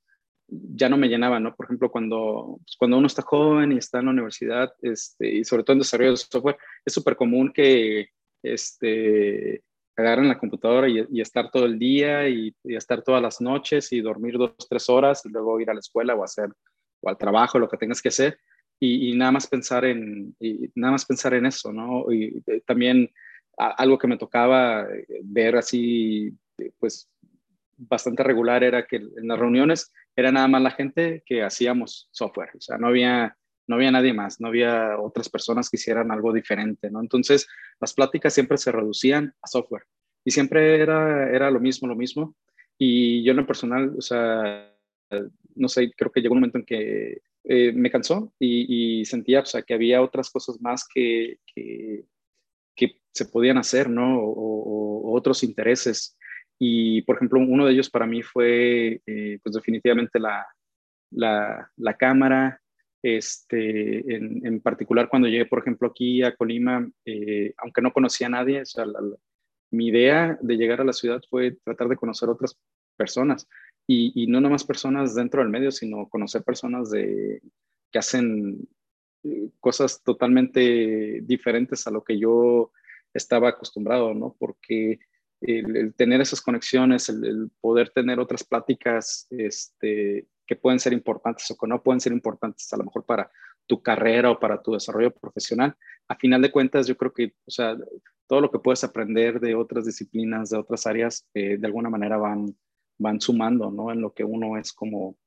ya 0.48 0.90
no 0.90 0.98
me 0.98 1.08
llenaban, 1.08 1.44
¿no? 1.44 1.56
Por 1.56 1.68
ejemplo, 1.68 1.92
cuando, 1.92 2.58
pues, 2.66 2.76
cuando 2.80 2.98
uno 2.98 3.06
está 3.06 3.22
joven 3.22 3.74
y 3.74 3.78
está 3.78 4.00
en 4.00 4.06
la 4.06 4.12
universidad, 4.12 4.74
este, 4.82 5.36
y 5.36 5.44
sobre 5.44 5.64
todo 5.64 5.74
en 5.74 5.80
desarrollo 5.82 6.12
de 6.12 6.18
software, 6.18 6.58
es 6.84 6.94
súper 6.94 7.16
común 7.16 7.54
que 7.54 8.10
este, 8.54 9.64
agarren 9.96 10.28
la 10.28 10.38
computadora 10.38 10.88
y, 10.90 11.22
estar 11.22 11.52
todo 11.52 11.66
el 11.66 11.80
día 11.80 12.28
y, 12.28 12.56
estar 12.64 13.02
todas 13.02 13.22
las 13.22 13.42
noches 13.42 13.92
y 13.92 14.02
dormir 14.02 14.38
dos, 14.38 14.56
tres 14.70 14.90
horas 14.90 15.26
y 15.26 15.30
luego 15.30 15.60
ir 15.60 15.70
a 15.70 15.74
la 15.74 15.80
escuela 15.80 16.16
o 16.16 16.24
hacer 16.24 16.50
o 17.02 17.10
al 17.10 17.18
trabajo, 17.18 17.60
lo 17.60 17.70
que 17.70 17.78
tengas 17.78 18.02
que 18.02 18.10
hacer 18.10 18.38
y, 18.80 19.16
nada 19.16 19.32
más 19.32 19.48
pensar 19.48 19.86
en 19.86 20.36
y 20.40 20.70
nada 20.76 20.94
más 20.94 21.06
pensar 21.06 21.34
en 21.34 21.46
eso, 21.46 21.72
¿no? 21.72 22.12
Y 22.12 22.44
eh, 22.48 22.62
también 22.66 23.10
algo 23.58 23.98
que 23.98 24.08
me 24.08 24.18
tocaba 24.18 24.84
eh, 24.84 25.06
ver 25.24 25.56
así, 25.56 26.34
pues 26.80 27.10
bastante 27.78 28.24
regular 28.24 28.64
era 28.64 28.86
que 28.86 28.98
en 28.98 29.28
las 29.28 29.40
reuniones 29.40 29.92
era 30.16 30.32
nada 30.32 30.48
más 30.48 30.62
la 30.62 30.72
gente 30.72 31.24
que 31.26 31.44
hacíamos 31.44 32.10
software, 32.12 32.52
o 32.56 32.62
sea, 32.62 32.78
no 32.78 32.88
había 32.88 33.38
no 33.68 33.76
había 33.76 33.92
nadie 33.92 34.14
más, 34.14 34.40
no 34.40 34.48
había 34.48 35.00
otras 35.00 35.30
personas 35.30 35.70
que 35.70 35.78
hicieran 35.78 36.12
algo 36.12 36.34
diferente, 36.34 36.90
¿no? 36.90 37.02
Entonces, 37.02 37.48
las 37.80 37.94
pláticas 37.94 38.34
siempre 38.34 38.58
se 38.58 38.72
reducían 38.72 39.34
a 39.42 39.48
software 39.48 39.84
y 40.24 40.32
siempre 40.32 40.80
era, 40.80 41.30
era 41.30 41.52
lo 41.52 41.60
mismo, 41.60 41.88
lo 41.88 41.96
mismo. 41.96 42.36
Y 42.78 43.24
yo 43.24 43.32
en 43.32 43.38
lo 43.38 43.48
personal, 43.48 43.94
o 43.98 44.02
sea, 44.02 44.72
no 45.56 45.68
sé, 45.70 45.92
creo 45.96 46.12
que 46.12 46.22
llegó 46.22 46.34
un 46.34 46.40
momento 46.40 46.58
en 46.58 46.66
que 46.66 47.22
eh, 47.44 47.72
me 47.74 47.92
cansó 47.92 48.34
y, 48.40 49.06
sentía, 49.06 49.42
o 49.42 49.46
sea, 49.46 49.62
que 49.62 49.74
había 49.74 50.02
otras 50.02 50.30
cosas 50.32 50.60
más 50.60 50.86
que, 50.94 51.38
que, 51.56 52.06
se 53.14 53.26
podían 53.28 53.58
hacer, 53.58 53.90
¿no? 53.90 54.20
O, 54.20 55.16
otros 55.16 55.44
intereses. 55.44 56.18
Y, 56.60 57.02
por 57.04 57.16
ejemplo, 57.16 57.40
uno 57.40 57.66
de 57.66 57.72
ellos 57.72 57.90
para 57.90 58.06
mí 58.06 58.22
fue, 58.22 59.02
eh, 59.06 59.40
pues 59.42 59.56
definitivamente 59.56 60.20
la, 60.20 60.46
la, 61.12 61.72
la 61.78 61.94
cámara, 61.96 62.62
este, 63.06 64.16
en, 64.16 64.60
particular 64.62 65.10
cuando 65.10 65.28
llegué, 65.28 65.46
por 65.46 65.60
ejemplo, 65.60 65.90
aquí 65.90 66.24
a 66.24 66.36
Colima, 66.36 66.90
eh, 67.06 67.54
aunque 67.58 67.84
no 67.84 67.94
conocía 67.94 68.26
a 68.26 68.32
nadie, 68.32 68.62
o 68.64 68.66
sea, 68.66 68.86
mi 69.70 69.90
idea 69.90 70.40
de 70.42 70.58
llegar 70.58 70.82
a 70.82 70.86
la 70.86 70.92
ciudad 70.92 71.22
fue 71.30 71.52
tratar 71.64 71.88
de 71.88 71.98
conocer 71.98 72.30
otras 72.30 72.58
personas 72.98 73.48
y, 73.86 74.12
y 74.24 74.26
no 74.26 74.42
nomás 74.42 74.64
personas 74.64 75.14
dentro 75.14 75.42
del 75.42 75.52
medio, 75.52 75.72
sino 75.72 76.10
conocer 76.10 76.42
personas 76.42 76.90
de, 76.90 77.44
que 77.92 78.00
hacen 78.00 78.68
eh, 79.24 79.50
cosas 79.60 80.02
totalmente 80.02 81.22
diferentes 81.22 81.86
a 81.86 81.92
lo 81.92 82.04
que 82.04 82.18
yo 82.18 82.72
estaba 83.14 83.50
acostumbrado, 83.50 84.16
¿no? 84.16 84.36
Porque 84.40 84.98
el, 85.42 85.94
tener 85.94 86.22
esas 86.22 86.42
conexiones, 86.42 87.08
el, 87.10 87.24
el, 87.24 87.52
poder 87.62 87.92
tener 87.92 88.20
otras 88.20 88.44
pláticas 88.44 89.28
este, 89.30 90.26
que 90.46 90.56
pueden 90.56 90.80
ser 90.80 90.94
importantes 90.94 91.50
o 91.52 91.58
que 91.58 91.68
no 91.68 91.82
pueden 91.82 92.00
ser 92.00 92.14
importantes 92.14 92.72
a 92.74 92.78
lo 92.78 92.84
mejor 92.84 93.04
para 93.06 93.32
tu 93.66 93.82
carrera 93.82 94.32
o 94.32 94.40
para 94.40 94.62
tu 94.62 94.74
desarrollo 94.74 95.12
profesional. 95.12 95.76
A 96.08 96.16
final 96.16 96.42
de 96.42 96.52
cuentas, 96.52 96.88
yo 96.88 96.96
creo 96.96 97.14
que, 97.14 97.34
o 97.46 97.52
sea, 97.52 97.76
todo 98.28 98.42
lo 98.42 98.52
que 98.52 98.60
puedes 98.60 98.84
aprender 98.84 99.40
de 99.40 99.56
otras 99.56 99.86
disciplinas, 99.86 100.50
de 100.50 100.58
otras 100.58 100.86
áreas, 100.88 101.28
eh, 101.34 101.58
de 101.58 101.68
alguna 101.68 101.90
manera 101.90 102.18
van, 102.18 102.56
van 102.98 103.20
sumando, 103.20 103.72
¿no? 103.72 103.92
En 103.92 104.02
lo 104.02 104.14
que 104.14 104.24
uno 104.24 104.58
es 104.58 104.72
como, 104.74 105.18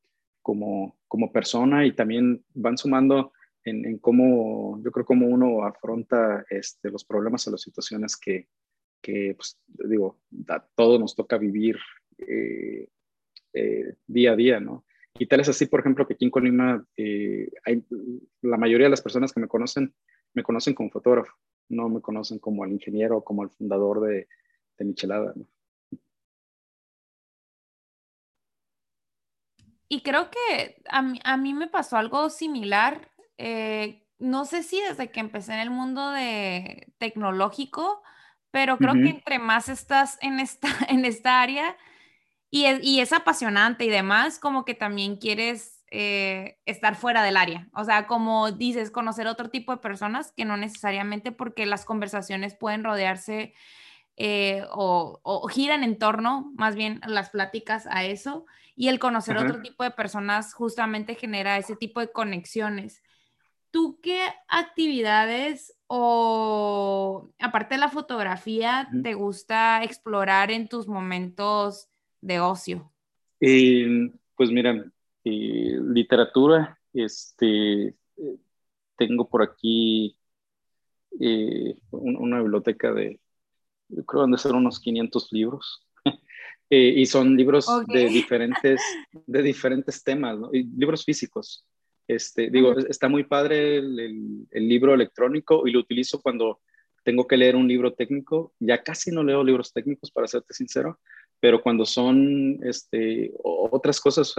como, 0.42 0.98
como 1.08 1.32
persona 1.32 1.84
y 1.84 1.92
también 1.92 2.44
van 2.54 2.78
sumando 2.78 3.32
en, 3.64 3.84
en 3.84 3.98
cómo, 3.98 4.80
yo 4.82 4.90
creo, 4.90 5.04
cómo 5.04 5.26
uno 5.26 5.64
afronta 5.64 6.44
este, 6.48 6.90
los 6.90 7.04
problemas 7.04 7.46
o 7.46 7.50
las 7.50 7.62
situaciones 7.62 8.16
que, 8.16 8.48
que 9.00 9.34
pues, 9.36 9.58
digo, 9.66 10.18
a 10.48 10.64
todos 10.74 11.00
nos 11.00 11.14
toca 11.14 11.38
vivir 11.38 11.76
eh, 12.18 12.88
eh, 13.52 13.94
día 14.06 14.32
a 14.32 14.36
día, 14.36 14.60
¿no? 14.60 14.84
Y 15.18 15.26
tal 15.26 15.40
es 15.40 15.48
así, 15.48 15.66
por 15.66 15.80
ejemplo, 15.80 16.06
que 16.06 16.14
aquí 16.14 16.24
en 16.24 16.30
Colima 16.30 16.84
eh, 16.96 17.50
hay, 17.64 17.84
la 18.42 18.56
mayoría 18.56 18.86
de 18.86 18.90
las 18.90 19.02
personas 19.02 19.32
que 19.32 19.40
me 19.40 19.48
conocen, 19.48 19.92
me 20.32 20.42
conocen 20.42 20.74
como 20.74 20.90
fotógrafo, 20.90 21.32
no 21.68 21.88
me 21.88 22.00
conocen 22.00 22.38
como 22.38 22.64
el 22.64 22.72
ingeniero 22.72 23.18
o 23.18 23.24
como 23.24 23.42
el 23.42 23.50
fundador 23.50 24.00
de, 24.00 24.28
de 24.78 24.84
Michelada. 24.84 25.34
Y 29.88 30.02
creo 30.02 30.30
que 30.30 30.82
a 30.88 31.02
mí, 31.02 31.18
a 31.24 31.36
mí, 31.36 31.54
me 31.54 31.66
pasó 31.66 31.96
algo 31.96 32.28
similar. 32.30 33.10
Eh, 33.38 34.06
no 34.18 34.44
sé 34.44 34.62
si 34.62 34.80
desde 34.80 35.10
que 35.10 35.20
empecé 35.20 35.54
en 35.54 35.60
el 35.60 35.70
mundo 35.70 36.10
de 36.10 36.92
tecnológico, 36.98 38.02
pero 38.50 38.76
creo 38.76 38.94
que 38.94 39.08
entre 39.08 39.38
más 39.38 39.68
estás 39.68 40.18
en 40.20 40.40
esta, 40.40 40.68
en 40.88 41.04
esta 41.04 41.40
área, 41.40 41.76
y 42.50 42.64
es, 42.64 42.80
y 42.82 43.00
es 43.00 43.12
apasionante 43.12 43.84
y 43.84 43.90
demás, 43.90 44.38
como 44.38 44.64
que 44.64 44.74
también 44.74 45.16
quieres 45.16 45.84
eh, 45.90 46.58
estar 46.66 46.96
fuera 46.96 47.22
del 47.22 47.36
área. 47.36 47.68
O 47.74 47.84
sea, 47.84 48.06
como 48.06 48.52
dices, 48.52 48.90
conocer 48.90 49.26
otro 49.26 49.50
tipo 49.50 49.72
de 49.72 49.78
personas 49.78 50.32
que 50.32 50.44
no 50.44 50.56
necesariamente 50.56 51.32
porque 51.32 51.66
las 51.66 51.84
conversaciones 51.84 52.54
pueden 52.54 52.84
rodearse 52.84 53.54
eh, 54.16 54.64
o, 54.72 55.20
o, 55.22 55.48
giran 55.48 55.84
en 55.84 55.98
torno, 55.98 56.52
más 56.56 56.74
bien 56.74 57.00
las 57.06 57.30
pláticas 57.30 57.86
a 57.90 58.04
eso. 58.04 58.46
Y 58.74 58.88
el 58.88 58.98
conocer 58.98 59.36
otro 59.36 59.60
tipo 59.60 59.82
de 59.82 59.90
personas 59.90 60.54
justamente 60.54 61.14
genera 61.14 61.58
ese 61.58 61.74
tipo 61.74 62.00
de 62.00 62.12
conexiones. 62.12 63.02
¿Tú 63.70 63.98
qué 64.02 64.22
actividades 64.46 65.74
o 65.86 67.28
aparte 67.40 67.74
de 67.74 67.80
la 67.80 67.88
fotografía 67.88 68.88
te 69.02 69.14
gusta 69.14 69.82
explorar 69.82 70.50
en 70.50 70.68
tus 70.68 70.86
momentos 70.86 71.88
de 72.20 72.40
ocio? 72.40 72.92
pues 74.36 74.50
mira, 74.50 74.84
literatura, 75.24 76.78
Este, 76.92 77.94
tengo 78.96 79.28
por 79.28 79.42
aquí 79.42 80.16
una 81.90 82.40
biblioteca 82.40 82.92
de, 82.92 83.20
yo 83.88 84.04
creo 84.04 84.24
que 84.24 84.32
de 84.32 84.38
ser 84.38 84.52
unos 84.52 84.80
500 84.80 85.32
libros. 85.32 85.86
y 86.70 87.06
son 87.06 87.36
libros 87.36 87.66
de, 87.86 88.08
diferentes, 88.08 88.80
de 89.26 89.42
diferentes 89.42 90.02
temas, 90.02 90.38
¿no? 90.38 90.50
y 90.52 90.64
libros 90.64 91.04
físicos. 91.04 91.64
Este, 92.06 92.48
digo, 92.50 92.72
está 92.78 93.08
muy 93.08 93.24
padre 93.24 93.76
el, 93.76 94.46
el, 94.50 94.68
libro 94.68 94.94
electrónico 94.94 95.66
y 95.66 95.72
lo 95.72 95.80
utilizo 95.80 96.22
cuando 96.22 96.60
tengo 97.04 97.26
que 97.26 97.36
leer 97.36 97.54
un 97.54 97.68
libro 97.68 97.92
técnico. 97.92 98.54
Ya 98.58 98.82
casi 98.82 99.10
no 99.10 99.22
leo 99.22 99.44
libros 99.44 99.72
técnicos, 99.72 100.10
para 100.10 100.26
serte 100.26 100.54
sincero, 100.54 100.98
pero 101.40 101.62
cuando 101.62 101.84
son 101.84 102.58
este, 102.62 103.32
otras 103.42 104.00
cosas 104.00 104.34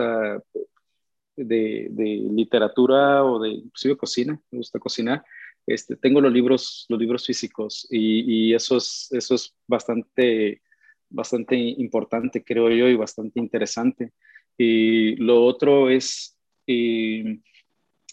de, 1.36 1.88
de, 1.90 2.06
literatura 2.32 3.24
o 3.24 3.40
de 3.40 3.50
inclusive 3.50 3.98
cocina, 3.98 4.40
me 4.52 4.58
gusta 4.58 4.80
cocinar, 4.80 5.24
este, 5.66 5.96
tengo 5.96 6.20
los 6.20 6.34
libros, 6.34 6.86
los 6.90 7.00
libros 7.00 7.26
físicos 7.26 7.88
y, 7.90 8.50
y 8.50 8.54
eso, 8.54 8.78
es, 8.78 9.08
eso 9.12 9.36
es 9.36 9.56
bastante, 9.68 10.62
bastante 11.10 11.56
importante, 11.56 12.44
creo 12.44 12.70
yo, 12.70 12.88
y 12.88 12.96
bastante 12.96 13.40
interesante. 13.40 14.12
Y 14.58 15.16
lo 15.16 15.46
otro 15.46 15.90
es, 15.90 16.38
eh, 16.68 17.40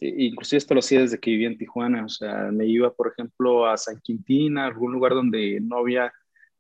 inclusive 0.01 0.59
esto 0.59 0.75
lo 0.75 0.81
hacía 0.81 1.01
desde 1.01 1.19
que 1.19 1.31
vivía 1.31 1.49
en 1.49 1.59
Tijuana, 1.59 2.05
o 2.05 2.09
sea, 2.09 2.51
me 2.53 2.67
iba, 2.67 2.93
por 2.93 3.09
ejemplo, 3.09 3.67
a 3.67 3.77
San 3.77 4.01
Quintín, 4.01 4.59
a 4.59 4.67
algún 4.67 4.93
lugar 4.93 5.15
donde 5.15 5.59
no 5.61 5.79
había 5.79 6.13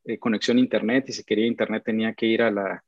eh, 0.06 0.18
conexión 0.18 0.58
a 0.58 0.60
internet 0.60 1.06
y 1.08 1.12
si 1.12 1.24
quería 1.24 1.46
internet 1.46 1.82
tenía 1.84 2.14
que 2.14 2.26
ir 2.26 2.42
a 2.42 2.50
la, 2.50 2.84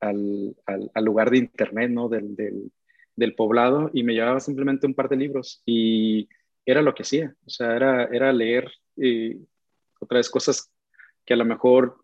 al, 0.00 0.56
al, 0.66 1.04
lugar 1.04 1.30
de 1.30 1.38
internet, 1.38 1.90
¿no? 1.90 2.08
Del, 2.08 2.34
del, 2.34 2.72
del, 3.14 3.34
poblado 3.34 3.90
y 3.92 4.02
me 4.02 4.14
llevaba 4.14 4.40
simplemente 4.40 4.86
un 4.86 4.94
par 4.94 5.08
de 5.08 5.16
libros 5.16 5.62
y 5.64 6.28
era 6.64 6.82
lo 6.82 6.94
que 6.94 7.02
hacía, 7.02 7.34
o 7.46 7.50
sea, 7.50 7.76
era, 7.76 8.04
era 8.04 8.32
leer 8.32 8.70
eh, 8.96 9.38
otras 10.00 10.30
cosas 10.30 10.70
que 11.24 11.34
a 11.34 11.36
lo 11.36 11.44
mejor 11.44 11.98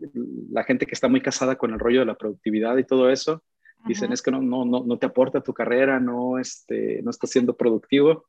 la 0.50 0.64
gente 0.64 0.86
que 0.86 0.94
está 0.94 1.08
muy 1.08 1.20
casada 1.20 1.56
con 1.56 1.72
el 1.72 1.78
rollo 1.78 2.00
de 2.00 2.06
la 2.06 2.16
productividad 2.16 2.76
y 2.76 2.84
todo 2.84 3.10
eso, 3.10 3.42
dicen 3.88 4.12
es 4.12 4.22
que 4.22 4.30
no, 4.30 4.40
no, 4.40 4.64
no, 4.64 4.84
no, 4.84 4.98
te 4.98 5.06
aporta 5.06 5.40
tu 5.40 5.52
carrera, 5.52 5.98
no, 5.98 6.38
este, 6.38 7.02
no 7.02 7.10
estás 7.10 7.30
siendo 7.30 7.56
productivo. 7.56 8.26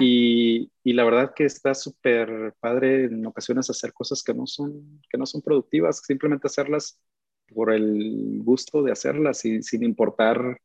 Y, 0.00 0.70
y, 0.82 0.92
la 0.94 1.04
verdad 1.04 1.34
que 1.34 1.44
está 1.44 1.74
súper 1.74 2.54
padre 2.60 3.04
en 3.04 3.26
ocasiones 3.26 3.68
hacer 3.68 3.92
cosas 3.92 4.22
que 4.22 4.32
no, 4.32 4.46
son, 4.46 5.02
que 5.10 5.18
no 5.18 5.26
son 5.26 5.42
productivas, 5.42 6.02
simplemente 6.06 6.46
hacerlas 6.46 6.98
por 7.54 7.72
el 7.72 8.40
gusto 8.42 8.82
de 8.82 8.92
hacerlas 8.92 9.44
y 9.44 9.62
sin 9.62 9.82
importar 9.82 10.60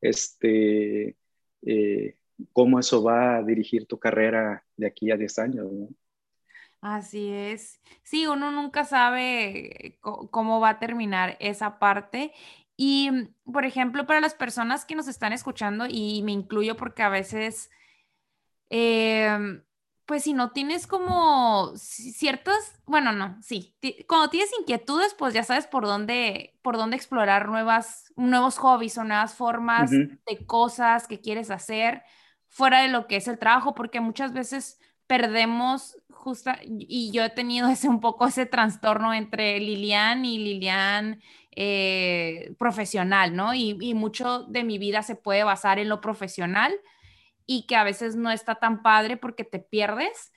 este, 0.00 1.16
eh, 1.62 2.16
cómo 2.52 2.78
eso 2.78 3.02
va 3.02 3.36
a 3.36 3.42
dirigir 3.42 3.86
tu 3.86 3.98
carrera 3.98 4.64
de 4.76 4.86
aquí 4.86 5.10
a 5.10 5.16
10 5.16 5.38
años. 5.38 5.72
¿no? 5.72 5.88
Así 6.80 7.30
es. 7.30 7.80
Sí, 8.02 8.26
uno 8.26 8.50
nunca 8.52 8.84
sabe 8.84 9.98
cómo 10.00 10.60
va 10.60 10.70
a 10.70 10.78
terminar 10.78 11.36
esa 11.40 11.78
parte. 11.78 12.32
Y, 12.76 13.10
por 13.50 13.64
ejemplo, 13.64 14.06
para 14.06 14.20
las 14.20 14.34
personas 14.34 14.84
que 14.84 14.94
nos 14.94 15.08
están 15.08 15.32
escuchando, 15.32 15.86
y 15.88 16.22
me 16.22 16.32
incluyo 16.32 16.76
porque 16.76 17.02
a 17.02 17.08
veces, 17.08 17.70
em, 18.68 19.62
pues 20.04 20.22
si 20.24 20.34
no 20.34 20.52
tienes 20.52 20.86
como 20.86 21.72
ciertas, 21.76 22.80
bueno, 22.86 23.12
no, 23.12 23.38
sí, 23.42 23.74
cuando 24.06 24.30
tienes 24.30 24.50
inquietudes, 24.60 25.14
pues 25.14 25.34
ya 25.34 25.42
sabes 25.42 25.66
por 25.66 25.84
dónde, 25.86 26.58
por 26.62 26.76
dónde 26.76 26.96
explorar 26.96 27.48
nuevas, 27.48 28.12
nuevos 28.16 28.58
hobbies 28.58 28.98
o 28.98 29.04
nuevas 29.04 29.34
formas 29.34 29.90
de 29.90 30.46
cosas 30.46 31.08
que 31.08 31.20
quieres 31.20 31.50
hacer 31.50 32.02
fuera 32.48 32.82
de 32.82 32.88
lo 32.88 33.06
que 33.08 33.16
es 33.16 33.26
el 33.28 33.38
trabajo, 33.38 33.74
porque 33.74 34.00
muchas 34.00 34.32
veces 34.32 34.78
perdemos 35.06 35.96
justa, 36.10 36.58
y 36.62 37.10
yo 37.12 37.24
he 37.24 37.30
tenido 37.30 37.68
ese 37.68 37.88
un 37.88 38.00
poco 38.00 38.26
ese 38.26 38.46
trastorno 38.46 39.14
entre 39.14 39.58
Lilian 39.60 40.24
y 40.24 40.38
Lilian 40.38 41.20
eh, 41.58 42.54
profesional, 42.58 43.34
¿no? 43.34 43.54
Y, 43.54 43.94
mucho 43.94 44.42
de 44.44 44.62
mi 44.62 44.76
vida 44.76 45.02
se 45.02 45.16
puede 45.16 45.42
basar 45.42 45.78
en 45.78 45.88
lo 45.88 46.02
profesional 46.02 46.78
y 47.46 47.66
que 47.66 47.76
a 47.76 47.84
veces 47.84 48.14
no 48.14 48.30
está 48.30 48.56
tan 48.56 48.82
padre 48.82 49.16
porque 49.16 49.42
te 49.44 49.58
pierdes. 49.58 50.32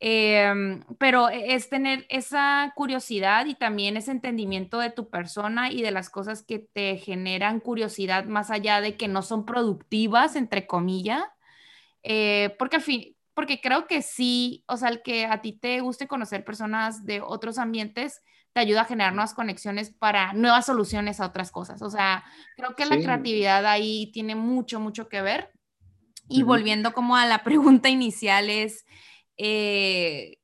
Em, 0.00 0.82
pero 0.98 1.30
e, 1.30 1.54
es 1.54 1.68
tener 1.68 2.04
esa 2.08 2.72
curiosidad 2.74 3.46
y 3.46 3.54
también 3.54 3.96
ese 3.96 4.10
entendimiento 4.10 4.80
de 4.80 4.90
tu 4.90 5.08
persona 5.10 5.70
y 5.70 5.80
de 5.80 5.92
las 5.92 6.10
cosas 6.10 6.42
que 6.42 6.58
te 6.58 6.96
generan 6.96 7.60
curiosidad 7.60 8.24
más 8.24 8.50
allá 8.50 8.80
de 8.80 8.96
que 8.96 9.06
no 9.06 9.22
son 9.22 9.46
productivas, 9.46 10.34
entre 10.34 10.66
comillas, 10.66 11.22
eh, 12.02 12.54
porque 12.58 12.76
al 12.76 12.82
fin, 12.82 13.16
porque 13.34 13.60
creo 13.60 13.86
que 13.86 14.02
sí, 14.02 14.64
o 14.66 14.76
sea, 14.76 14.88
el 14.88 15.02
que 15.02 15.26
a 15.26 15.40
ti 15.40 15.52
te 15.52 15.80
guste 15.80 16.08
conocer 16.08 16.44
personas 16.44 17.04
de 17.06 17.20
otros 17.20 17.58
ambientes 17.58 18.22
te 18.54 18.60
ayuda 18.60 18.82
a 18.82 18.86
generar 18.86 19.12
nuevas 19.12 19.34
conexiones 19.34 19.90
para 19.90 20.32
nuevas 20.32 20.66
soluciones 20.66 21.20
a 21.20 21.26
otras 21.26 21.50
cosas. 21.50 21.82
O 21.82 21.90
sea, 21.90 22.24
creo 22.56 22.76
que 22.76 22.86
la 22.86 22.96
creatividad 22.96 23.66
ahí 23.66 24.12
tiene 24.12 24.36
mucho, 24.36 24.78
mucho 24.78 25.08
que 25.08 25.20
ver. 25.20 25.50
Y 26.28 26.44
volviendo 26.44 26.94
como 26.94 27.16
a 27.16 27.26
la 27.26 27.38
pregunta 27.44 27.88
inicial 27.88 28.48
es, 28.48 28.86
eh, 29.36 30.38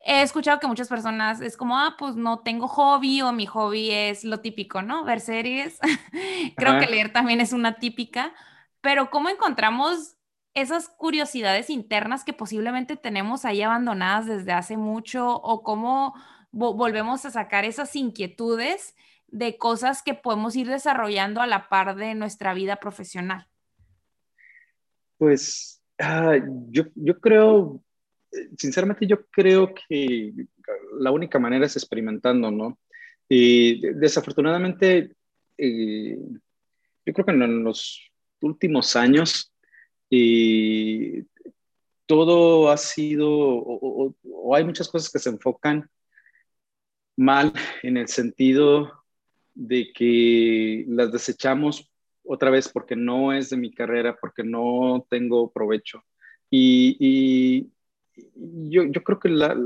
he 0.00 0.22
escuchado 0.22 0.58
que 0.58 0.66
muchas 0.66 0.88
personas 0.88 1.42
es 1.42 1.58
como, 1.58 1.78
ah, 1.78 1.96
pues 1.98 2.16
no 2.16 2.40
tengo 2.40 2.66
hobby 2.66 3.20
o 3.20 3.30
mi 3.32 3.44
hobby 3.44 3.90
es 3.90 4.24
lo 4.24 4.40
típico, 4.40 4.80
¿no? 4.80 5.04
Ver 5.04 5.20
series. 5.20 5.78
creo 6.56 6.80
que 6.80 6.86
leer 6.86 7.12
también 7.12 7.42
es 7.42 7.52
una 7.52 7.74
típica, 7.74 8.32
pero 8.80 9.10
¿cómo 9.10 9.28
encontramos 9.28 10.16
esas 10.54 10.88
curiosidades 10.88 11.68
internas 11.68 12.24
que 12.24 12.32
posiblemente 12.32 12.96
tenemos 12.96 13.44
ahí 13.44 13.60
abandonadas 13.60 14.24
desde 14.24 14.52
hace 14.52 14.78
mucho 14.78 15.28
o 15.28 15.62
cómo 15.62 16.14
volvemos 16.54 17.24
a 17.24 17.30
sacar 17.30 17.64
esas 17.64 17.94
inquietudes 17.96 18.94
de 19.28 19.58
cosas 19.58 20.02
que 20.02 20.14
podemos 20.14 20.54
ir 20.54 20.68
desarrollando 20.68 21.40
a 21.40 21.46
la 21.46 21.68
par 21.68 21.96
de 21.96 22.14
nuestra 22.14 22.54
vida 22.54 22.76
profesional? 22.76 23.48
Pues 25.18 25.82
ah, 25.98 26.36
yo, 26.68 26.84
yo 26.94 27.18
creo, 27.18 27.82
sinceramente 28.56 29.06
yo 29.06 29.26
creo 29.26 29.74
que 29.74 30.32
la 30.98 31.10
única 31.10 31.38
manera 31.38 31.66
es 31.66 31.76
experimentando, 31.76 32.50
¿no? 32.50 32.78
Y 33.28 33.80
desafortunadamente, 33.94 35.16
eh, 35.58 36.16
yo 37.06 37.12
creo 37.12 37.26
que 37.26 37.32
en 37.32 37.64
los 37.64 38.10
últimos 38.40 38.94
años 38.96 39.52
y 40.08 41.24
todo 42.06 42.70
ha 42.70 42.76
sido, 42.76 43.28
o, 43.28 44.14
hay 44.54 44.64
muchas 44.64 44.88
cosas 44.88 45.10
que 45.10 45.18
se 45.18 45.30
enfocan 45.30 45.88
mal 47.16 47.52
en 47.82 47.96
el 47.96 48.08
sentido 48.08 49.04
de 49.54 49.92
que 49.92 50.84
las 50.88 51.12
desechamos 51.12 51.90
otra 52.24 52.50
vez 52.50 52.68
porque 52.68 52.96
no 52.96 53.32
es 53.32 53.50
de 53.50 53.56
mi 53.56 53.72
carrera, 53.72 54.16
porque 54.20 54.42
no 54.42 55.06
tengo 55.08 55.52
provecho. 55.52 56.02
Y, 56.50 57.70
yo, 58.34 58.84
yo, 58.84 59.02
creo 59.02 59.18
que 59.18 59.28
la, 59.28 59.56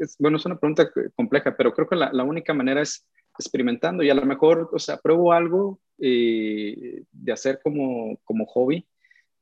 es, 0.00 0.16
bueno, 0.18 0.38
es 0.38 0.46
una 0.46 0.58
pregunta 0.58 0.90
compleja, 1.14 1.56
pero 1.56 1.72
creo 1.74 1.88
que 1.88 1.96
la, 1.96 2.12
la, 2.12 2.24
única 2.24 2.54
manera 2.54 2.82
es 2.82 3.06
experimentando 3.38 4.02
y 4.02 4.10
a 4.10 4.14
lo 4.14 4.24
mejor, 4.24 4.70
o 4.72 4.78
sea, 4.78 4.96
pruebo 4.96 5.32
algo 5.32 5.80
eh, 5.98 7.04
de 7.12 7.32
hacer 7.32 7.60
como, 7.62 8.18
como 8.24 8.46
hobby 8.46 8.86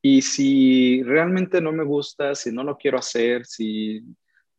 y 0.02 0.22
si 0.22 1.02
realmente 1.04 1.60
no 1.60 1.72
me 1.72 1.84
gusta, 1.84 2.34
si 2.34 2.50
no 2.50 2.64
lo 2.64 2.76
quiero 2.76 2.98
hacer, 2.98 3.46
si 3.46 4.02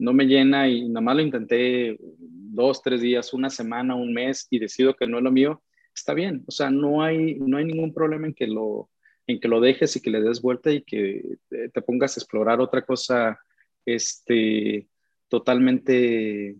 no 0.03 0.11
me 0.11 0.25
llena 0.25 0.67
y 0.67 0.89
nada 0.89 0.99
más 0.99 1.15
lo 1.15 1.21
intenté 1.21 1.97
dos, 1.99 2.81
tres 2.81 2.99
días, 2.99 3.33
una 3.33 3.49
semana, 3.49 3.95
un 3.95 4.13
mes 4.13 4.47
y 4.49 4.59
decido 4.59 4.95
que 4.95 5.07
no 5.07 5.17
es 5.17 5.23
lo 5.23 5.31
mío, 5.31 5.63
está 5.95 6.13
bien. 6.13 6.43
O 6.45 6.51
sea, 6.51 6.69
no 6.69 7.01
hay, 7.01 7.35
no 7.35 7.55
hay 7.55 7.63
ningún 7.63 7.93
problema 7.93 8.27
en 8.27 8.33
que, 8.33 8.47
lo, 8.47 8.89
en 9.27 9.39
que 9.39 9.47
lo 9.47 9.61
dejes 9.61 9.95
y 9.95 10.01
que 10.01 10.09
le 10.09 10.21
des 10.21 10.41
vuelta 10.41 10.71
y 10.71 10.83
que 10.83 11.37
te 11.49 11.81
pongas 11.81 12.17
a 12.17 12.19
explorar 12.19 12.59
otra 12.59 12.81
cosa 12.85 13.39
este, 13.85 14.89
totalmente, 15.29 16.57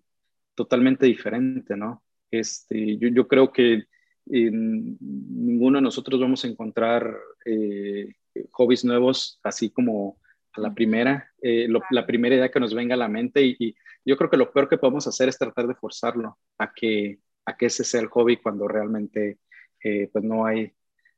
totalmente 0.56 1.06
diferente, 1.06 1.75
¿no? 1.75 2.01
Este, 2.32 2.97
yo, 2.97 3.10
yo 3.10 3.27
creo 3.27 3.51
que 3.51 3.84
ninguno 4.25 5.79
de 5.79 5.82
nosotros 5.82 6.17
vamos 6.21 6.45
a 6.45 6.47
encontrar 6.47 7.13
eh, 7.45 8.13
hobbies 8.51 8.86
nuevos 8.86 9.38
así 9.43 9.69
como 9.69 10.17
a 10.53 10.62
la 10.62 10.73
primera, 10.73 11.33
eh, 11.45 11.67
la 11.89 12.06
primera 12.06 12.36
idea 12.36 12.49
que 12.49 12.60
nos 12.62 12.73
venga 12.73 12.95
a 12.95 12.97
la 12.97 13.10
mente 13.10 13.43
y, 13.43 13.75
yo 14.06 14.17
creo 14.17 14.29
que 14.29 14.38
lo 14.38 14.51
peor 14.51 14.69
que 14.69 14.77
podemos 14.77 15.08
hacer 15.08 15.29
es 15.29 15.38
tratar 15.38 15.67
de 15.67 15.75
forzarlo 15.75 16.38
a 16.58 16.73
que, 16.73 17.19
a 17.45 17.56
que 17.56 17.65
ese 17.67 17.84
sea 17.84 18.01
el 18.01 18.08
hobby 18.08 18.38
cuando 18.38 18.67
realmente 18.67 19.39
eh, 19.84 20.10
pues 20.12 20.23
no 20.23 20.45
hay, 20.45 20.73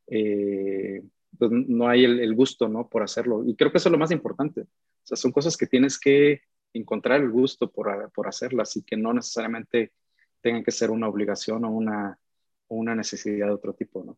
pues 0.05 1.51
no 1.51 1.88
hay 1.88 2.05
el, 2.05 2.35
gusto 2.35 2.67
¿no? 2.67 2.88
por 2.88 3.03
hacerlo. 3.03 3.43
Y 3.45 3.55
creo 3.55 3.71
que 3.71 3.77
eso 3.79 3.89
es 3.89 3.91
lo 3.91 3.97
más 3.97 4.11
importante. 4.11 4.61
O 4.61 5.15
son 5.15 5.31
cosas 5.31 5.57
que 5.57 5.67
tienes 5.67 5.99
que 5.99 6.41
encontrar 6.73 7.21
el 7.21 7.29
gusto 7.29 7.71
por, 7.71 8.11
por 8.11 8.27
hacerlas 8.27 8.75
y 8.77 8.83
que 8.83 8.97
no 8.97 9.13
necesariamente 9.13 9.93
tengan 10.41 10.63
que 10.63 10.71
ser 10.71 10.91
una 10.91 11.07
obligación 11.07 11.65
o 11.65 11.71
una, 11.71 12.19
una 12.67 12.95
necesidad 12.95 13.47
de 13.47 13.53
otro 13.53 13.73
tipo, 13.73 14.03
¿no? 14.03 14.17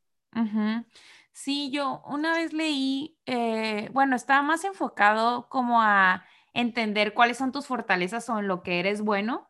Sí, 1.39 1.69
yo 1.71 2.01
una 2.07 2.33
vez 2.33 2.51
leí, 2.51 3.15
eh, 3.27 3.89
bueno, 3.93 4.15
estaba 4.15 4.41
más 4.41 4.63
enfocado 4.65 5.47
como 5.49 5.83
a 5.83 6.25
entender 6.55 7.13
cuáles 7.13 7.37
son 7.37 7.51
tus 7.51 7.67
fortalezas 7.67 8.27
o 8.29 8.39
en 8.39 8.47
lo 8.47 8.63
que 8.63 8.79
eres 8.79 9.01
bueno 9.01 9.47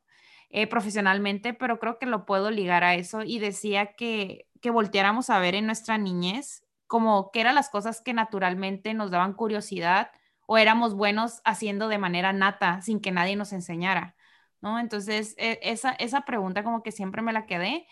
eh, 0.49 0.67
profesionalmente, 0.67 1.53
pero 1.53 1.79
creo 1.79 1.97
que 1.97 2.05
lo 2.05 2.25
puedo 2.25 2.51
ligar 2.51 2.83
a 2.83 2.95
eso 2.95 3.23
y 3.23 3.39
decía 3.39 3.93
que, 3.93 4.49
que 4.61 4.69
volteáramos 4.69 5.29
a 5.29 5.39
ver 5.39 5.55
en 5.55 5.65
nuestra 5.65 5.97
niñez 5.97 6.65
como 6.87 7.31
que 7.31 7.39
eran 7.39 7.55
las 7.55 7.69
cosas 7.69 8.01
que 8.01 8.13
naturalmente 8.13 8.93
nos 8.93 9.09
daban 9.09 9.33
curiosidad 9.33 10.11
o 10.45 10.57
éramos 10.57 10.93
buenos 10.93 11.41
haciendo 11.45 11.87
de 11.87 11.99
manera 11.99 12.33
nata 12.33 12.81
sin 12.81 12.99
que 12.99 13.11
nadie 13.11 13.37
nos 13.37 13.53
enseñara, 13.53 14.17
¿no? 14.59 14.77
Entonces, 14.79 15.35
e, 15.37 15.59
esa, 15.63 15.91
esa 15.93 16.21
pregunta 16.25 16.65
como 16.65 16.83
que 16.83 16.91
siempre 16.91 17.21
me 17.21 17.31
la 17.31 17.45
quedé 17.45 17.87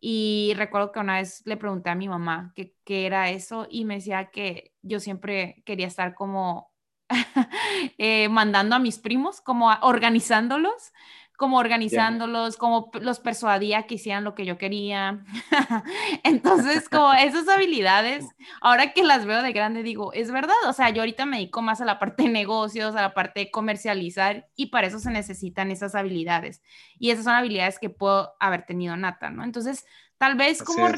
y 0.00 0.54
recuerdo 0.56 0.92
que 0.92 1.00
una 1.00 1.16
vez 1.18 1.42
le 1.44 1.56
pregunté 1.56 1.90
a 1.90 1.94
mi 1.94 2.08
mamá 2.08 2.52
qué, 2.54 2.74
era 2.86 3.30
eso 3.30 3.66
y 3.70 3.84
me 3.84 3.96
decía 3.96 4.30
que 4.30 4.72
yo 4.82 4.98
siempre 4.98 5.62
quería 5.66 5.86
estar 5.86 6.14
como 6.14 6.72
eh, 7.98 8.28
mandando 8.28 8.76
a 8.76 8.78
mis 8.78 8.98
primos, 8.98 9.40
como 9.40 9.70
organizándolos 9.82 10.92
como 11.40 11.56
organizándolos, 11.56 12.58
como 12.58 12.90
los 13.00 13.18
persuadía 13.18 13.84
que 13.84 13.94
hicieran 13.94 14.24
lo 14.24 14.34
que 14.34 14.44
yo 14.44 14.58
quería. 14.58 15.24
Entonces, 16.22 16.86
como 16.90 17.14
esas 17.14 17.48
habilidades, 17.48 18.26
ahora 18.60 18.92
que 18.92 19.02
las 19.02 19.24
veo 19.24 19.42
de 19.42 19.54
grande, 19.54 19.82
digo, 19.82 20.12
es 20.12 20.30
verdad, 20.30 20.54
o 20.66 20.74
sea, 20.74 20.90
yo 20.90 21.00
ahorita 21.00 21.24
me 21.24 21.38
dedico 21.38 21.62
más 21.62 21.80
a 21.80 21.86
la 21.86 21.98
parte 21.98 22.24
de 22.24 22.28
negocios, 22.28 22.94
a 22.94 23.00
la 23.00 23.14
parte 23.14 23.40
de 23.40 23.50
comercializar, 23.50 24.48
y 24.54 24.66
para 24.66 24.88
eso 24.88 24.98
se 24.98 25.10
necesitan 25.10 25.70
esas 25.70 25.94
habilidades. 25.94 26.60
Y 26.98 27.08
esas 27.08 27.24
son 27.24 27.32
habilidades 27.32 27.78
que 27.78 27.88
puedo 27.88 28.34
haber 28.38 28.66
tenido 28.66 28.94
nata, 28.98 29.30
¿no? 29.30 29.42
Entonces, 29.42 29.86
tal 30.18 30.34
vez 30.34 30.62
como 30.62 30.88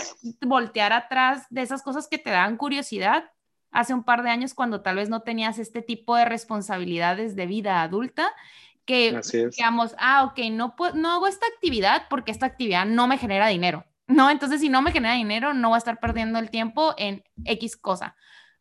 voltear 0.40 0.92
atrás 0.92 1.46
de 1.50 1.62
esas 1.62 1.84
cosas 1.84 2.08
que 2.08 2.18
te 2.18 2.30
dan 2.30 2.56
curiosidad 2.56 3.30
hace 3.70 3.94
un 3.94 4.02
par 4.02 4.24
de 4.24 4.30
años 4.30 4.54
cuando 4.54 4.82
tal 4.82 4.96
vez 4.96 5.08
no 5.08 5.22
tenías 5.22 5.60
este 5.60 5.82
tipo 5.82 6.16
de 6.16 6.24
responsabilidades 6.24 7.36
de 7.36 7.46
vida 7.46 7.80
adulta 7.80 8.28
que 8.84 9.20
digamos, 9.56 9.94
ah, 9.98 10.24
ok, 10.24 10.38
no, 10.50 10.74
no 10.94 11.10
hago 11.12 11.26
esta 11.26 11.46
actividad 11.46 12.06
porque 12.10 12.32
esta 12.32 12.46
actividad 12.46 12.84
no 12.86 13.06
me 13.06 13.18
genera 13.18 13.48
dinero, 13.48 13.84
¿no? 14.06 14.30
Entonces, 14.30 14.60
si 14.60 14.68
no 14.68 14.82
me 14.82 14.92
genera 14.92 15.14
dinero, 15.14 15.54
no 15.54 15.68
voy 15.68 15.76
a 15.76 15.78
estar 15.78 16.00
perdiendo 16.00 16.38
el 16.38 16.50
tiempo 16.50 16.94
en 16.96 17.22
X 17.44 17.76
cosa. 17.76 18.16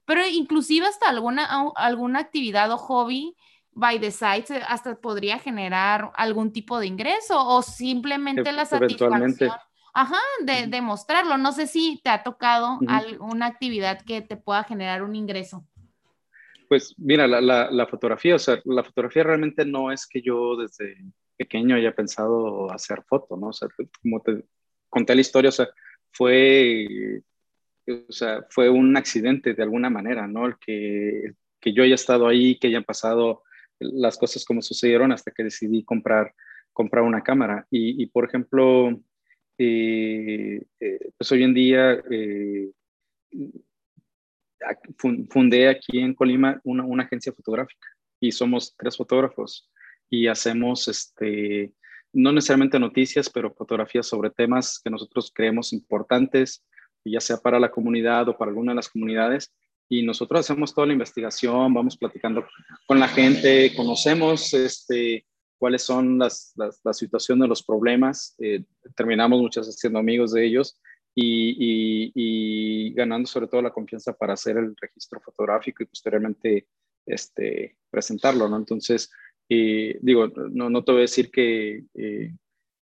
Pero 0.05 0.25
inclusive 0.27 0.87
hasta 0.87 1.09
alguna, 1.09 1.47
alguna 1.75 2.19
actividad 2.19 2.71
o 2.71 2.77
hobby 2.77 3.35
by 3.73 3.99
the 3.99 4.11
side 4.11 4.45
hasta 4.67 4.95
podría 4.95 5.39
generar 5.39 6.11
algún 6.15 6.51
tipo 6.51 6.79
de 6.79 6.87
ingreso 6.87 7.45
o 7.45 7.61
simplemente 7.61 8.51
la 8.51 8.65
satisfacción. 8.65 9.51
Ajá, 9.93 10.19
de, 10.45 10.67
de, 10.67 10.81
mostrarlo. 10.81 11.37
No 11.37 11.51
sé 11.51 11.67
si 11.67 11.99
te 12.01 12.09
ha 12.09 12.23
tocado 12.23 12.79
alguna 12.87 13.47
actividad 13.47 14.01
que 14.01 14.21
te 14.21 14.37
pueda 14.37 14.63
generar 14.63 15.03
un 15.03 15.15
ingreso. 15.15 15.65
Pues 16.71 16.95
mira, 16.97 17.27
la, 17.27 17.85
fotografía, 17.85 18.35
o 18.35 18.39
sea, 18.39 18.61
la 18.63 18.81
fotografía 18.81 19.23
realmente 19.23 19.65
no 19.65 19.91
es 19.91 20.07
que 20.07 20.21
yo 20.21 20.55
desde 20.55 20.95
pequeño 21.35 21.75
haya 21.75 21.93
pensado 21.93 22.71
hacer 22.71 23.03
foto, 23.03 23.35
¿no? 23.35 23.47
O 23.47 23.51
sea, 23.51 23.67
como 24.01 24.21
te 24.21 24.45
conté 24.87 25.13
la 25.13 25.19
historia, 25.19 25.49
o 25.49 25.51
sea, 25.51 25.67
fue, 26.13 27.23
o 28.07 28.11
sea, 28.13 28.45
fue 28.49 28.69
un 28.69 28.95
accidente 28.95 29.53
de 29.53 29.63
alguna 29.63 29.89
manera, 29.89 30.27
¿no? 30.27 30.45
El 30.45 30.57
que, 30.59 31.33
que 31.59 31.73
yo 31.73 31.83
haya 31.83 31.95
estado 31.95 32.25
ahí, 32.25 32.57
que 32.57 32.67
hayan 32.67 32.85
pasado 32.85 33.43
las 33.77 34.17
cosas 34.17 34.45
como 34.45 34.61
sucedieron 34.61 35.11
hasta 35.11 35.31
que 35.31 35.43
decidí 35.43 35.83
comprar, 35.83 36.33
comprar 36.71 37.03
una 37.03 37.21
cámara. 37.21 37.67
Y, 37.69 38.05
por 38.05 38.23
ejemplo, 38.23 38.97
eh, 39.57 40.63
eh, 40.79 41.09
pues 41.17 41.31
hoy 41.33 41.43
en 41.43 41.53
día... 41.53 42.01
Eh, 42.09 42.71
fundé 45.29 45.67
aquí 45.67 45.99
en 45.99 46.13
Colima 46.13 46.59
una, 46.63 47.03
agencia 47.03 47.33
fotográfica 47.33 47.87
y 48.19 48.31
somos 48.31 48.75
tres 48.77 48.97
fotógrafos 48.97 49.69
y 50.09 50.27
hacemos, 50.27 50.87
este, 50.87 51.73
no 52.13 52.31
necesariamente 52.31 52.79
noticias, 52.79 53.29
pero 53.29 53.53
fotografías 53.53 54.07
sobre 54.07 54.29
temas 54.29 54.79
que 54.83 54.89
nosotros 54.89 55.31
creemos 55.33 55.73
importantes, 55.73 56.63
ya 57.03 57.19
sea 57.19 57.37
para 57.37 57.59
la 57.59 57.71
comunidad 57.71 58.27
o 58.29 58.37
para 58.37 58.49
alguna 58.49 58.73
de 58.73 58.75
las 58.75 58.89
comunidades. 58.89 59.53
Y 59.89 60.03
nosotros 60.03 60.41
hacemos 60.41 60.73
toda 60.73 60.87
la 60.87 60.93
investigación, 60.93 61.73
vamos 61.73 61.97
platicando 61.97 62.45
con 62.87 62.99
la 62.99 63.07
gente, 63.07 63.73
conocemos 63.75 64.53
este, 64.53 65.25
cuáles 65.57 65.83
son 65.83 66.19
las, 66.19 66.53
las, 66.55 66.79
la 66.83 66.93
situación 66.93 67.39
de 67.39 67.47
los 67.47 67.63
problemas, 67.63 68.35
eh, 68.39 68.63
terminamos 68.95 69.41
muchas 69.41 69.67
veces 69.67 69.79
siendo 69.79 69.99
amigos 69.99 70.31
de 70.33 70.45
ellos 70.45 70.79
y, 71.15 72.93
ganando 72.93 73.27
sobre 73.27 73.47
todo 73.47 73.61
la 73.61 73.71
confianza 73.71 74.13
para 74.13 74.33
hacer 74.33 74.57
el 74.57 74.75
registro 74.79 75.19
fotográfico 75.19 75.83
y 75.83 75.87
posteriormente 75.87 76.67
este, 77.05 77.77
presentarlo, 77.89 78.47
¿no? 78.47 78.57
Entonces, 78.57 79.11
eh, 79.49 79.97
digo, 80.01 80.27
no, 80.27 80.69
no 80.69 80.83
te 80.83 80.91
voy 80.91 80.99
a 80.99 81.01
decir 81.01 81.31
que 81.31 81.83
eh, 81.93 82.33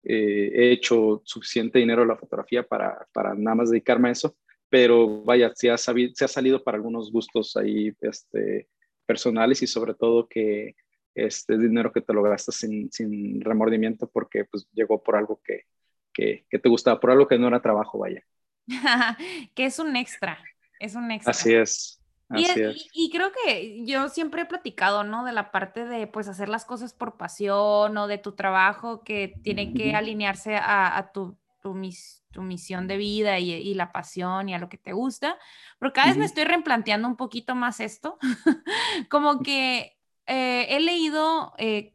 eh, 0.04 0.52
he 0.54 0.72
hecho 0.72 1.22
suficiente 1.26 1.80
dinero 1.80 2.04
en 2.04 2.10
la 2.10 2.18
fotografía 2.18 2.64
para, 2.64 3.08
para 3.14 3.34
nada 3.36 3.56
más 3.56 3.70
dedicarme 3.72 4.10
a 4.10 4.12
eso, 4.14 4.36
pero 4.70 5.24
vaya, 5.24 5.52
se 5.56 5.70
ha, 5.70 5.78
se 5.78 6.26
ha 6.26 6.28
salido 6.28 6.64
para 6.64 6.78
algunos 6.78 7.12
gustos 7.12 7.56
ahí 7.58 7.94
este, 8.02 8.68
personales 9.06 9.62
y 9.62 9.68
sobre 9.68 9.94
todo 9.94 10.28
que 10.28 10.76
este 11.14 11.58
dinero 11.58 11.92
que 11.94 12.02
te 12.02 12.14
lo 12.14 12.22
gastas 12.24 12.56
sin, 12.56 12.92
sin 12.92 13.42
remordimiento 13.42 14.10
porque 14.10 14.46
pues 14.46 14.68
llegó 14.74 15.02
por 15.02 15.16
algo 15.16 15.40
que, 15.44 15.64
que, 16.16 16.46
te 16.50 16.70
gustaba, 16.70 17.00
por 17.00 17.12
algo 17.12 17.28
que 17.28 17.38
no 17.38 17.48
era 17.48 17.62
trabajo, 17.62 18.00
vaya. 18.00 18.24
que 19.54 19.66
es 19.66 19.78
un 19.78 19.96
extra, 19.96 20.40
es 20.80 20.96
un 20.96 21.12
extra. 21.12 21.32
Así 21.32 21.54
es. 21.54 22.02
Así 22.30 22.44
y, 22.44 22.60
es. 22.60 22.90
Y, 22.94 23.12
creo 23.12 23.32
que 23.32 23.86
yo 23.86 24.10
siempre 24.10 24.44
he 24.44 24.46
platicado, 24.46 25.04
¿no? 25.04 25.26
De 25.26 25.32
la 25.32 25.52
parte 25.52 25.86
de, 25.86 26.08
pues, 26.08 26.28
hacer 26.28 26.50
las 26.50 26.66
cosas 26.66 26.94
por 26.94 27.18
pasión 27.18 27.96
o 27.98 28.08
de 28.08 28.18
tu 28.18 28.32
trabajo 28.32 29.04
que 29.04 29.36
tiene 29.44 29.74
que 29.74 29.94
alinearse 29.94 30.56
a, 30.56 31.12
tu, 31.14 31.38
tu, 31.62 31.76
misión 31.76 32.88
de 32.88 32.98
vida 32.98 33.38
y, 33.38 33.74
la 33.76 33.92
pasión 33.92 34.50
y 34.50 34.56
a 34.56 34.60
lo 34.60 34.70
que 34.70 34.78
te 34.78 34.94
gusta. 34.94 35.38
Pero 35.78 35.94
cada 35.94 36.08
vez 36.08 36.18
me 36.18 36.26
estoy 36.26 36.46
replanteando 36.46 37.08
un 37.08 37.18
poquito 37.18 37.54
más 37.54 37.80
esto. 37.80 38.18
Como 39.10 39.44
que 39.44 39.96
eh, 40.26 40.66
he 40.70 40.80
leído 40.80 41.54
eh, 41.60 41.95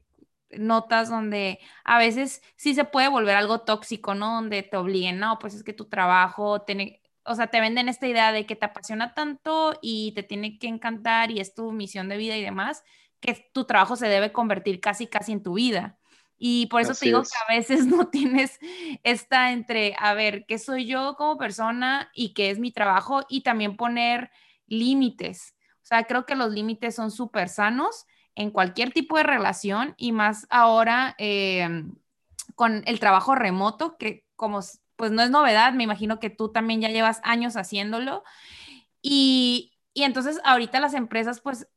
notas 0.59 1.09
donde 1.09 1.59
a 1.85 1.99
veces 1.99 2.43
sí 2.57 2.75
se 2.75 2.85
puede 2.85 3.09
volver 3.09 3.37
algo 3.37 3.61
tóxico, 3.61 4.15
¿no? 4.15 4.35
Donde 4.35 4.63
te 4.63 4.77
obliguen, 4.77 5.19
no, 5.19 5.39
pues 5.39 5.55
es 5.55 5.63
que 5.63 5.73
tu 5.73 5.87
trabajo 5.87 6.63
tiene, 6.63 7.03
o 7.25 7.35
sea, 7.35 7.49
te 7.49 7.61
venden 7.61 7.89
esta 7.89 8.07
idea 8.07 8.33
de 8.33 8.47
que 8.47 8.57
te 8.57 8.67
apasiona 8.67 9.15
tanto 9.15 9.79
y 9.83 10.13
te 10.13 10.23
tiene 10.23 10.59
que 10.59 10.69
encantar 10.69 11.31
y 11.31 11.41
es 11.41 11.55
tu 11.55 11.73
misión 11.73 12.09
de 12.09 12.17
vida 12.17 12.37
y 12.37 12.43
demás, 12.43 12.83
que 13.21 13.51
tu 13.53 13.65
trabajo 13.65 13.97
se 13.97 14.09
debe 14.09 14.33
convertir 14.33 14.81
casi, 14.81 15.07
casi 15.07 15.33
en 15.33 15.43
tu 15.43 15.55
vida. 15.55 15.99
Y 16.43 16.67
por 16.67 16.81
eso 16.81 16.95
te 16.95 17.05
digo 17.05 17.23
que 17.23 17.29
a 17.47 17.55
veces 17.55 17.87
no 17.87 18.09
tienes 18.09 18.59
esta 19.05 19.53
entre, 19.53 19.95
a 19.99 20.15
ver, 20.15 20.47
¿qué 20.47 20.59
soy 20.59 20.87
yo 20.87 21.15
como 21.17 21.37
persona 21.37 22.11
y 22.15 22.33
qué 22.33 22.51
es 22.51 22.59
mi 22.59 22.73
trabajo? 22.73 23.27
Y 23.29 23.43
también 23.43 23.77
poner 23.77 24.31
límites. 24.67 25.55
O 25.83 25.87
sea, 25.91 26.05
creo 26.05 26.25
que 26.25 26.35
los 26.35 26.53
límites 26.53 26.95
son 26.95 27.11
súper 27.11 27.51
sanos 27.51 28.07
en 28.35 28.51
cualquier 28.51 28.93
tipo 28.93 29.17
de 29.17 29.23
relación 29.23 29.95
y 29.97 30.13
más 30.13 30.47
ahora 30.51 31.15
eh, 31.19 31.85
con 32.55 32.83
el 32.87 33.01
trabajo 33.01 33.35
remoto, 33.35 33.97
que 33.97 34.27
como 34.37 34.61
pues 34.97 35.13
no 35.13 35.23
es 35.23 35.31
novedad, 35.31 35.73
me 35.73 35.85
imagino 35.85 36.21
que 36.21 36.29
tú 36.31 36.51
también 36.51 36.81
ya 36.81 36.89
llevas 36.89 37.21
años 37.25 37.57
haciéndolo. 37.57 38.23
Y, 39.03 39.73
y 39.95 40.03
entonces 40.03 40.41
ahorita 40.45 40.79
las 40.79 40.95
empresas 40.95 41.41
pues 41.41 41.69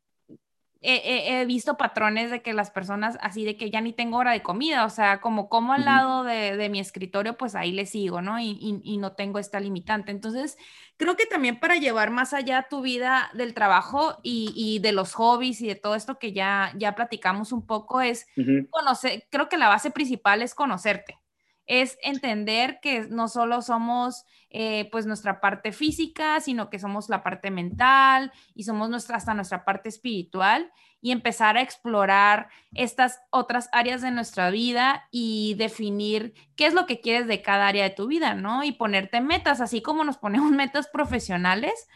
he, 0.83 1.45
visto 1.45 1.77
patrones 1.77 2.29
de 2.29 2.41
que 2.41 2.53
las 2.53 2.71
personas 2.71 3.17
así 3.21 3.45
de 3.45 3.57
que 3.57 3.71
ya 3.71 3.81
ni 3.81 3.93
tengo 3.93 4.17
hora 4.17 4.31
de 4.31 4.43
comida, 4.43 4.85
o 4.85 4.89
sea, 4.89 5.21
como 5.21 5.49
como 5.49 5.73
al 5.73 5.85
lado 5.85 6.23
de, 6.23 6.69
mi 6.69 6.79
escritorio, 6.79 7.37
pues 7.37 7.55
ahí 7.55 7.71
le 7.71 7.85
sigo, 7.85 8.21
¿no? 8.21 8.39
Y, 8.39 8.97
no 8.99 9.13
tengo 9.13 9.39
esta 9.39 9.59
limitante. 9.59 10.11
Entonces, 10.11 10.57
creo 10.97 11.15
que 11.15 11.25
también 11.25 11.59
para 11.59 11.75
llevar 11.75 12.11
más 12.11 12.33
allá 12.33 12.67
tu 12.69 12.81
vida 12.81 13.29
del 13.33 13.53
trabajo 13.53 14.19
y, 14.23 14.79
de 14.79 14.91
los 14.91 15.13
hobbies 15.13 15.61
y 15.61 15.67
de 15.67 15.75
todo 15.75 15.95
esto 15.95 16.19
que 16.19 16.33
ya, 16.33 16.71
ya 16.77 16.95
platicamos 16.95 17.51
un 17.51 17.65
poco, 17.65 18.01
es 18.01 18.27
conocer, 18.69 19.25
creo 19.29 19.49
que 19.49 19.57
la 19.57 19.69
base 19.69 19.91
principal 19.91 20.41
es 20.41 20.53
conocerte 20.53 21.17
es 21.65 21.97
entender 22.01 22.79
que 22.81 23.07
no 23.09 23.27
solo 23.27 23.61
somos 23.61 24.25
eh, 24.49 24.89
pues 24.91 25.05
nuestra 25.05 25.39
parte 25.41 25.71
física, 25.71 26.39
sino 26.39 26.69
que 26.69 26.79
somos 26.79 27.09
la 27.09 27.23
parte 27.23 27.51
mental 27.51 28.31
y 28.53 28.63
somos 28.63 28.89
nuestra, 28.89 29.17
hasta 29.17 29.33
nuestra 29.33 29.65
parte 29.65 29.89
espiritual 29.89 30.71
y 31.01 31.11
empezar 31.11 31.57
a 31.57 31.61
explorar 31.61 32.47
estas 32.73 33.19
otras 33.29 33.69
áreas 33.71 34.01
de 34.01 34.11
nuestra 34.11 34.51
vida 34.51 35.07
y 35.11 35.55
definir 35.55 36.33
qué 36.55 36.65
es 36.65 36.73
lo 36.73 36.85
que 36.85 37.01
quieres 37.01 37.27
de 37.27 37.41
cada 37.41 37.67
área 37.67 37.83
de 37.83 37.95
tu 37.95 38.07
vida, 38.07 38.35
¿no? 38.35 38.63
Y 38.63 38.71
ponerte 38.71 39.19
metas, 39.19 39.59
así 39.59 39.81
como 39.81 40.03
nos 40.03 40.17
ponemos 40.17 40.51
metas 40.53 40.87
profesionales, 40.87 41.87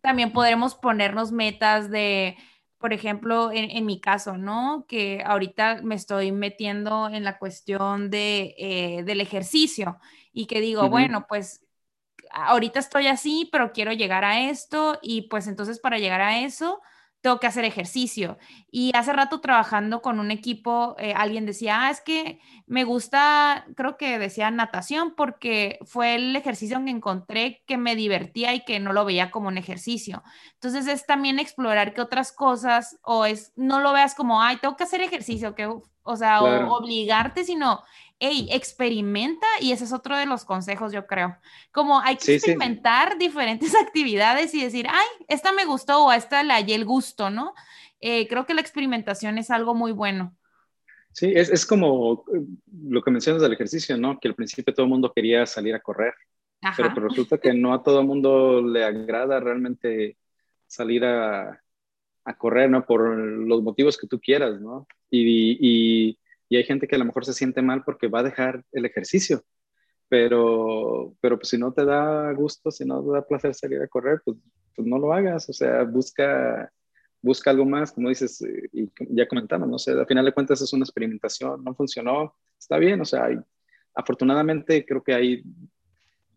también 0.00 0.32
podremos 0.32 0.74
ponernos 0.74 1.30
metas 1.30 1.90
de 1.90 2.36
por 2.78 2.92
ejemplo, 2.92 3.50
en, 3.52 3.84
mi 3.84 4.00
caso, 4.00 4.38
¿no? 4.38 4.84
Que 4.88 5.22
ahorita 5.26 5.80
me 5.82 5.96
estoy 5.96 6.30
metiendo 6.30 7.08
en 7.08 7.24
la 7.24 7.38
cuestión 7.38 8.08
de, 8.08 8.54
eh, 8.56 9.02
del 9.04 9.20
ejercicio 9.20 9.98
y 10.32 10.46
que 10.46 10.60
digo, 10.60 10.88
bueno, 10.88 11.26
pues 11.28 11.66
ahorita 12.30 12.78
estoy 12.78 13.08
así, 13.08 13.48
pero 13.50 13.72
quiero 13.72 13.92
llegar 13.92 14.24
a 14.24 14.48
esto 14.48 14.98
y 15.02 15.22
pues 15.22 15.48
entonces 15.48 15.80
para 15.80 15.98
llegar 15.98 16.20
a 16.20 16.40
eso 16.40 16.80
tengo 17.20 17.40
que 17.40 17.46
hacer 17.46 17.64
ejercicio. 17.64 18.38
Y 18.70 18.92
hace 18.94 19.12
rato 19.12 19.40
trabajando 19.40 20.02
con 20.02 20.20
un 20.20 20.30
equipo, 20.30 20.94
eh, 20.98 21.14
alguien 21.16 21.46
decía, 21.46 21.82
ah, 21.82 21.90
es 21.90 22.00
que 22.00 22.40
me 22.66 22.84
gusta, 22.84 23.66
creo 23.76 23.96
que 23.96 24.18
decía 24.18 24.50
natación, 24.50 25.14
porque 25.16 25.78
fue 25.84 26.14
el 26.14 26.36
ejercicio 26.36 26.82
que 26.84 26.90
encontré 26.90 27.62
que 27.66 27.76
me 27.76 27.96
divertía 27.96 28.54
y 28.54 28.64
que 28.64 28.78
no 28.78 28.92
lo 28.92 29.04
veía 29.04 29.30
como 29.30 29.48
un 29.48 29.58
ejercicio. 29.58 30.22
Entonces 30.54 30.86
es 30.86 31.06
también 31.06 31.38
explorar 31.38 31.94
que 31.94 32.00
otras 32.00 32.32
cosas, 32.32 32.98
o 33.02 33.24
es, 33.24 33.52
no 33.56 33.80
lo 33.80 33.92
veas 33.92 34.14
como, 34.14 34.42
ay, 34.42 34.58
tengo 34.58 34.76
que 34.76 34.84
hacer 34.84 35.00
ejercicio, 35.00 35.54
que, 35.54 35.66
o 35.66 36.16
sea, 36.16 36.42
o 36.42 36.76
obligarte, 36.76 37.44
sino 37.44 37.82
hey, 38.18 38.48
experimenta 38.50 39.46
y 39.60 39.72
ese 39.72 39.84
es 39.84 39.92
otro 39.92 40.16
de 40.16 40.26
los 40.26 40.44
consejos, 40.44 40.92
yo 40.92 41.06
creo. 41.06 41.36
Como 41.72 42.00
hay 42.00 42.16
que 42.16 42.34
experimentar 42.34 43.18
diferentes 43.18 43.74
actividades 43.80 44.54
y 44.54 44.62
decir, 44.62 44.86
ay, 44.88 45.06
esta 45.28 45.52
me 45.52 45.64
gustó 45.64 46.04
o 46.04 46.10
a 46.10 46.16
esta 46.16 46.42
le 46.42 46.54
hallé 46.54 46.74
el 46.74 46.84
gusto, 46.84 47.30
¿no? 47.30 47.54
Eh, 48.00 48.28
creo 48.28 48.46
que 48.46 48.54
la 48.54 48.60
experimentación 48.60 49.38
es 49.38 49.50
algo 49.50 49.74
muy 49.74 49.92
bueno. 49.92 50.36
Sí, 51.12 51.32
es, 51.34 51.48
es, 51.50 51.66
como 51.66 52.24
eh, 52.32 52.40
lo 52.82 53.02
que 53.02 53.10
mencionas 53.10 53.42
del 53.42 53.52
ejercicio, 53.52 53.96
¿no? 53.96 54.18
Que 54.20 54.28
al 54.28 54.34
principio 54.34 54.74
todo 54.74 54.84
el 54.84 54.90
mundo 54.90 55.12
quería 55.12 55.46
salir 55.46 55.74
a 55.74 55.80
correr, 55.80 56.14
pero, 56.76 57.08
resulta 57.08 57.38
que 57.38 57.54
no 57.54 57.72
a 57.72 57.82
todo 57.82 58.00
el 58.00 58.06
mundo 58.06 58.62
le 58.62 58.84
agrada 58.84 59.40
realmente 59.40 60.16
salir 60.66 61.04
a, 61.04 61.62
a, 62.24 62.38
correr, 62.38 62.70
¿no? 62.70 62.84
Por 62.84 63.16
los 63.16 63.62
motivos 63.62 63.96
que 63.96 64.06
tú 64.06 64.20
quieras, 64.20 64.60
¿no? 64.60 64.86
Y, 65.10 65.56
y, 65.60 66.18
y 66.48 66.56
hay 66.56 66.64
gente 66.64 66.88
que 66.88 66.96
a 66.96 66.98
lo 66.98 67.04
mejor 67.04 67.24
se 67.24 67.34
siente 67.34 67.62
mal 67.62 67.84
porque 67.84 68.08
va 68.08 68.20
a 68.20 68.24
dejar 68.24 68.64
el 68.72 68.86
ejercicio, 68.86 69.44
pero, 70.08 71.14
pero 71.20 71.38
pues 71.38 71.48
si 71.50 71.58
no 71.58 71.72
te 71.72 71.84
da 71.84 72.32
gusto, 72.32 72.70
si 72.70 72.84
no 72.84 73.02
te 73.04 73.10
da 73.10 73.26
placer 73.26 73.54
salir 73.54 73.82
a 73.82 73.88
correr, 73.88 74.22
pues, 74.24 74.38
pues 74.74 74.88
no 74.88 74.98
lo 74.98 75.12
hagas, 75.12 75.48
o 75.50 75.52
sea, 75.52 75.82
busca, 75.84 76.72
busca 77.20 77.50
algo 77.50 77.66
más, 77.66 77.92
como 77.92 78.08
dices, 78.08 78.40
eh, 78.42 78.68
y 78.72 78.90
ya 79.10 79.28
comentamos, 79.28 79.68
no 79.68 79.78
sé, 79.78 79.92
al 79.92 80.06
final 80.06 80.24
de 80.24 80.32
cuentas 80.32 80.60
es 80.62 80.72
una 80.72 80.84
experimentación, 80.84 81.62
no 81.62 81.74
funcionó, 81.74 82.34
está 82.58 82.78
bien, 82.78 83.00
o 83.00 83.04
sea, 83.04 83.28
afortunadamente 83.94 84.86
creo 84.86 85.02
que 85.02 85.14
hay 85.14 85.42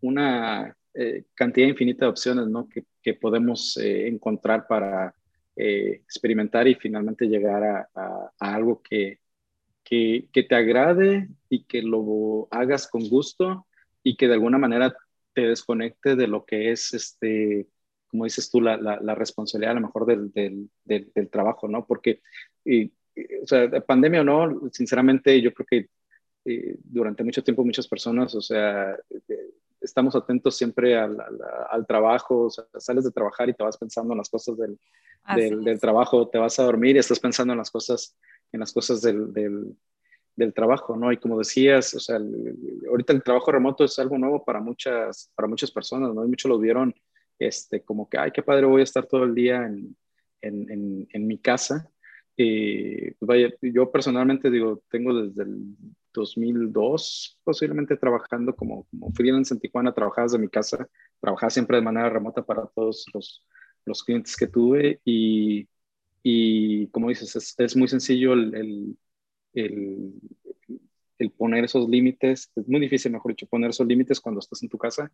una 0.02 0.76
eh, 0.92 1.24
cantidad 1.34 1.68
infinita 1.68 2.04
de 2.04 2.10
opciones, 2.10 2.48
¿no? 2.48 2.68
Que, 2.68 2.84
podemos 3.14 3.76
eh, 3.78 4.06
encontrar 4.06 4.66
para 4.68 5.12
experimentar 5.54 6.66
y 6.68 6.76
finalmente 6.76 7.26
llegar 7.26 7.88
a 7.94 8.32
algo 8.38 8.80
que, 8.80 9.21
que, 9.84 10.28
te 10.32 10.54
agrade 10.54 11.28
y 11.48 11.64
que 11.64 11.82
lo 11.82 12.48
hagas 12.50 12.88
con 12.88 13.08
gusto 13.08 13.66
y 14.02 14.16
que 14.16 14.28
de 14.28 14.34
alguna 14.34 14.58
manera 14.58 14.96
te 15.34 15.42
desconecte 15.42 16.16
de 16.16 16.26
lo 16.26 16.44
que 16.44 16.72
es, 16.72 16.92
este, 16.94 17.66
como 18.08 18.24
dices 18.24 18.50
tú, 18.50 18.60
la, 18.60 18.76
la, 18.76 19.14
responsabilidad 19.14 19.72
a 19.72 19.80
lo 19.80 19.86
mejor 19.86 20.06
del, 20.06 20.32
del, 20.32 20.68
del, 20.84 21.30
trabajo, 21.30 21.68
¿no? 21.68 21.86
Porque, 21.86 22.20
y, 22.64 22.92
o 23.42 23.46
sea, 23.46 23.68
pandemia 23.80 24.20
o 24.20 24.24
no, 24.24 24.70
sinceramente 24.72 25.40
yo 25.40 25.52
creo 25.54 25.66
que 25.66 25.88
eh, 26.44 26.76
durante 26.84 27.24
mucho 27.24 27.42
tiempo 27.42 27.64
muchas 27.64 27.88
personas, 27.88 28.34
o 28.34 28.40
sea, 28.40 28.96
eh, 29.10 29.54
estamos 29.80 30.14
atentos 30.16 30.56
siempre 30.56 30.96
al, 30.98 31.18
al, 31.70 31.86
trabajo, 31.86 32.46
o 32.46 32.50
sea, 32.50 32.64
sales 32.78 33.04
de 33.04 33.10
trabajar 33.10 33.48
y 33.48 33.54
te 33.54 33.62
vas 33.62 33.76
pensando 33.76 34.12
en 34.12 34.18
las 34.18 34.28
cosas 34.28 34.56
del, 34.56 34.78
del, 35.62 35.80
trabajo, 35.80 36.28
te 36.28 36.38
vas 36.38 36.58
a 36.58 36.64
dormir 36.64 36.96
y 36.96 37.00
estás 37.00 37.20
pensando 37.20 37.52
en 37.52 37.58
las 37.58 37.70
cosas 37.70 38.16
en 38.52 38.60
las 38.60 38.72
cosas 38.72 39.00
del, 39.02 39.32
del, 39.32 40.54
trabajo, 40.54 40.96
¿no? 40.96 41.12
Y 41.12 41.16
como 41.16 41.38
decías, 41.38 41.94
o 41.94 42.00
sea, 42.00 42.18
ahorita 42.88 43.12
el 43.12 43.22
trabajo 43.22 43.52
remoto 43.52 43.84
es 43.84 43.98
algo 43.98 44.18
nuevo 44.18 44.44
para 44.44 44.60
muchas, 44.60 45.30
para 45.34 45.48
muchas 45.48 45.70
personas, 45.70 46.14
¿no? 46.14 46.24
Y 46.24 46.28
muchos 46.28 46.48
lo 46.48 46.58
vieron 46.58 46.94
este, 47.38 47.82
como 47.82 48.08
que, 48.08 48.18
ay, 48.18 48.30
qué 48.32 48.42
padre, 48.42 48.66
voy 48.66 48.80
a 48.80 48.84
estar 48.84 49.06
todo 49.06 49.24
el 49.24 49.34
día 49.34 49.66
en, 49.66 49.96
en, 50.40 51.08
en, 51.10 51.26
mi 51.26 51.38
casa. 51.38 51.90
Y 52.36 53.12
pues 53.12 53.26
vaya, 53.26 53.54
yo 53.60 53.90
personalmente 53.90 54.50
digo, 54.50 54.82
tengo 54.90 55.14
desde 55.14 55.42
el 55.42 55.76
2002 56.12 57.40
posiblemente 57.44 57.96
trabajando 57.96 58.54
como, 58.54 58.86
como 58.90 59.12
freelance 59.12 59.52
en 59.52 59.60
Tijuana, 59.60 59.92
trabajaba 59.94 60.26
desde 60.26 60.38
mi 60.38 60.48
casa, 60.48 60.88
trabajaba 61.20 61.50
siempre 61.50 61.76
de 61.76 61.82
manera 61.82 62.08
remota 62.08 62.44
para 62.44 62.66
todos 62.66 63.04
los, 63.12 63.46
los 63.84 64.02
clientes 64.02 64.36
que 64.36 64.46
tuve 64.46 65.00
y 65.04 65.68
y 66.22 66.86
como 66.88 67.08
dices, 67.08 67.54
es, 67.58 67.76
muy 67.76 67.88
sencillo 67.88 68.32
el, 68.34 68.96
el, 69.54 70.14
el, 71.18 71.30
poner 71.32 71.64
esos 71.64 71.88
límites. 71.88 72.50
Es 72.54 72.68
muy 72.68 72.80
difícil, 72.80 73.12
mejor 73.12 73.32
dicho, 73.32 73.46
poner 73.46 73.70
esos 73.70 73.86
límites 73.86 74.20
cuando 74.20 74.40
estás 74.40 74.62
en 74.62 74.68
tu 74.68 74.78
casa 74.78 75.10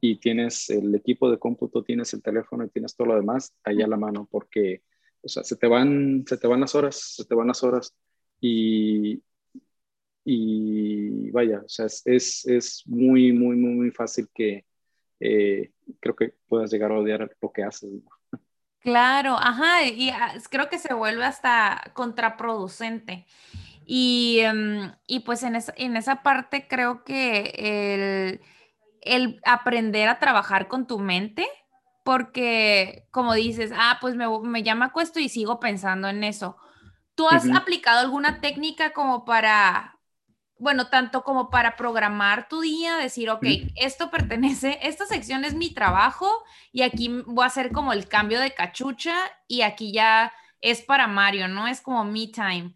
y 0.00 0.16
tienes 0.18 0.70
el 0.70 0.94
equipo 0.94 1.30
de 1.30 1.38
cómputo, 1.38 1.82
tienes 1.82 2.12
el 2.14 2.22
teléfono 2.22 2.64
y 2.64 2.70
tienes 2.70 2.94
todo 2.94 3.08
lo 3.08 3.16
demás 3.16 3.54
ahí 3.64 3.82
a 3.82 3.86
la 3.86 3.96
mano, 3.96 4.28
porque, 4.30 4.82
o 5.22 5.28
sea, 5.28 5.42
se 5.44 5.56
te 5.56 5.66
van, 5.66 6.24
se 6.26 6.36
te 6.36 6.46
van 6.46 6.60
las 6.60 6.74
horas, 6.74 7.14
se 7.16 7.24
te 7.24 7.34
van 7.34 7.48
las 7.48 7.62
horas 7.62 7.94
y, 8.40 9.22
y 10.24 11.30
vaya, 11.30 11.62
o 11.64 11.68
sea, 11.68 11.86
es, 11.86 12.46
es, 12.46 12.82
muy, 12.86 13.32
muy, 13.32 13.56
muy, 13.56 13.74
muy 13.74 13.90
fácil 13.90 14.28
que 14.34 14.64
eh, 15.20 15.72
creo 16.00 16.16
que 16.16 16.34
puedas 16.48 16.70
llegar 16.72 16.92
a 16.92 16.98
odiar 16.98 17.30
lo 17.40 17.52
que 17.52 17.62
haces. 17.62 17.90
Claro, 18.84 19.38
ajá, 19.40 19.82
y 19.84 20.12
creo 20.50 20.68
que 20.68 20.78
se 20.78 20.92
vuelve 20.92 21.24
hasta 21.24 21.82
contraproducente. 21.94 23.24
Y, 23.86 24.40
em, 24.40 24.92
y 25.06 25.20
pues 25.20 25.42
en 25.42 25.56
esa, 25.56 25.72
en 25.78 25.96
esa 25.96 26.22
parte 26.22 26.68
creo 26.68 27.02
que 27.02 27.54
el, 27.56 28.40
el, 29.00 29.40
aprender 29.46 30.08
a 30.08 30.18
trabajar 30.18 30.68
con 30.68 30.86
tu 30.86 30.98
mente, 30.98 31.48
porque 32.04 33.08
como 33.10 33.32
dices, 33.32 33.72
ah, 33.74 33.96
pues 34.02 34.16
me, 34.16 34.26
me 34.40 34.62
llama 34.62 34.92
cuesto 34.92 35.18
y 35.18 35.30
sigo 35.30 35.60
pensando 35.60 36.08
en 36.08 36.22
eso. 36.22 36.58
¿Tú 37.14 37.26
has 37.30 37.50
aplicado 37.54 38.00
alguna 38.00 38.42
técnica 38.42 38.92
como 38.92 39.24
para 39.24 39.93
bueno, 40.58 40.88
tanto 40.88 41.22
como 41.22 41.50
para 41.50 41.76
programar 41.76 42.48
tu 42.48 42.60
día, 42.60 42.96
decir, 42.96 43.28
ok, 43.30 43.44
esto 43.76 44.10
pertenece, 44.10 44.78
esta 44.82 45.04
sección 45.06 45.44
es 45.44 45.54
mi 45.54 45.74
trabajo 45.74 46.28
y 46.72 46.82
aquí 46.82 47.22
voy 47.26 47.42
a 47.44 47.48
hacer 47.48 47.72
como 47.72 47.92
el 47.92 48.08
cambio 48.08 48.40
de 48.40 48.54
cachucha 48.54 49.14
y 49.48 49.62
aquí 49.62 49.92
ya 49.92 50.32
es 50.60 50.80
para 50.82 51.06
Mario, 51.06 51.48
¿no? 51.48 51.66
Es 51.66 51.80
como 51.80 52.04
me 52.04 52.28
time. 52.28 52.74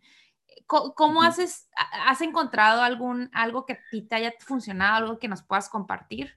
¿Cómo, 0.66 1.22
haces, 1.22 1.70
has 1.76 2.20
encontrado 2.20 2.82
algún, 2.82 3.30
algo 3.32 3.64
que 3.64 3.72
a 3.72 3.80
ti 3.90 4.02
te 4.02 4.16
haya 4.16 4.34
funcionado, 4.38 4.96
algo 4.96 5.18
que 5.18 5.28
nos 5.28 5.42
puedas 5.42 5.70
compartir? 5.70 6.34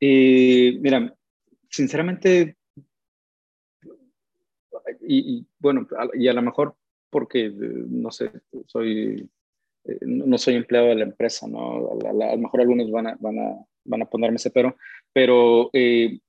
Eh, 0.00 0.78
mira, 0.80 1.14
sinceramente, 1.68 2.56
y, 5.02 5.46
bueno, 5.58 5.86
y 6.14 6.28
a 6.28 6.32
lo 6.32 6.40
mejor 6.40 6.76
porque, 7.10 7.52
no 7.54 8.10
sé, 8.10 8.32
soy 8.66 9.28
eh, 9.84 9.98
no 10.02 10.36
soy 10.38 10.56
empleado 10.56 10.88
de 10.88 10.96
la 10.96 11.04
empresa, 11.04 11.46
¿no? 11.48 11.90
A, 12.04 12.12
lo 12.12 12.38
mejor 12.38 12.60
algunos 12.60 12.90
van 12.90 13.08
a, 13.08 13.16
van 13.18 13.38
a, 13.38 13.64
van 13.84 14.02
a 14.02 14.06
ponerme 14.06 14.36
ese 14.36 14.50
pero, 14.50 14.76
pero 15.12 15.70
eh, 15.72 16.20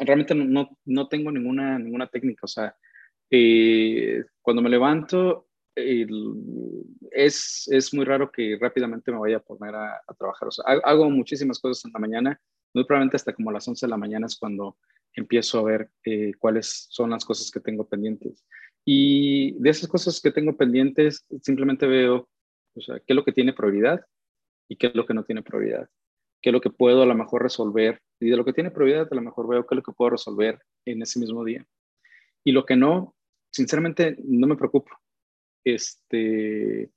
realmente 0.00 0.34
no, 0.34 0.76
no, 0.84 1.08
tengo 1.08 1.30
ninguna, 1.30 1.78
ninguna 1.78 2.08
técnica, 2.08 2.40
o 2.44 2.48
sea, 2.48 2.74
eh, 3.30 4.24
cuando 4.42 4.62
me 4.62 4.70
levanto, 4.70 5.46
es, 5.76 7.68
es 7.70 7.94
muy 7.94 8.04
raro 8.04 8.30
que 8.30 8.58
rápidamente 8.60 9.10
me 9.12 9.18
vaya 9.18 9.36
a 9.38 9.42
poner 9.42 9.74
a, 9.74 10.02
trabajar, 10.18 10.48
o 10.48 10.50
sea, 10.50 10.64
hago 10.84 11.08
muchísimas 11.08 11.58
cosas 11.58 11.84
en 11.84 11.92
la 11.92 12.00
mañana, 12.00 12.40
muy 12.74 12.84
probablemente 12.84 13.16
hasta 13.16 13.32
como 13.32 13.52
las 13.52 13.66
11 13.66 13.86
de 13.86 13.90
la 13.90 13.96
mañana 13.96 14.26
es 14.26 14.36
cuando 14.36 14.76
empiezo 15.14 15.60
a 15.60 15.62
ver 15.62 15.90
cuáles 16.38 16.86
son 16.90 17.10
las 17.10 17.24
cosas 17.24 17.50
que 17.50 17.60
tengo 17.60 17.88
pendientes. 17.88 18.44
Y 18.84 19.52
de 19.60 19.70
esas 19.70 19.88
cosas 19.88 20.20
que 20.20 20.30
tengo 20.30 20.56
pendientes, 20.56 21.26
simplemente 21.42 21.86
veo 21.86 22.28
o 22.74 22.80
sea, 22.80 22.98
qué 22.98 23.12
es 23.12 23.16
lo 23.16 23.24
que 23.24 23.32
tiene 23.32 23.52
prioridad 23.52 24.00
y 24.68 24.76
qué 24.76 24.88
es 24.88 24.94
lo 24.94 25.06
que 25.06 25.14
no 25.14 25.24
tiene 25.24 25.42
prioridad. 25.42 25.88
Qué 26.42 26.50
es 26.50 26.52
lo 26.52 26.60
que 26.60 26.70
puedo 26.70 27.02
a 27.02 27.06
lo 27.06 27.14
mejor 27.14 27.42
resolver. 27.42 28.00
Y 28.18 28.30
de 28.30 28.36
lo 28.36 28.44
que 28.44 28.52
tiene 28.52 28.70
prioridad, 28.70 29.08
a 29.10 29.14
lo 29.14 29.22
mejor 29.22 29.48
veo 29.48 29.66
qué 29.66 29.74
es 29.74 29.76
lo 29.76 29.82
que 29.82 29.92
puedo 29.92 30.10
resolver 30.10 30.60
en 30.84 31.02
ese 31.02 31.18
mismo 31.18 31.44
día. 31.44 31.66
Y 32.44 32.52
lo 32.52 32.64
que 32.64 32.76
no, 32.76 33.14
sinceramente, 33.50 34.16
no 34.24 34.46
me 34.46 34.56
preocupo. 34.56 34.90
Este, 35.64 36.90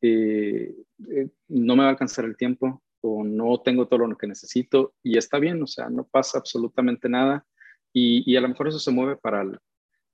eh, 0.00 0.74
eh, 1.10 1.28
no 1.48 1.76
me 1.76 1.82
va 1.82 1.88
a 1.88 1.90
alcanzar 1.90 2.24
el 2.24 2.36
tiempo 2.36 2.82
o 3.00 3.24
no 3.24 3.60
tengo 3.60 3.86
todo 3.88 4.06
lo 4.06 4.16
que 4.16 4.26
necesito 4.26 4.94
y 5.02 5.18
está 5.18 5.38
bien, 5.38 5.62
o 5.62 5.66
sea, 5.66 5.88
no 5.88 6.06
pasa 6.06 6.38
absolutamente 6.38 7.08
nada 7.08 7.46
y, 7.92 8.30
y 8.30 8.36
a 8.36 8.40
lo 8.40 8.48
mejor 8.48 8.68
eso 8.68 8.78
se 8.78 8.90
mueve 8.90 9.16
para 9.16 9.42
el, 9.42 9.58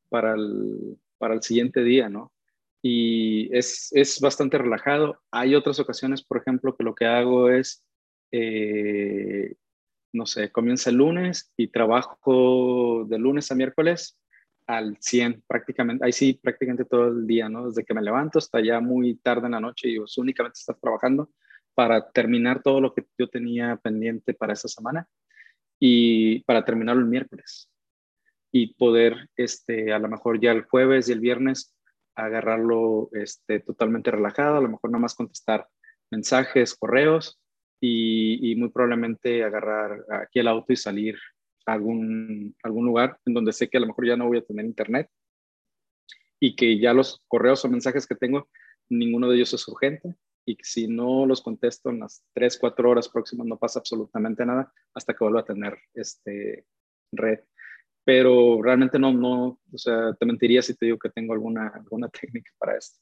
para 0.08 0.34
el, 0.34 0.98
para 1.18 1.34
el 1.34 1.42
siguiente 1.42 1.82
día, 1.82 2.08
¿no? 2.08 2.32
Y 2.86 3.48
es, 3.56 3.88
es, 3.92 4.20
bastante 4.20 4.58
relajado. 4.58 5.18
Hay 5.30 5.54
otras 5.54 5.80
ocasiones, 5.80 6.22
por 6.22 6.36
ejemplo, 6.36 6.76
que 6.76 6.84
lo 6.84 6.94
que 6.94 7.06
hago 7.06 7.48
es, 7.48 7.82
eh, 8.30 9.54
no 10.12 10.26
sé, 10.26 10.52
comienza 10.52 10.90
el 10.90 10.96
lunes 10.96 11.50
y 11.56 11.68
trabajo 11.68 13.06
de 13.08 13.18
lunes 13.18 13.50
a 13.50 13.54
miércoles 13.54 14.18
al 14.66 14.98
100 15.00 15.44
prácticamente, 15.46 16.04
ahí 16.04 16.12
sí 16.12 16.34
prácticamente 16.34 16.84
todo 16.84 17.08
el 17.08 17.26
día, 17.26 17.48
¿no? 17.48 17.68
Desde 17.68 17.84
que 17.86 17.94
me 17.94 18.02
levanto 18.02 18.38
hasta 18.38 18.60
ya 18.60 18.80
muy 18.80 19.16
tarde 19.16 19.46
en 19.46 19.52
la 19.52 19.60
noche 19.60 19.88
y 19.88 19.96
únicamente 20.18 20.58
estar 20.58 20.76
trabajando 20.76 21.30
para 21.74 22.10
terminar 22.10 22.62
todo 22.62 22.82
lo 22.82 22.92
que 22.94 23.06
yo 23.18 23.28
tenía 23.28 23.76
pendiente 23.76 24.34
para 24.34 24.52
esa 24.52 24.68
semana. 24.68 25.08
y 25.80 26.40
para 26.44 26.64
terminarlo 26.64 27.02
el 27.02 27.08
miércoles 27.08 27.70
y 28.52 28.74
poder, 28.74 29.28
este, 29.36 29.92
a 29.92 29.98
lo 29.98 30.08
mejor 30.08 30.40
ya 30.40 30.52
el 30.52 30.62
jueves 30.62 31.08
y 31.08 31.12
el 31.12 31.20
viernes, 31.20 31.73
agarrarlo 32.16 33.08
este, 33.12 33.60
totalmente 33.60 34.10
relajado, 34.10 34.56
a 34.56 34.60
lo 34.60 34.68
mejor 34.68 34.90
nada 34.90 35.02
más 35.02 35.14
contestar 35.14 35.68
mensajes, 36.10 36.74
correos 36.74 37.40
y, 37.80 38.54
muy 38.56 38.70
probablemente 38.70 39.44
agarrar 39.44 40.04
aquí 40.10 40.38
el 40.38 40.48
auto 40.48 40.72
y 40.72 40.76
salir 40.76 41.16
a 41.66 41.72
algún, 41.72 42.56
algún 42.62 42.86
lugar 42.86 43.18
en 43.26 43.34
donde 43.34 43.52
sé 43.52 43.68
que 43.68 43.78
a 43.78 43.80
lo 43.80 43.86
mejor 43.86 44.06
ya 44.06 44.16
no 44.16 44.26
voy 44.26 44.38
a 44.38 44.44
tener 44.44 44.64
internet 44.64 45.10
y 46.40 46.56
que 46.56 46.78
ya 46.78 46.92
los 46.94 47.24
correos 47.28 47.64
o 47.64 47.68
mensajes 47.68 48.06
que 48.06 48.14
tengo, 48.14 48.48
ninguno 48.88 49.28
de 49.28 49.36
ellos 49.36 49.54
es 49.54 49.66
urgente 49.68 50.14
y 50.46 50.56
que 50.56 50.64
si 50.64 50.88
no 50.88 51.26
los 51.26 51.42
contesto 51.42 51.90
en 51.90 52.00
las 52.00 52.24
3, 52.34 52.58
4 52.58 52.90
horas 52.90 53.08
próximas 53.08 53.46
no 53.46 53.58
pasa 53.58 53.78
absolutamente 53.78 54.44
nada 54.44 54.72
hasta 54.94 55.14
que 55.14 55.24
vuelva 55.24 55.40
a 55.40 55.44
tener 55.44 55.78
este 55.94 56.66
red. 57.12 57.40
Pero 58.04 58.62
realmente 58.62 58.98
no, 58.98 59.12
no, 59.12 59.58
o 59.72 59.78
sea, 59.78 60.12
te 60.14 60.26
mentiría 60.26 60.60
si 60.62 60.74
te 60.76 60.86
digo 60.86 60.98
que 60.98 61.10
tengo 61.10 61.32
alguna, 61.32 61.68
alguna 61.68 62.08
técnica 62.20 62.50
para 62.58 62.76
esto. 62.76 62.98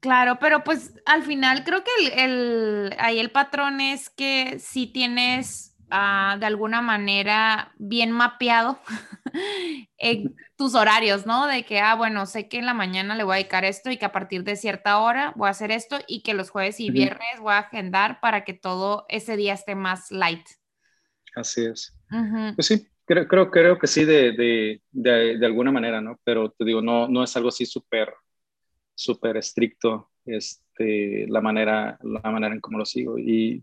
Claro, 0.00 0.38
pero 0.38 0.62
pues 0.62 0.94
al 1.06 1.24
final 1.24 1.64
creo 1.64 1.82
que 1.82 1.90
el, 2.00 2.18
el, 2.18 2.94
ahí 2.98 3.18
el 3.18 3.30
patrón 3.30 3.80
es 3.80 4.10
que 4.10 4.58
si 4.60 4.86
tienes 4.86 5.76
ah, 5.90 6.36
de 6.38 6.46
alguna 6.46 6.82
manera 6.82 7.72
bien 7.78 8.12
mapeado 8.12 8.78
tus 10.56 10.74
horarios, 10.76 11.26
¿no? 11.26 11.46
De 11.46 11.64
que, 11.64 11.80
ah, 11.80 11.96
bueno, 11.96 12.26
sé 12.26 12.48
que 12.48 12.58
en 12.58 12.66
la 12.66 12.74
mañana 12.74 13.16
le 13.16 13.24
voy 13.24 13.34
a 13.34 13.36
dedicar 13.38 13.64
esto 13.64 13.90
y 13.90 13.96
que 13.96 14.04
a 14.04 14.12
partir 14.12 14.44
de 14.44 14.56
cierta 14.56 14.98
hora 14.98 15.32
voy 15.34 15.48
a 15.48 15.50
hacer 15.50 15.72
esto 15.72 15.98
y 16.06 16.22
que 16.22 16.34
los 16.34 16.50
jueves 16.50 16.78
y 16.78 16.90
viernes 16.90 17.40
voy 17.40 17.54
a 17.54 17.58
agendar 17.58 18.20
para 18.20 18.44
que 18.44 18.54
todo 18.54 19.04
ese 19.08 19.36
día 19.36 19.54
esté 19.54 19.74
más 19.74 20.12
light. 20.12 20.46
Así 21.38 21.64
es. 21.64 21.94
Pues 22.54 22.66
sí, 22.66 22.86
creo, 23.04 23.28
creo, 23.28 23.50
creo 23.50 23.78
que 23.78 23.86
sí, 23.86 24.04
de, 24.04 24.32
de, 24.32 24.82
de, 24.90 25.38
de, 25.38 25.46
alguna 25.46 25.70
manera, 25.70 26.00
¿no? 26.00 26.18
Pero 26.24 26.50
te 26.50 26.64
digo, 26.64 26.82
no, 26.82 27.08
no 27.08 27.22
es 27.22 27.36
algo 27.36 27.48
así 27.48 27.64
súper, 27.64 28.12
súper 28.94 29.36
estricto 29.36 30.10
este, 30.24 31.26
la, 31.28 31.40
manera, 31.40 31.98
la 32.02 32.30
manera 32.30 32.54
en 32.54 32.60
cómo 32.60 32.78
lo 32.78 32.84
sigo. 32.84 33.18
Y, 33.18 33.62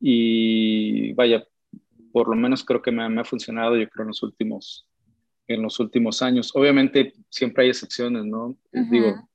y 0.00 1.12
vaya, 1.12 1.46
por 2.10 2.28
lo 2.28 2.36
menos 2.36 2.64
creo 2.64 2.80
que 2.80 2.90
me, 2.90 3.08
me 3.08 3.20
ha 3.20 3.24
funcionado, 3.24 3.76
yo 3.76 3.88
creo, 3.88 4.04
en 4.04 4.08
los 4.08 4.22
últimos 4.22 4.88
en 5.48 5.60
los 5.60 5.78
últimos 5.80 6.22
años. 6.22 6.54
Obviamente 6.54 7.12
siempre 7.28 7.64
hay 7.64 7.70
excepciones, 7.70 8.24
¿no? 8.24 8.56
Digo, 8.72 9.28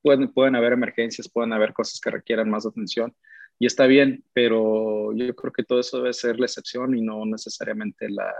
pueden, 0.00 0.32
pueden 0.32 0.54
haber 0.54 0.72
emergencias, 0.72 1.28
pueden 1.28 1.52
haber 1.52 1.72
cosas 1.72 2.00
que 2.00 2.10
requieran 2.10 2.48
más 2.48 2.64
atención 2.64 3.14
y 3.60 3.66
está 3.66 3.86
bien, 3.86 4.24
pero 4.32 5.12
yo 5.12 5.36
creo 5.36 5.52
que 5.52 5.64
todo 5.64 5.80
eso 5.80 5.98
debe 5.98 6.14
ser 6.14 6.40
la 6.40 6.46
excepción 6.46 6.96
y 6.96 7.02
no 7.02 7.26
necesariamente 7.26 8.08
la, 8.08 8.32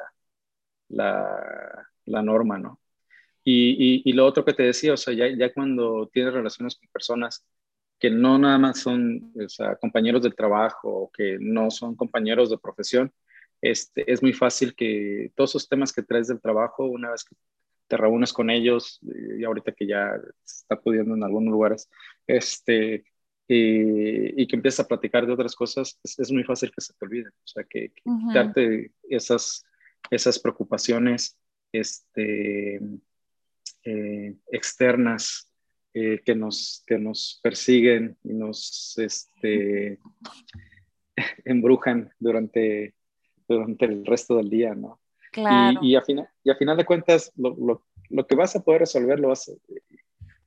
la, 0.89 1.87
la 2.07 2.23
norma, 2.23 2.59
¿no? 2.59 2.81
Y, 3.45 4.03
y, 4.05 4.13
lo 4.15 4.27
otro 4.27 4.45
que 4.45 4.55
te 4.55 4.63
decía, 4.65 4.95
o 4.95 4.97
sea, 4.97 5.15
ya, 5.15 5.29
ya 5.29 5.53
cuando 5.53 6.09
tienes 6.13 6.33
relaciones 6.35 6.77
con 6.77 6.89
personas 6.91 7.47
que 7.99 8.11
no 8.11 8.39
nada 8.39 8.59
más 8.59 8.81
son 8.81 9.33
o 9.45 9.49
sea, 9.49 9.77
compañeros 9.77 10.23
del 10.23 10.35
trabajo 10.35 10.89
o 10.89 11.11
que 11.11 11.39
no 11.41 11.71
son 11.71 11.97
compañeros 11.97 12.51
de 12.51 12.59
profesión, 12.59 13.13
este, 13.61 14.11
es 14.11 14.23
muy 14.23 14.33
fácil 14.33 14.75
que 14.75 15.33
todos 15.37 15.51
esos 15.53 15.69
temas 15.69 15.93
que 15.93 16.03
traes 16.03 16.29
del 16.29 16.41
trabajo, 16.41 16.85
una 16.87 17.11
vez 17.11 17.25
que 17.25 17.37
te 17.89 17.97
reúnes 17.97 18.33
con 18.33 18.51
ellos, 18.51 19.01
y 19.03 19.45
ahorita 19.45 19.73
que 19.73 19.87
ya 19.87 20.13
está 20.45 20.81
pudiendo 20.81 21.15
en 21.15 21.25
algunos 21.25 21.53
lugares, 21.53 21.91
este, 22.27 23.05
y 23.53 24.47
que 24.47 24.57
empiezas 24.57 24.85
a 24.85 24.89
platicar 24.89 25.27
de 25.27 25.33
otras 25.33 25.55
cosas, 25.55 25.99
es, 26.05 26.31
muy 26.31 26.45
fácil 26.45 26.71
que 26.71 26.81
se 26.81 26.93
te 26.95 27.05
olviden. 27.05 27.33
O 27.33 27.47
sea, 27.47 27.65
que, 27.65 27.93
darte 28.33 28.93
esas, 29.09 29.65
esas 30.11 30.39
preocupaciones 30.39 31.37
este, 31.73 32.81
eh, 33.85 34.37
externas 34.53 35.51
eh, 35.95 36.21
que, 36.25 36.35
nos, 36.35 36.85
que 36.87 36.99
nos 36.99 37.41
persiguen 37.43 38.17
y 38.23 38.35
nos 38.35 38.97
este, 38.99 39.99
embrujan 41.45 42.13
durante 42.19 42.95
durante 43.51 43.85
el 43.85 44.07
resto 44.07 44.37
del 44.37 44.49
día, 44.49 44.75
¿no? 44.75 45.01
Claro. 45.33 45.81
Y, 45.83 45.95
a, 45.97 46.03
final, 46.03 46.29
y 46.43 46.51
a 46.51 46.55
final 46.55 46.77
de 46.77 46.85
cuentas, 46.85 47.33
lo, 47.37 47.57
lo, 47.57 47.85
lo, 48.09 48.27
que 48.27 48.35
vas 48.35 48.55
a 48.57 48.63
poder 48.63 48.81
resolver 48.81 49.19
lo 49.21 49.29
vas 49.29 49.49
a... 49.49 49.53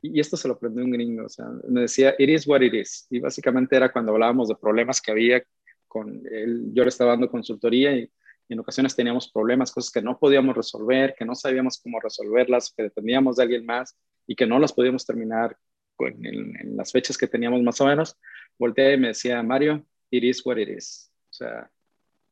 Y, 0.04 0.20
esto 0.20 0.36
se 0.36 0.50
lo 0.50 0.56
aprendió 0.56 0.84
un 0.84 0.92
gringo, 0.92 1.26
o 1.26 1.30
sea, 1.30 1.46
me 1.68 1.82
decía, 1.82 2.14
it 2.20 2.30
is 2.30 2.46
what 2.46 2.62
it 2.62 2.74
is. 2.74 3.08
Y 3.10 3.20
básicamente 3.20 3.78
era 3.78 3.92
cuando 3.92 4.12
hablábamos 4.12 4.50
de 4.50 4.56
problemas 4.56 5.02
que 5.02 5.12
había 5.12 5.44
con 5.88 6.22
él, 6.30 6.72
yo 6.74 6.84
le 6.84 6.90
estaba 6.90 7.12
dando 7.12 7.30
consultoría 7.30 7.96
y, 7.96 8.12
en 8.50 8.60
ocasiones 8.60 8.96
teníamos 8.96 9.32
problemas, 9.32 9.72
cosas 9.72 9.90
que 9.90 10.02
no 10.02 10.20
podíamos 10.20 10.56
resolver, 10.56 11.16
que 11.18 11.24
no 11.26 11.34
sabíamos 11.34 11.80
cómo 11.82 12.00
resolverlas, 12.02 12.74
que 12.76 12.84
dependíamos 12.84 13.38
de 13.38 13.44
alguien 13.44 13.66
más 13.66 13.98
y 14.28 14.36
que 14.36 14.46
no 14.46 14.60
las 14.60 14.74
podíamos 14.74 15.06
terminar 15.06 15.58
con, 15.96 16.14
en, 16.26 16.56
en, 16.60 16.76
las 16.76 16.92
fechas 16.92 17.18
que 17.18 17.28
teníamos 17.28 17.64
más 17.64 17.80
o 17.80 17.86
menos, 17.86 18.20
volteé 18.60 18.94
y 18.94 18.98
me 18.98 19.08
decía, 19.08 19.42
Mario, 19.42 19.86
it 20.12 20.24
is 20.24 20.46
what 20.46 20.58
it 20.58 20.68
is. 20.70 21.10
O 21.30 21.34
sea, 21.34 21.72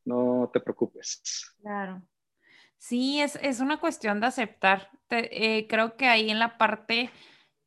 no 0.05 0.49
te 0.53 0.59
preocupes. 0.59 1.55
Claro. 1.61 2.03
Sí, 2.77 3.21
es, 3.21 3.37
es 3.41 3.59
una 3.59 3.79
cuestión 3.79 4.19
de 4.19 4.27
aceptar. 4.27 4.89
Eh, 5.09 5.67
creo 5.67 5.95
que 5.95 6.07
ahí 6.07 6.29
en 6.29 6.39
la 6.39 6.57
parte 6.57 7.11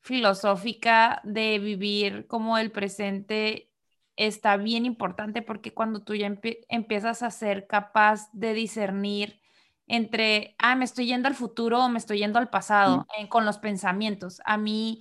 filosófica 0.04 1.22
de 1.24 1.58
vivir 1.58 2.26
como 2.26 2.58
el 2.58 2.70
presente 2.70 3.70
está 4.16 4.58
bien 4.58 4.84
importante 4.84 5.40
porque 5.40 5.72
cuando 5.72 6.02
tú 6.02 6.14
ya 6.14 6.30
empiezas 6.68 7.22
a 7.22 7.30
ser 7.30 7.66
capaz 7.66 8.28
de 8.32 8.52
discernir 8.52 9.40
entre, 9.86 10.56
ah, 10.58 10.76
me 10.76 10.84
estoy 10.84 11.06
yendo 11.06 11.26
al 11.26 11.34
futuro 11.34 11.82
o 11.82 11.88
me 11.88 11.98
estoy 11.98 12.18
yendo 12.18 12.38
al 12.38 12.50
pasado 12.50 13.06
eh, 13.18 13.28
con 13.28 13.46
los 13.46 13.58
pensamientos. 13.58 14.40
A 14.44 14.58
mí, 14.58 15.00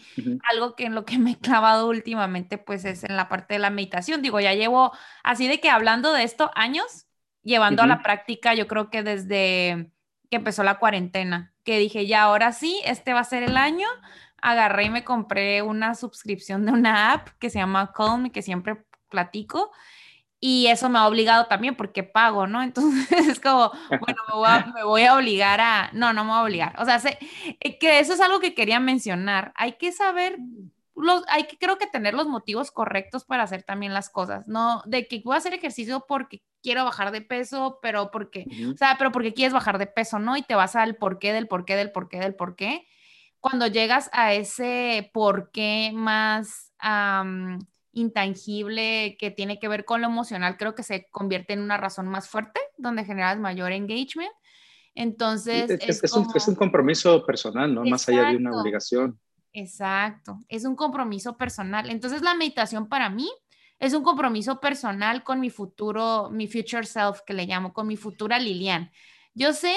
algo 0.51 0.75
que 0.75 0.85
en 0.85 0.95
lo 0.95 1.03
que 1.05 1.19
me 1.19 1.31
he 1.31 1.37
clavado 1.37 1.89
últimamente, 1.89 2.57
pues 2.57 2.85
es 2.85 3.03
en 3.03 3.17
la 3.17 3.27
parte 3.27 3.55
de 3.55 3.59
la 3.59 3.69
meditación. 3.69 4.21
Digo, 4.21 4.39
ya 4.39 4.53
llevo 4.53 4.93
así 5.21 5.47
de 5.47 5.59
que 5.59 5.69
hablando 5.69 6.13
de 6.13 6.23
esto 6.23 6.49
años, 6.55 7.07
llevando 7.43 7.83
a 7.83 7.87
la 7.87 8.01
práctica, 8.01 8.55
yo 8.55 8.67
creo 8.67 8.89
que 8.89 9.03
desde 9.03 9.91
que 10.29 10.37
empezó 10.37 10.63
la 10.63 10.79
cuarentena, 10.79 11.53
que 11.63 11.77
dije, 11.77 12.07
ya 12.07 12.23
ahora 12.23 12.53
sí, 12.53 12.81
este 12.85 13.13
va 13.13 13.19
a 13.19 13.25
ser 13.25 13.43
el 13.43 13.55
año, 13.57 13.87
agarré 14.43 14.85
y 14.85 14.89
me 14.89 15.03
compré 15.03 15.61
una 15.61 15.95
suscripción 15.95 16.65
de 16.65 16.73
una 16.73 17.13
app 17.13 17.29
que 17.39 17.49
se 17.49 17.59
llama 17.59 17.93
Calm 17.93 18.29
que 18.29 18.41
siempre 18.41 18.83
platico. 19.09 19.71
Y 20.39 20.67
eso 20.67 20.89
me 20.89 20.99
ha 20.99 21.07
obligado 21.07 21.45
también 21.45 21.75
porque 21.75 22.03
pago, 22.03 22.45
¿no? 22.47 22.61
Entonces 22.63 23.27
es 23.29 23.39
como, 23.39 23.71
bueno, 23.89 24.21
me 24.75 24.83
voy, 24.83 25.03
a, 25.03 25.15
obligar 25.15 25.61
a, 25.61 25.89
no, 25.93 26.11
no 26.11 26.25
me 26.25 26.31
voy 26.31 26.39
a 26.39 26.43
obligar. 26.43 26.75
O 26.81 26.85
sea, 26.85 26.99
sé, 26.99 27.17
eh, 27.61 27.79
que 27.79 27.99
eso 27.99 28.13
es 28.13 28.19
algo 28.19 28.41
que 28.41 28.53
quería 28.53 28.81
mencionar. 28.81 29.53
Hay 29.55 29.73
que 29.77 29.93
saber 29.93 30.37
los, 30.95 31.23
hay 31.29 31.45
que 31.45 31.57
creo 31.57 31.77
que 31.77 31.87
tener 31.87 32.13
los 32.13 32.27
motivos 32.27 32.71
correctos 32.71 33.23
para 33.23 33.43
hacer 33.43 33.63
también 33.63 33.93
las 33.93 34.09
cosas, 34.09 34.47
no 34.47 34.83
de 34.85 35.07
que 35.07 35.21
voy 35.25 35.33
a 35.33 35.37
hacer 35.37 35.53
ejercicio 35.53 36.05
porque 36.07 36.43
quiero 36.61 36.85
bajar 36.85 37.11
de 37.11 37.21
peso, 37.21 37.79
pero 37.81 38.11
porque, 38.11 38.45
o 38.71 38.77
sea, 38.77 38.95
pero 38.99 39.11
porque 39.11 39.33
quieres 39.33 39.53
bajar 39.53 39.79
de 39.79 39.87
peso, 39.87 40.19
¿no? 40.19 40.37
Y 40.37 40.43
te 40.43 40.53
vas 40.53 40.75
al 40.75 40.95
porqué 40.95 41.33
del 41.33 41.47
porqué 41.47 41.75
del 41.75 41.91
porqué 41.91 42.19
del 42.19 42.35
porqué. 42.35 42.85
Cuando 43.43 43.67
llegas 43.67 44.09
a 44.13 44.33
ese 44.33 45.11
porqué 45.13 45.91
más 45.93 46.71
intangible 47.91 49.17
que 49.19 49.31
tiene 49.31 49.59
que 49.59 49.67
ver 49.67 49.83
con 49.83 49.99
lo 49.99 50.07
emocional, 50.07 50.55
creo 50.55 50.75
que 50.75 50.83
se 50.83 51.09
convierte 51.11 51.51
en 51.51 51.59
una 51.59 51.75
razón 51.75 52.07
más 52.07 52.29
fuerte, 52.29 52.61
donde 52.77 53.03
generas 53.03 53.37
mayor 53.37 53.73
engagement. 53.73 54.31
Entonces, 54.95 55.69
es, 55.69 56.01
es, 56.01 56.13
un, 56.13 56.25
es 56.33 56.47
un, 56.47 56.55
compromiso 56.55 57.25
personal, 57.25 57.73
¿no? 57.73 57.83
Más 57.83 58.07
allá 58.07 58.29
de 58.29 58.37
una 58.37 58.57
obligación. 58.57 59.19
Exacto, 59.51 60.39
es 60.47 60.63
un 60.63 60.77
compromiso 60.77 61.35
personal. 61.35 61.89
Entonces 61.89 62.21
la 62.21 62.35
meditación 62.35 62.87
para 62.87 63.09
mí 63.09 63.29
es 63.77 63.93
un 63.93 64.03
compromiso 64.03 64.61
personal 64.61 65.21
con 65.25 65.41
mi 65.41 65.49
futuro, 65.49 66.29
mi 66.31 66.47
future 66.47 66.85
self, 66.85 67.19
que 67.27 67.33
le 67.33 67.45
llamo, 67.45 67.73
con 67.73 67.87
mi 67.87 67.97
futura 67.97 68.39
Lilian. 68.39 68.89
Yo 69.33 69.51
sé 69.51 69.75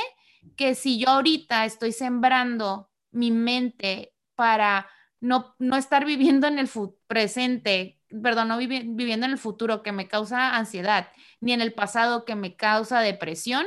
que 0.55 0.77
si 0.77 1.01
yo 1.01 1.09
ahorita 1.09 1.65
estoy 1.65 1.91
sembrando 1.91 2.91
mi 3.17 3.31
mente 3.31 4.13
para 4.35 4.89
no, 5.21 5.57
no 5.59 5.77
estar 5.77 6.05
viviendo 6.05 6.47
en 6.47 6.59
el 6.59 6.69
presente, 7.07 7.99
perdón, 8.23 8.49
no 8.49 8.59
viviendo 8.59 9.25
en 9.27 9.33
el 9.33 9.39
futuro 9.39 9.83
que 9.83 9.91
me 9.91 10.07
causa 10.07 10.55
ansiedad, 10.55 11.09
ni 11.41 11.55
en 11.55 11.63
el 11.63 11.73
pasado 11.73 12.27
que 12.27 12.35
me 12.35 12.57
causa 12.57 13.01
depresión, 13.01 13.65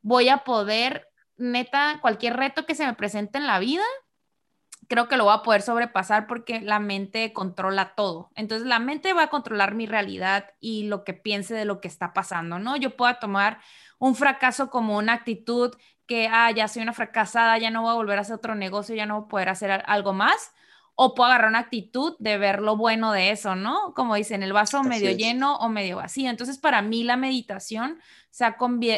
voy 0.00 0.28
a 0.28 0.38
poder, 0.38 1.08
neta, 1.36 1.98
cualquier 2.02 2.36
reto 2.36 2.66
que 2.66 2.74
se 2.74 2.84
me 2.84 2.94
presente 2.94 3.38
en 3.38 3.46
la 3.46 3.60
vida, 3.60 3.84
creo 4.88 5.08
que 5.08 5.16
lo 5.16 5.24
voy 5.24 5.34
a 5.34 5.42
poder 5.42 5.62
sobrepasar 5.62 6.26
porque 6.26 6.60
la 6.60 6.80
mente 6.80 7.32
controla 7.32 7.94
todo. 7.94 8.30
Entonces 8.34 8.66
la 8.66 8.80
mente 8.80 9.12
va 9.12 9.22
a 9.22 9.30
controlar 9.30 9.76
mi 9.76 9.86
realidad 9.86 10.50
y 10.58 10.88
lo 10.88 11.04
que 11.04 11.14
piense 11.14 11.54
de 11.54 11.64
lo 11.64 11.80
que 11.80 11.86
está 11.86 12.12
pasando, 12.12 12.58
¿no? 12.58 12.76
Yo 12.76 12.96
puedo 12.96 13.14
tomar 13.20 13.60
un 14.00 14.16
fracaso 14.16 14.70
como 14.70 14.98
una 14.98 15.12
actitud 15.12 15.72
que, 16.12 16.28
ah, 16.30 16.50
ya 16.50 16.68
soy 16.68 16.82
una 16.82 16.92
fracasada, 16.92 17.56
ya 17.56 17.70
no 17.70 17.80
voy 17.80 17.92
a 17.92 17.94
volver 17.94 18.18
a 18.18 18.20
hacer 18.20 18.36
otro 18.36 18.54
negocio, 18.54 18.94
ya 18.94 19.06
no 19.06 19.14
voy 19.14 19.24
a 19.24 19.28
poder 19.28 19.48
hacer 19.48 19.70
algo 19.86 20.12
más. 20.12 20.52
o 20.94 21.14
puedo 21.14 21.30
agarrar 21.30 21.48
una 21.48 21.60
actitud 21.60 22.16
de 22.18 22.36
ver 22.36 22.60
lo 22.60 22.76
bueno 22.76 23.12
de 23.12 23.30
eso, 23.30 23.56
¿no? 23.56 23.94
Como 23.94 24.14
dicen, 24.14 24.42
el 24.42 24.52
vaso 24.52 24.82
medio 24.82 25.10
lleno 25.10 25.56
o 25.56 25.70
medio 25.70 25.96
vacío. 25.96 26.28
Entonces, 26.28 26.58
para 26.58 26.82
mí 26.82 27.02
la 27.02 27.16
meditación 27.16 27.98
se 28.30 28.44
ha, 28.44 28.56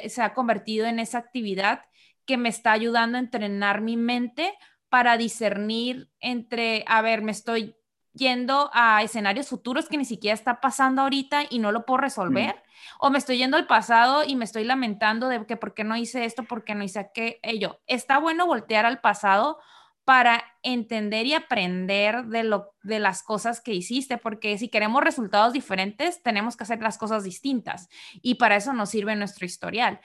se 0.08 0.22
ha 0.22 0.34
convertido 0.34 0.86
en 0.86 0.98
esa 0.98 1.18
actividad 1.18 1.82
que 2.26 2.36
me 2.36 2.48
está 2.48 2.72
ayudando 2.72 3.16
a 3.16 3.20
entrenar 3.20 3.80
mi 3.80 3.96
mente 3.96 4.52
para 4.88 5.16
discernir 5.16 6.10
entre, 6.18 6.84
a 6.88 7.00
ver, 7.00 7.22
me 7.22 7.30
estoy 7.30 7.76
yendo 8.14 8.70
a 8.72 9.02
escenarios 9.02 9.48
futuros 9.48 9.88
que 9.88 9.96
ni 9.96 10.04
siquiera 10.04 10.34
está 10.34 10.60
pasando 10.60 11.02
ahorita 11.02 11.42
y 11.50 11.58
no 11.58 11.72
lo 11.72 11.84
puedo 11.84 11.98
resolver, 11.98 12.62
o 12.98 13.10
me 13.10 13.18
estoy 13.18 13.38
yendo 13.38 13.56
al 13.56 13.66
pasado 13.66 14.24
y 14.24 14.36
me 14.36 14.44
estoy 14.44 14.64
lamentando 14.64 15.28
de 15.28 15.44
que 15.46 15.56
por 15.56 15.74
qué 15.74 15.84
no 15.84 15.96
hice 15.96 16.24
esto, 16.24 16.44
por 16.44 16.64
qué 16.64 16.74
no 16.74 16.84
hice 16.84 17.00
aquello. 17.00 17.80
Está 17.86 18.18
bueno 18.18 18.46
voltear 18.46 18.86
al 18.86 19.00
pasado 19.00 19.58
para 20.04 20.44
entender 20.62 21.26
y 21.26 21.34
aprender 21.34 22.26
de, 22.26 22.44
lo, 22.44 22.74
de 22.82 22.98
las 22.98 23.22
cosas 23.22 23.60
que 23.60 23.72
hiciste, 23.72 24.18
porque 24.18 24.58
si 24.58 24.68
queremos 24.68 25.02
resultados 25.02 25.52
diferentes, 25.52 26.22
tenemos 26.22 26.56
que 26.56 26.64
hacer 26.64 26.80
las 26.80 26.98
cosas 26.98 27.24
distintas 27.24 27.88
y 28.12 28.34
para 28.34 28.56
eso 28.56 28.72
nos 28.74 28.90
sirve 28.90 29.16
nuestro 29.16 29.46
historial. 29.46 30.00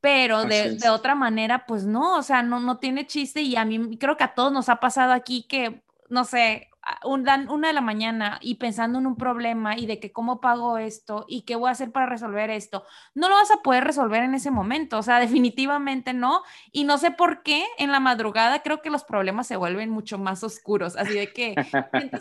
Pero 0.00 0.44
de, 0.44 0.76
de, 0.76 0.90
otra 0.90 1.14
manera, 1.14 1.64
pues 1.64 1.86
no, 1.86 2.16
o 2.16 2.22
sea, 2.22 2.42
no, 2.42 2.60
no 2.60 2.78
tiene 2.78 3.06
chiste 3.06 3.40
y 3.40 3.56
a 3.56 3.64
mí 3.64 3.96
creo 3.96 4.18
que 4.18 4.24
a 4.24 4.34
todos 4.34 4.52
nos 4.52 4.68
ha 4.68 4.76
pasado 4.76 5.14
aquí 5.14 5.46
que, 5.48 5.82
no 6.10 6.24
sé, 6.24 6.68
una 7.04 7.68
de 7.68 7.72
la 7.72 7.80
mañana 7.80 8.38
y 8.40 8.56
pensando 8.56 8.98
en 8.98 9.06
un 9.06 9.16
problema 9.16 9.76
y 9.76 9.86
de 9.86 10.00
que 10.00 10.12
cómo 10.12 10.40
pago 10.40 10.78
esto 10.78 11.24
y 11.28 11.42
qué 11.42 11.56
voy 11.56 11.68
a 11.68 11.72
hacer 11.72 11.92
para 11.92 12.06
resolver 12.06 12.50
esto, 12.50 12.84
no 13.14 13.28
lo 13.28 13.34
vas 13.34 13.50
a 13.50 13.62
poder 13.62 13.84
resolver 13.84 14.22
en 14.22 14.34
ese 14.34 14.50
momento, 14.50 14.98
o 14.98 15.02
sea, 15.02 15.20
definitivamente 15.20 16.12
no. 16.12 16.42
Y 16.72 16.84
no 16.84 16.98
sé 16.98 17.10
por 17.10 17.42
qué 17.42 17.64
en 17.78 17.92
la 17.92 18.00
madrugada 18.00 18.62
creo 18.62 18.82
que 18.82 18.90
los 18.90 19.04
problemas 19.04 19.46
se 19.46 19.56
vuelven 19.56 19.90
mucho 19.90 20.18
más 20.18 20.42
oscuros, 20.44 20.96
así 20.96 21.14
de 21.14 21.32
que 21.32 21.54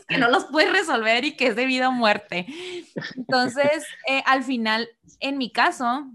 que 0.07 0.17
no 0.17 0.29
los 0.29 0.45
puedes 0.45 0.71
resolver 0.71 1.25
y 1.25 1.35
que 1.35 1.47
es 1.47 1.55
de 1.55 1.65
vida 1.65 1.89
o 1.89 1.91
muerte. 1.91 2.45
Entonces, 3.15 3.85
eh, 4.07 4.23
al 4.25 4.43
final, 4.43 4.89
en 5.19 5.37
mi 5.37 5.51
caso, 5.51 6.07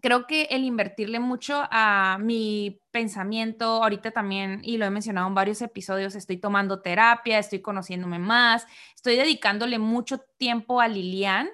creo 0.00 0.26
que 0.26 0.42
el 0.50 0.64
invertirle 0.64 1.20
mucho 1.20 1.62
a 1.70 2.18
mi 2.20 2.80
pensamiento, 2.90 3.82
ahorita 3.82 4.10
también, 4.10 4.60
y 4.62 4.76
lo 4.76 4.86
he 4.86 4.90
mencionado 4.90 5.28
en 5.28 5.34
varios 5.34 5.62
episodios, 5.62 6.14
estoy 6.14 6.38
tomando 6.38 6.82
terapia, 6.82 7.38
estoy 7.38 7.60
conociéndome 7.60 8.18
más, 8.18 8.66
estoy 8.94 9.16
dedicándole 9.16 9.78
mucho 9.78 10.18
tiempo 10.38 10.80
a 10.80 10.88
Lilian. 10.88 11.48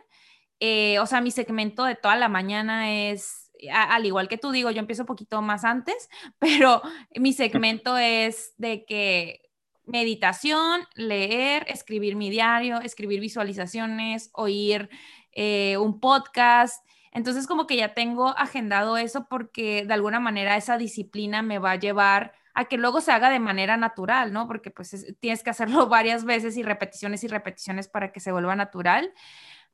Eh, 0.60 0.98
o 1.00 1.06
sea, 1.06 1.20
mi 1.20 1.30
segmento 1.30 1.84
de 1.84 1.96
toda 1.96 2.16
la 2.16 2.28
mañana 2.28 2.90
es, 3.10 3.50
al 3.72 4.06
igual 4.06 4.28
que 4.28 4.38
tú 4.38 4.50
digo, 4.52 4.70
yo 4.70 4.80
empiezo 4.80 5.02
un 5.02 5.06
poquito 5.06 5.42
más 5.42 5.64
antes, 5.64 6.08
pero 6.38 6.82
mi 7.14 7.32
segmento 7.32 7.96
es 7.98 8.54
de 8.56 8.84
que 8.84 9.42
meditación, 9.84 10.82
leer, 10.94 11.64
escribir 11.68 12.16
mi 12.16 12.28
diario, 12.28 12.80
escribir 12.80 13.20
visualizaciones, 13.20 14.30
oír 14.32 14.90
eh, 15.32 15.76
un 15.78 16.00
podcast, 16.00 16.84
entonces 17.12 17.46
como 17.46 17.66
que 17.66 17.76
ya 17.76 17.94
tengo 17.94 18.28
agendado 18.36 18.96
eso 18.96 19.26
porque 19.28 19.84
de 19.86 19.94
alguna 19.94 20.20
manera 20.20 20.56
esa 20.56 20.78
disciplina 20.78 21.42
me 21.42 21.58
va 21.58 21.72
a 21.72 21.76
llevar 21.76 22.32
a 22.54 22.64
que 22.64 22.78
luego 22.78 23.00
se 23.02 23.12
haga 23.12 23.28
de 23.28 23.38
manera 23.38 23.76
natural, 23.76 24.32
¿no? 24.32 24.46
Porque 24.46 24.70
pues 24.70 25.14
tienes 25.20 25.42
que 25.42 25.50
hacerlo 25.50 25.86
varias 25.88 26.24
veces 26.24 26.56
y 26.56 26.62
repeticiones 26.62 27.22
y 27.22 27.28
repeticiones 27.28 27.86
para 27.86 28.12
que 28.12 28.20
se 28.20 28.32
vuelva 28.32 28.56
natural. 28.56 29.12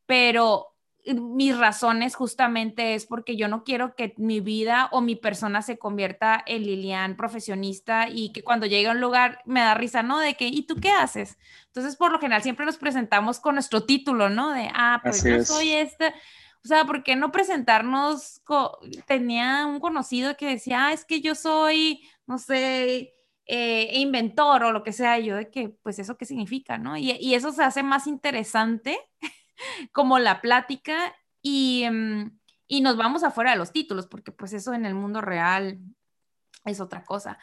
Pero 0.04 0.72
mis 1.04 1.56
razones 1.56 2.14
justamente 2.14 2.94
es 2.94 3.06
porque 3.06 3.36
yo 3.36 3.48
no 3.48 3.64
quiero 3.64 3.94
que 3.96 4.14
mi 4.18 4.40
vida 4.40 4.88
o 4.92 5.00
mi 5.00 5.16
persona 5.16 5.62
se 5.62 5.78
convierta 5.78 6.42
en 6.46 6.62
Lilian 6.62 7.16
profesionista 7.16 8.08
y 8.08 8.32
que 8.32 8.44
cuando 8.44 8.66
llegue 8.66 8.88
a 8.88 8.92
un 8.92 9.00
lugar 9.00 9.42
me 9.44 9.60
da 9.60 9.74
risa, 9.74 10.02
¿no? 10.02 10.18
De 10.18 10.34
que, 10.34 10.46
¿y 10.46 10.62
tú 10.62 10.76
qué 10.80 10.90
haces? 10.90 11.38
Entonces, 11.66 11.96
por 11.96 12.12
lo 12.12 12.20
general, 12.20 12.42
siempre 12.42 12.66
nos 12.66 12.76
presentamos 12.76 13.40
con 13.40 13.54
nuestro 13.54 13.84
título, 13.84 14.28
¿no? 14.28 14.52
De, 14.52 14.70
ah, 14.74 15.00
pues 15.02 15.24
yo 15.24 15.44
soy 15.44 15.72
esta 15.72 16.14
o 16.64 16.68
sea, 16.68 16.84
¿por 16.84 17.02
qué 17.02 17.16
no 17.16 17.32
presentarnos? 17.32 18.40
Tenía 19.06 19.66
un 19.66 19.80
conocido 19.80 20.36
que 20.36 20.46
decía, 20.46 20.86
ah, 20.86 20.92
es 20.92 21.04
que 21.04 21.20
yo 21.20 21.34
soy, 21.34 22.02
no 22.26 22.38
sé, 22.38 23.14
eh, 23.46 23.90
inventor 23.98 24.64
o 24.64 24.72
lo 24.72 24.84
que 24.84 24.92
sea. 24.92 25.18
yo 25.18 25.36
de 25.36 25.50
que, 25.50 25.70
pues, 25.70 25.98
¿eso 25.98 26.16
qué 26.16 26.24
significa, 26.24 26.78
no? 26.78 26.96
Y, 26.96 27.34
eso 27.34 27.52
se 27.52 27.64
hace 27.64 27.82
más 27.82 28.06
interesante 28.06 28.98
como 29.92 30.18
la 30.18 30.40
plática 30.40 31.14
y, 31.42 31.84
mm, 31.90 32.38
y 32.68 32.80
nos 32.80 32.96
vamos 32.96 33.24
afuera 33.24 33.50
de 33.50 33.56
los 33.58 33.72
títulos, 33.72 34.06
porque 34.06 34.32
pues 34.32 34.52
eso 34.52 34.72
en 34.72 34.86
el 34.86 34.94
mundo 34.94 35.20
real 35.20 35.80
es 36.64 36.80
otra 36.80 37.04
cosa. 37.04 37.38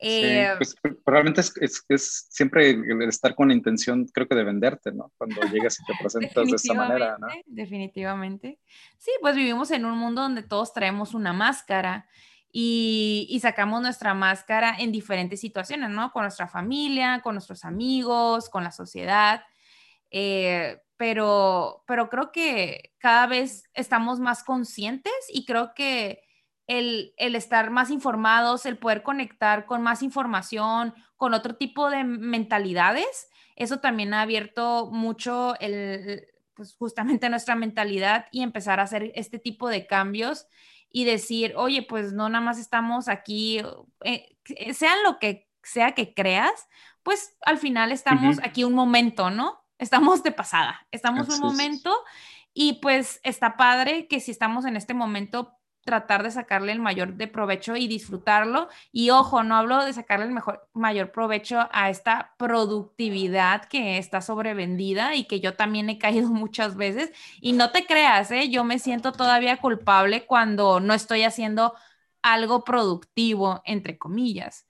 Eh, 0.00 0.52
pues 0.58 0.74
probablemente 1.04 1.40
es, 1.40 1.84
es, 1.88 2.26
siempre 2.30 2.70
el 2.70 3.02
estar 3.02 3.34
con 3.34 3.48
la 3.48 3.54
intención, 3.54 4.06
creo 4.06 4.28
que 4.28 4.34
de 4.34 4.44
venderte, 4.44 4.92
¿no? 4.92 5.12
Cuando 5.16 5.40
llegas 5.52 5.78
y 5.80 5.84
te 5.84 5.92
presentas 6.00 6.48
de 6.48 6.56
esa 6.56 6.74
manera, 6.74 7.16
¿no? 7.18 7.28
Definitivamente. 7.46 8.58
Sí, 8.98 9.10
pues 9.20 9.36
vivimos 9.36 9.70
en 9.70 9.86
un 9.86 9.98
mundo 9.98 10.22
donde 10.22 10.42
todos 10.42 10.72
traemos 10.72 11.14
una 11.14 11.32
máscara 11.32 12.08
y, 12.52 13.26
y, 13.28 13.40
sacamos 13.40 13.82
nuestra 13.82 14.14
máscara 14.14 14.76
en 14.78 14.92
diferentes 14.92 15.40
situaciones, 15.40 15.90
¿no? 15.90 16.10
Con 16.12 16.22
nuestra 16.22 16.48
familia, 16.48 17.20
con 17.22 17.34
nuestros 17.34 17.64
amigos, 17.64 18.48
con 18.48 18.64
la 18.64 18.70
sociedad. 18.70 19.42
Eh, 20.10 20.78
pero, 20.96 21.84
pero 21.86 22.08
creo 22.08 22.32
que 22.32 22.94
cada 22.98 23.26
vez 23.26 23.64
estamos 23.74 24.18
más 24.18 24.42
conscientes 24.42 25.12
y 25.28 25.44
creo 25.44 25.74
que 25.74 26.22
el, 26.66 27.12
estar 27.16 27.70
más 27.70 27.90
informados, 27.90 28.66
el 28.66 28.78
poder 28.78 29.02
conectar 29.02 29.66
con 29.66 29.82
más 29.82 30.02
información, 30.02 30.94
con 31.16 31.34
otro 31.34 31.56
tipo 31.56 31.90
de 31.90 32.04
mentalidades, 32.04 33.28
eso 33.54 33.78
también 33.78 34.12
ha 34.14 34.22
abierto 34.22 34.90
mucho 34.90 35.58
el, 35.60 36.26
pues 36.54 36.74
justamente 36.76 37.28
nuestra 37.30 37.54
mentalidad 37.54 38.26
y 38.32 38.42
empezar 38.42 38.80
a 38.80 38.84
hacer 38.84 39.12
este 39.14 39.38
tipo 39.38 39.68
de 39.68 39.86
cambios 39.86 40.46
y 40.90 41.04
decir, 41.04 41.54
oye, 41.56 41.82
pues 41.82 42.12
no 42.12 42.28
nada 42.28 42.44
más 42.44 42.58
estamos 42.58 43.08
aquí, 43.08 43.60
eh, 44.02 44.36
sea 44.72 44.94
lo 45.04 45.18
que 45.18 45.48
sea 45.62 45.92
que 45.92 46.14
creas, 46.14 46.68
pues 47.02 47.36
al 47.42 47.58
final 47.58 47.92
estamos 47.92 48.38
aquí 48.42 48.64
un 48.64 48.72
momento, 48.72 49.30
¿no? 49.30 49.64
Estamos 49.78 50.22
de 50.22 50.32
pasada, 50.32 50.86
estamos 50.90 51.28
un 51.28 51.40
momento 51.40 51.92
y 52.54 52.74
pues 52.74 53.20
está 53.24 53.56
padre 53.56 54.06
que 54.06 54.20
si 54.20 54.30
estamos 54.30 54.64
en 54.64 54.76
este 54.76 54.94
momento 54.94 55.58
tratar 55.86 56.22
de 56.24 56.30
sacarle 56.30 56.72
el 56.72 56.80
mayor 56.80 57.14
de 57.14 57.28
provecho 57.28 57.76
y 57.76 57.86
disfrutarlo. 57.88 58.68
Y 58.92 59.10
ojo, 59.10 59.42
no 59.44 59.56
hablo 59.56 59.82
de 59.84 59.94
sacarle 59.94 60.26
el 60.26 60.32
mejor, 60.32 60.68
mayor 60.74 61.12
provecho 61.12 61.68
a 61.72 61.88
esta 61.88 62.34
productividad 62.36 63.64
que 63.66 63.96
está 63.96 64.20
sobrevendida 64.20 65.14
y 65.14 65.24
que 65.24 65.40
yo 65.40 65.54
también 65.54 65.88
he 65.88 65.98
caído 65.98 66.28
muchas 66.30 66.76
veces. 66.76 67.12
Y 67.40 67.52
no 67.54 67.70
te 67.70 67.86
creas, 67.86 68.30
¿eh? 68.32 68.50
yo 68.50 68.64
me 68.64 68.78
siento 68.78 69.12
todavía 69.12 69.56
culpable 69.58 70.26
cuando 70.26 70.80
no 70.80 70.92
estoy 70.92 71.22
haciendo 71.22 71.74
algo 72.20 72.64
productivo, 72.64 73.62
entre 73.64 73.96
comillas. 73.96 74.66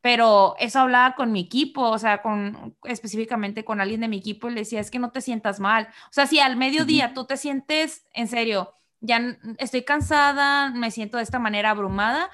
Pero 0.00 0.54
eso 0.58 0.80
hablaba 0.80 1.16
con 1.16 1.32
mi 1.32 1.40
equipo, 1.40 1.82
o 1.82 1.98
sea, 1.98 2.22
con 2.22 2.76
específicamente 2.84 3.64
con 3.64 3.80
alguien 3.80 4.02
de 4.02 4.08
mi 4.08 4.18
equipo 4.18 4.48
y 4.48 4.52
le 4.54 4.60
decía, 4.60 4.80
es 4.80 4.90
que 4.90 5.00
no 5.00 5.10
te 5.10 5.22
sientas 5.22 5.58
mal. 5.60 5.88
O 6.04 6.12
sea, 6.12 6.26
si 6.26 6.38
al 6.38 6.56
mediodía 6.56 7.14
tú 7.14 7.24
te 7.24 7.36
sientes, 7.36 8.06
en 8.12 8.28
serio, 8.28 8.77
ya 9.00 9.38
estoy 9.58 9.82
cansada, 9.82 10.70
me 10.70 10.90
siento 10.90 11.18
de 11.18 11.22
esta 11.22 11.38
manera 11.38 11.70
abrumada, 11.70 12.30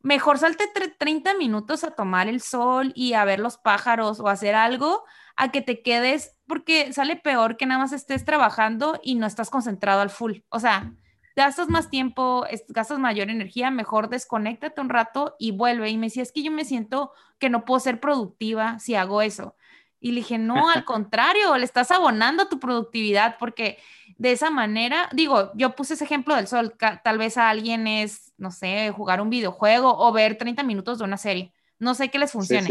mejor 0.00 0.38
salte 0.38 0.64
30 0.98 1.34
minutos 1.34 1.82
a 1.82 1.92
tomar 1.92 2.28
el 2.28 2.40
sol 2.40 2.92
y 2.94 3.14
a 3.14 3.24
ver 3.24 3.40
los 3.40 3.56
pájaros 3.56 4.20
o 4.20 4.28
hacer 4.28 4.54
algo 4.54 5.04
a 5.36 5.50
que 5.50 5.62
te 5.62 5.82
quedes, 5.82 6.36
porque 6.46 6.92
sale 6.92 7.16
peor 7.16 7.56
que 7.56 7.66
nada 7.66 7.80
más 7.80 7.92
estés 7.92 8.24
trabajando 8.24 9.00
y 9.02 9.14
no 9.14 9.26
estás 9.26 9.50
concentrado 9.50 10.02
al 10.02 10.10
full. 10.10 10.40
O 10.50 10.60
sea, 10.60 10.92
gastas 11.34 11.68
más 11.68 11.90
tiempo, 11.90 12.46
gastas 12.68 12.98
mayor 12.98 13.30
energía, 13.30 13.70
mejor 13.70 14.08
desconéctate 14.08 14.80
un 14.80 14.88
rato 14.88 15.34
y 15.38 15.52
vuelve. 15.52 15.88
Y 15.90 15.96
me 15.96 16.06
decía, 16.06 16.22
es 16.22 16.32
que 16.32 16.42
yo 16.42 16.52
me 16.52 16.64
siento 16.64 17.12
que 17.38 17.50
no 17.50 17.64
puedo 17.64 17.80
ser 17.80 18.00
productiva 18.00 18.78
si 18.78 18.94
hago 18.94 19.22
eso. 19.22 19.56
Y 20.00 20.12
le 20.12 20.16
dije, 20.16 20.38
no, 20.38 20.68
al 20.68 20.84
contrario, 20.84 21.56
le 21.56 21.64
estás 21.64 21.90
abonando 21.90 22.48
tu 22.48 22.60
productividad 22.60 23.36
porque 23.38 23.78
de 24.16 24.32
esa 24.32 24.50
manera, 24.50 25.08
digo, 25.12 25.50
yo 25.54 25.74
puse 25.74 25.94
ese 25.94 26.04
ejemplo 26.04 26.36
del 26.36 26.46
sol, 26.46 26.76
tal 27.02 27.18
vez 27.18 27.36
a 27.36 27.50
alguien 27.50 27.86
es, 27.86 28.32
no 28.36 28.50
sé, 28.50 28.90
jugar 28.90 29.20
un 29.20 29.30
videojuego 29.30 29.96
o 29.96 30.12
ver 30.12 30.38
30 30.38 30.62
minutos 30.62 30.98
de 30.98 31.04
una 31.04 31.16
serie, 31.16 31.52
no 31.78 31.94
sé 31.94 32.10
qué 32.10 32.18
les 32.18 32.32
funcione, 32.32 32.70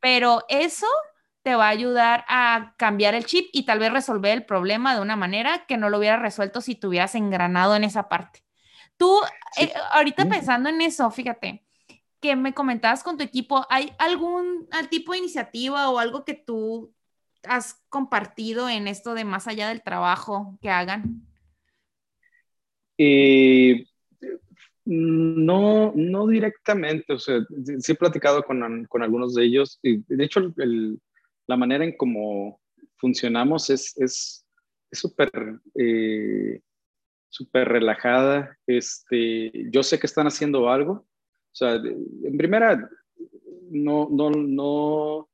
pero 0.00 0.44
eso 0.48 0.86
te 1.42 1.54
va 1.54 1.66
a 1.66 1.70
ayudar 1.70 2.24
a 2.28 2.74
cambiar 2.76 3.14
el 3.14 3.24
chip 3.24 3.48
y 3.52 3.64
tal 3.64 3.78
vez 3.78 3.92
resolver 3.92 4.32
el 4.32 4.44
problema 4.44 4.94
de 4.94 5.00
una 5.00 5.16
manera 5.16 5.64
que 5.66 5.76
no 5.76 5.88
lo 5.88 5.98
hubiera 5.98 6.18
resuelto 6.18 6.60
si 6.60 6.74
te 6.74 6.86
hubieras 6.86 7.14
engranado 7.14 7.74
en 7.76 7.84
esa 7.84 8.08
parte. 8.08 8.44
Tú, 8.96 9.18
eh, 9.58 9.72
ahorita 9.92 10.26
pensando 10.26 10.68
en 10.68 10.82
eso, 10.82 11.10
fíjate, 11.10 11.64
que 12.20 12.36
me 12.36 12.52
comentabas 12.52 13.02
con 13.02 13.16
tu 13.16 13.24
equipo, 13.24 13.66
¿hay 13.70 13.94
algún 13.98 14.68
tipo 14.90 15.12
de 15.12 15.18
iniciativa 15.18 15.88
o 15.88 15.98
algo 15.98 16.24
que 16.24 16.34
tú 16.34 16.92
has 17.44 17.82
compartido 17.88 18.68
en 18.68 18.88
esto 18.88 19.14
de 19.14 19.24
más 19.24 19.46
allá 19.46 19.68
del 19.68 19.82
trabajo 19.82 20.58
que 20.60 20.70
hagan? 20.70 21.26
Eh, 22.98 23.86
no, 24.84 25.92
no 25.94 26.26
directamente, 26.26 27.12
o 27.12 27.18
sea, 27.18 27.40
sí 27.78 27.92
he 27.92 27.94
platicado 27.94 28.42
con, 28.42 28.86
con 28.86 29.02
algunos 29.02 29.34
de 29.34 29.44
ellos. 29.44 29.78
Y 29.82 29.98
de 30.06 30.24
hecho, 30.24 30.52
la 31.46 31.56
manera 31.56 31.84
en 31.84 31.96
cómo 31.96 32.60
funcionamos 32.96 33.70
es 33.70 34.44
súper 34.92 35.30
es, 35.74 36.60
súper 37.30 37.68
relajada. 37.68 38.58
Este, 38.66 39.70
yo 39.70 39.82
sé 39.82 39.98
que 39.98 40.06
están 40.06 40.26
haciendo 40.26 40.68
algo. 40.68 40.92
O 40.92 41.54
sea, 41.54 41.74
en 41.74 42.36
primera, 42.36 42.88
no, 43.70 44.08
no, 44.10 44.30
no, 44.30 45.29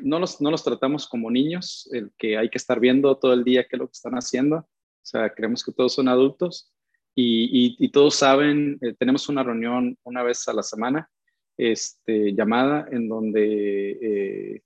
no 0.00 0.18
los, 0.18 0.40
no 0.40 0.50
los 0.50 0.64
tratamos 0.64 1.08
como 1.08 1.30
niños, 1.30 1.88
el 1.92 2.10
que 2.18 2.36
hay 2.36 2.48
que 2.48 2.58
estar 2.58 2.80
viendo 2.80 3.16
todo 3.16 3.32
el 3.32 3.44
día 3.44 3.64
qué 3.64 3.76
es 3.76 3.80
lo 3.80 3.86
que 3.86 3.92
están 3.92 4.14
haciendo. 4.14 4.56
O 4.56 5.04
sea, 5.04 5.30
creemos 5.30 5.64
que 5.64 5.72
todos 5.72 5.94
son 5.94 6.08
adultos 6.08 6.72
y, 7.14 7.76
y, 7.78 7.88
todos 7.90 8.14
saben, 8.14 8.78
eh, 8.80 8.94
tenemos 8.98 9.28
una 9.28 9.42
reunión 9.42 9.98
una 10.02 10.22
vez 10.22 10.48
a 10.48 10.54
la 10.54 10.62
semana, 10.62 11.10
este, 11.58 12.32
llamada, 12.32 12.88
en 12.90 13.08
donde 13.08 13.98
eh, 14.00 14.62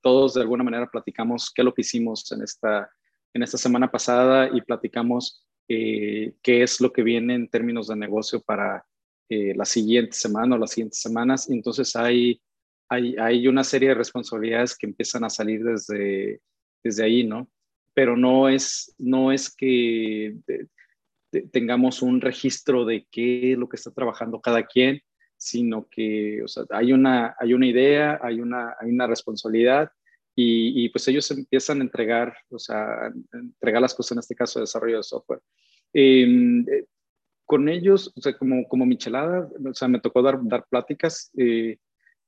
todos 0.00 0.34
de 0.34 0.40
alguna 0.40 0.64
manera 0.64 0.90
platicamos 0.90 1.52
qué 1.54 1.60
es 1.60 1.64
lo 1.64 1.74
que 1.74 1.82
hicimos 1.82 2.30
en 2.32 2.42
esta, 2.42 2.90
en 3.34 3.42
esta 3.42 3.58
semana 3.58 3.90
pasada 3.90 4.48
y 4.50 4.62
platicamos 4.62 5.46
eh, 5.68 6.34
qué 6.42 6.62
es 6.62 6.80
lo 6.80 6.90
que 6.90 7.02
viene 7.02 7.34
en 7.34 7.48
términos 7.48 7.88
de 7.88 7.96
negocio 7.96 8.40
para 8.40 8.84
la 9.28 9.64
siguiente 9.64 10.12
semana 10.12 10.54
o 10.54 10.58
las 10.58 10.70
siguientes 10.70 11.00
semanas. 11.00 11.50
entonces 11.50 11.96
hay 11.96 12.40
hay, 12.88 13.48
una 13.48 13.64
serie 13.64 13.90
de 13.90 13.94
responsabilidades 13.94 14.76
que 14.76 14.86
empiezan 14.86 15.24
a 15.24 15.30
salir 15.30 15.64
desde, 15.64 16.40
desde 16.82 17.04
ahí, 17.04 17.24
¿no? 17.24 17.48
Pero 17.94 18.16
no 18.16 18.48
es, 18.48 18.94
no 18.98 19.32
es 19.32 19.54
que 19.54 20.36
tengamos 21.52 22.02
un 22.02 22.20
registro 22.20 22.84
de 22.84 23.06
qué 23.10 23.52
es 23.52 23.58
lo 23.58 23.68
que 23.68 23.76
está 23.76 23.90
trabajando 23.90 24.40
cada 24.40 24.64
quien, 24.64 25.00
sino 25.36 25.88
que 25.90 26.42
o 26.42 26.48
sea, 26.48 26.64
hay, 26.70 26.92
una, 26.92 27.34
hay 27.38 27.54
una 27.54 27.66
idea, 27.66 28.18
hay 28.22 28.40
una, 28.40 28.74
hay 28.80 28.90
una 28.90 29.06
responsabilidad 29.06 29.90
y, 30.36 30.88
pues 30.88 31.06
ellos 31.06 31.30
empiezan 31.30 31.78
a 31.78 31.84
entregar, 31.84 32.36
o 32.50 32.58
sea, 32.58 33.12
entregar 33.32 33.80
las 33.80 33.94
cosas, 33.94 34.12
en 34.12 34.18
este 34.18 34.34
caso, 34.34 34.58
de 34.58 34.64
desarrollo 34.64 34.96
de 34.96 35.02
software. 35.04 35.40
Em, 35.92 36.66
eh, 36.68 36.86
con 37.46 37.68
ellos, 37.68 38.12
o 38.16 38.20
sea, 38.20 38.36
como, 38.36 38.66
como 38.66 38.84
michelada, 38.84 39.48
o 39.64 39.74
sea, 39.74 39.86
me 39.86 40.00
tocó 40.00 40.22
dar, 40.22 40.40
dar 40.42 40.66
pláticas. 40.68 41.30
Eh, 41.36 41.78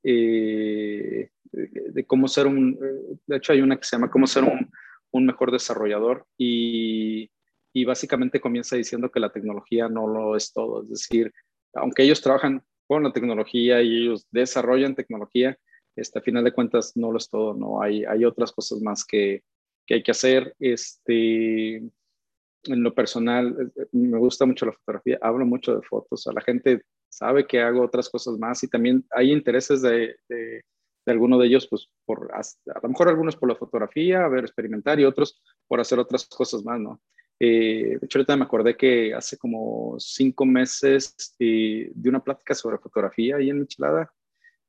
eh, 0.03 1.29
de 1.51 2.05
cómo 2.05 2.27
ser 2.27 2.47
un, 2.47 2.77
de 3.25 3.37
hecho 3.37 3.53
hay 3.53 3.61
una 3.61 3.77
que 3.77 3.83
se 3.83 3.95
llama 3.95 4.11
cómo 4.11 4.27
ser 4.27 4.43
un, 4.43 4.69
un 5.11 5.25
mejor 5.25 5.51
desarrollador 5.51 6.25
y, 6.37 7.31
y, 7.73 7.85
básicamente 7.85 8.41
comienza 8.41 8.75
diciendo 8.75 9.09
que 9.09 9.19
la 9.19 9.31
tecnología 9.31 9.87
no 9.87 10.07
lo 10.07 10.35
es 10.35 10.51
todo, 10.53 10.83
es 10.83 10.89
decir, 10.89 11.31
aunque 11.73 12.03
ellos 12.03 12.21
trabajan 12.21 12.63
con 12.87 13.03
la 13.03 13.11
tecnología 13.11 13.81
y 13.81 14.03
ellos 14.03 14.27
desarrollan 14.31 14.95
tecnología, 14.95 15.57
este, 15.95 16.19
a 16.19 16.21
final 16.21 16.43
de 16.43 16.53
cuentas 16.53 16.95
no 16.95 17.11
lo 17.11 17.17
es 17.17 17.29
todo, 17.29 17.53
no 17.53 17.81
hay, 17.81 18.05
hay 18.05 18.23
otras 18.23 18.51
cosas 18.51 18.81
más 18.81 19.03
que, 19.03 19.43
que 19.85 19.95
hay 19.95 20.03
que 20.03 20.11
hacer. 20.11 20.55
Este, 20.59 21.77
en 21.77 22.83
lo 22.83 22.93
personal, 22.93 23.71
eh, 23.75 23.85
me 23.91 24.17
gusta 24.17 24.45
mucho 24.45 24.65
la 24.65 24.73
fotografía, 24.73 25.17
hablo 25.21 25.45
mucho 25.45 25.75
de 25.75 25.81
fotos, 25.81 26.27
a 26.27 26.33
la 26.33 26.41
gente 26.41 26.83
sabe 27.09 27.47
que 27.47 27.61
hago 27.61 27.83
otras 27.83 28.09
cosas 28.09 28.37
más 28.37 28.63
y 28.63 28.67
también 28.67 29.05
hay 29.11 29.31
intereses 29.31 29.81
de, 29.81 30.17
de, 30.27 30.61
de 31.05 31.11
alguno 31.11 31.37
de 31.37 31.47
ellos, 31.47 31.67
pues 31.69 31.89
por, 32.05 32.29
a, 32.33 32.41
lo 32.81 32.89
mejor 32.89 33.07
algunos 33.07 33.35
por 33.35 33.49
la 33.49 33.55
fotografía, 33.55 34.25
a 34.25 34.27
ver, 34.27 34.43
experimentar 34.43 34.99
y 34.99 35.05
otros 35.05 35.41
por 35.67 35.79
hacer 35.79 35.99
otras 35.99 36.27
cosas 36.27 36.63
más, 36.63 36.79
¿no? 36.79 37.01
Eh, 37.39 37.97
de 37.99 38.05
hecho, 38.05 38.17
ahorita 38.17 38.35
me 38.35 38.45
acordé 38.45 38.75
que 38.75 39.13
hace 39.13 39.37
como 39.37 39.95
cinco 39.99 40.45
meses 40.45 41.15
eh, 41.39 41.91
di 41.93 42.09
una 42.09 42.23
plática 42.23 42.55
sobre 42.55 42.79
fotografía 42.79 43.37
ahí 43.37 43.49
en 43.49 43.59
Michelada 43.59 44.11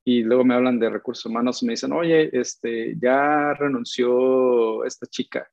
y 0.05 0.23
luego 0.23 0.45
me 0.45 0.55
hablan 0.55 0.79
de 0.79 0.91
recursos 0.91 1.27
humanos 1.27 1.63
y 1.63 1.67
me 1.67 1.73
dicen, 1.73 1.93
oye, 1.93 2.31
este, 2.33 2.95
ya 3.01 3.55
renunció 3.55 4.85
esta 4.85 5.07
chica. 5.07 5.51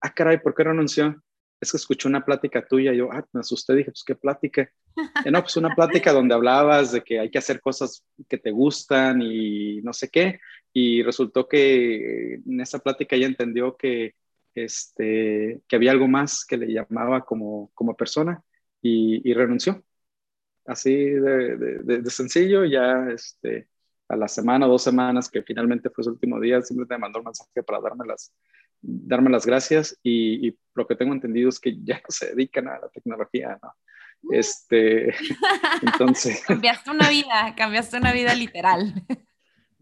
Ah, 0.00 0.12
caray, 0.14 0.40
¿por 0.40 0.54
qué 0.54 0.64
renunció? 0.64 1.20
Es 1.62 1.70
que 1.70 1.76
escuché 1.76 2.08
una 2.08 2.24
plática 2.24 2.66
tuya, 2.66 2.92
y 2.92 2.96
yo 2.96 3.12
ah, 3.12 3.24
me 3.32 3.40
asusté, 3.40 3.76
dije, 3.76 3.92
pues 3.92 4.02
qué 4.04 4.16
plática. 4.16 4.68
Y 5.24 5.30
no, 5.30 5.40
pues 5.42 5.56
una 5.56 5.74
plática 5.74 6.12
donde 6.12 6.34
hablabas 6.34 6.90
de 6.90 7.02
que 7.02 7.20
hay 7.20 7.30
que 7.30 7.38
hacer 7.38 7.60
cosas 7.60 8.04
que 8.28 8.36
te 8.36 8.50
gustan 8.50 9.22
y 9.22 9.80
no 9.82 9.92
sé 9.92 10.08
qué. 10.10 10.40
Y 10.72 11.04
resultó 11.04 11.48
que 11.48 12.34
en 12.34 12.60
esa 12.60 12.80
plática 12.80 13.14
ella 13.14 13.26
entendió 13.26 13.76
que, 13.76 14.16
este, 14.56 15.60
que 15.68 15.76
había 15.76 15.92
algo 15.92 16.08
más 16.08 16.44
que 16.44 16.56
le 16.56 16.66
llamaba 16.66 17.24
como, 17.24 17.70
como 17.74 17.96
persona 17.96 18.42
y, 18.80 19.32
renunció. 19.32 19.84
Así 20.66 20.94
de, 20.94 21.56
de, 21.84 22.10
sencillo, 22.10 22.64
ya 22.64 23.08
este, 23.14 23.68
a 24.08 24.16
la 24.16 24.26
semana 24.26 24.66
o 24.66 24.70
dos 24.70 24.82
semanas 24.82 25.28
que 25.30 25.42
finalmente 25.42 25.90
fue 25.90 26.02
su 26.02 26.10
último 26.10 26.40
día, 26.40 26.60
simplemente 26.62 26.94
me 26.94 27.00
mandó 27.02 27.20
un 27.20 27.26
mensaje 27.26 27.62
para 27.62 27.80
darme 27.80 28.06
las, 28.06 28.32
darme 28.82 29.30
las 29.30 29.46
gracias 29.46 29.98
y, 30.02 30.56
lo 30.74 30.86
que 30.86 30.96
tengo 30.96 31.12
entendido 31.12 31.50
es 31.50 31.60
que 31.60 31.76
ya 31.84 31.96
no 31.96 32.06
se 32.08 32.28
dedican 32.28 32.66
a 32.66 32.78
la 32.78 32.88
tecnología, 32.88 33.58
¿no? 33.62 33.74
Mm. 34.22 34.34
Este, 34.34 35.08
entonces... 35.82 36.42
cambiaste 36.46 36.90
una 36.90 37.10
vida, 37.10 37.54
cambiaste 37.54 37.98
una 37.98 38.10
vida 38.10 38.34
literal. 38.34 38.94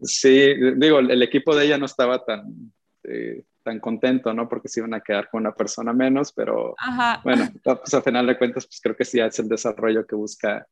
Sí, 0.01 0.53
digo, 0.75 0.99
el 0.99 1.23
equipo 1.23 1.55
de 1.55 1.65
ella 1.65 1.77
no 1.77 1.85
estaba 1.85 2.25
tan, 2.25 2.73
eh, 3.03 3.43
tan 3.63 3.79
contento, 3.79 4.33
¿no? 4.33 4.47
Porque 4.47 4.67
se 4.67 4.79
iban 4.79 4.93
a 4.93 5.01
quedar 5.01 5.29
con 5.29 5.41
una 5.41 5.53
persona 5.53 5.93
menos, 5.93 6.31
pero 6.31 6.75
bueno, 7.23 7.49
pues 7.63 7.93
a 7.93 8.01
final 8.01 8.27
de 8.27 8.37
cuentas, 8.37 8.65
pues 8.65 8.79
creo 8.81 8.95
que 8.95 9.05
sí 9.05 9.19
es 9.19 9.39
el 9.39 9.47
desarrollo 9.47 10.05
que 10.05 10.15
busca, 10.15 10.67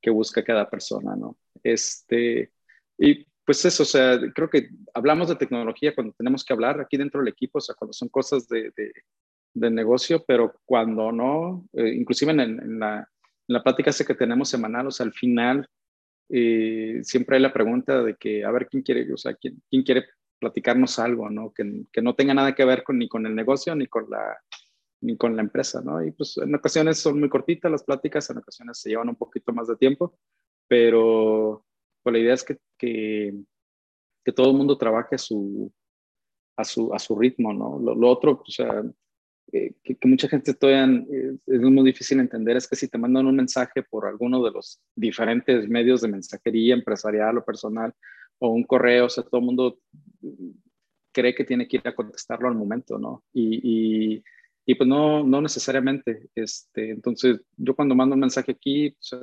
que 0.00 0.10
busca 0.10 0.44
cada 0.44 0.68
persona, 0.68 1.16
¿no? 1.16 1.36
Este, 1.62 2.52
y 2.98 3.26
pues 3.44 3.64
eso, 3.64 3.82
o 3.82 3.86
sea, 3.86 4.18
creo 4.34 4.48
que 4.48 4.68
hablamos 4.94 5.28
de 5.28 5.36
tecnología 5.36 5.94
cuando 5.94 6.14
tenemos 6.14 6.44
que 6.44 6.52
hablar 6.52 6.80
aquí 6.80 6.96
dentro 6.96 7.20
del 7.20 7.28
equipo, 7.28 7.58
o 7.58 7.60
sea, 7.60 7.74
cuando 7.74 7.92
son 7.92 8.08
cosas 8.08 8.48
de, 8.48 8.72
de, 9.54 9.70
negocio, 9.70 10.24
pero 10.26 10.54
cuando 10.64 11.12
no, 11.12 11.66
eh, 11.74 11.94
inclusive 11.94 12.32
en, 12.32 12.38
la, 12.38 12.44
en, 12.44 13.08
la, 13.48 13.62
plática 13.62 13.92
que 14.06 14.14
tenemos 14.14 14.48
semanal, 14.48 14.86
o 14.86 14.90
sea, 14.90 15.06
al 15.06 15.12
final 15.12 15.68
eh, 16.30 17.00
siempre 17.02 17.36
hay 17.36 17.42
la 17.42 17.52
pregunta 17.52 18.02
de 18.02 18.16
que, 18.16 18.44
a 18.44 18.50
ver, 18.50 18.66
¿quién 18.68 18.82
quiere, 18.82 19.12
o 19.12 19.16
sea, 19.16 19.34
quién, 19.34 19.62
quién 19.70 19.82
quiere 19.82 20.06
platicarnos 20.40 20.98
algo, 20.98 21.30
¿no? 21.30 21.52
Que, 21.52 21.84
que, 21.92 22.02
no 22.02 22.14
tenga 22.14 22.34
nada 22.34 22.54
que 22.54 22.64
ver 22.64 22.82
con, 22.82 22.98
ni 22.98 23.08
con 23.08 23.26
el 23.26 23.34
negocio 23.34 23.74
ni 23.74 23.86
con 23.86 24.08
la 24.10 24.38
ni 25.04 25.18
con 25.18 25.36
la 25.36 25.42
empresa, 25.42 25.82
¿no? 25.84 26.02
Y 26.02 26.12
pues 26.12 26.38
en 26.38 26.54
ocasiones 26.54 26.98
son 26.98 27.20
muy 27.20 27.28
cortitas 27.28 27.70
las 27.70 27.84
pláticas, 27.84 28.28
en 28.30 28.38
ocasiones 28.38 28.78
se 28.78 28.88
llevan 28.88 29.10
un 29.10 29.16
poquito 29.16 29.52
más 29.52 29.68
de 29.68 29.76
tiempo, 29.76 30.16
pero 30.66 31.64
pues 32.04 32.12
la 32.12 32.18
idea 32.20 32.34
es 32.34 32.44
que, 32.44 32.58
que, 32.78 33.34
que 34.24 34.32
todo 34.32 34.50
el 34.50 34.56
mundo 34.56 34.78
trabaje 34.78 35.16
a 35.16 35.18
su, 35.18 35.72
a 36.56 36.64
su, 36.64 36.92
a 36.94 36.98
su 36.98 37.16
ritmo, 37.16 37.52
¿no? 37.52 37.78
Lo, 37.80 38.08
otro, 38.08 38.42
o 38.46 38.50
sea, 38.50 38.84
eh, 39.52 39.72
que, 39.82 39.96
mucha 40.04 40.28
gente 40.28 40.54
todavía 40.54 41.02
eh, 41.10 41.36
es 41.46 41.60
muy 41.60 41.84
difícil 41.84 42.20
entender 42.20 42.56
es 42.56 42.68
que 42.68 42.76
si 42.76 42.88
te 42.88 42.98
mandan 42.98 43.26
un 43.26 43.36
mensaje 43.36 43.82
por 43.82 44.06
alguno 44.06 44.42
de 44.44 44.50
los 44.50 44.80
diferentes 44.94 45.68
medios 45.68 46.02
de 46.02 46.08
mensajería 46.08 46.74
empresarial 46.74 47.38
o 47.38 47.44
personal 47.44 47.92
o 48.38 48.50
un 48.50 48.64
correo, 48.64 49.06
o 49.06 49.08
sea, 49.08 49.24
todo 49.24 49.40
el 49.40 49.46
mundo 49.46 49.78
cree 51.12 51.34
que 51.34 51.44
tiene 51.44 51.66
que 51.66 51.78
ir 51.78 51.88
a 51.88 51.94
contestarlo 51.94 52.48
al 52.48 52.54
momento, 52.54 52.98
¿no? 52.98 53.24
Y, 53.32 53.60
y, 54.16 54.24
y 54.66 54.74
pues 54.74 54.88
no, 54.88 55.24
no 55.24 55.40
necesariamente. 55.40 56.28
Este, 56.34 56.90
entonces, 56.90 57.40
yo 57.56 57.74
cuando 57.74 57.94
mando 57.94 58.14
un 58.14 58.20
mensaje 58.20 58.52
aquí, 58.52 58.88
o 58.88 59.02
sea, 59.02 59.20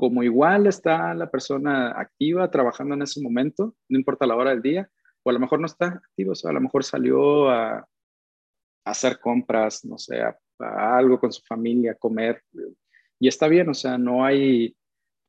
como 0.00 0.22
igual 0.22 0.66
está 0.66 1.12
la 1.12 1.30
persona 1.30 1.90
activa 1.90 2.50
trabajando 2.50 2.94
en 2.94 3.02
ese 3.02 3.20
momento, 3.20 3.76
no 3.86 3.98
importa 3.98 4.24
la 4.24 4.34
hora 4.34 4.48
del 4.48 4.62
día, 4.62 4.90
o 5.22 5.28
a 5.28 5.34
lo 5.34 5.38
mejor 5.38 5.60
no 5.60 5.66
está 5.66 5.88
activo, 5.88 6.32
o 6.32 6.34
sea, 6.34 6.52
a 6.52 6.54
lo 6.54 6.62
mejor 6.62 6.84
salió 6.84 7.50
a, 7.50 7.86
hacer 8.82 9.20
compras, 9.20 9.84
no 9.84 9.98
sé, 9.98 10.22
a, 10.22 10.38
algo 10.96 11.20
con 11.20 11.30
su 11.30 11.42
familia, 11.42 11.92
a 11.92 11.96
comer, 11.96 12.42
y 13.18 13.28
está 13.28 13.46
bien, 13.46 13.68
o 13.68 13.74
sea, 13.74 13.98
no 13.98 14.24
hay, 14.24 14.74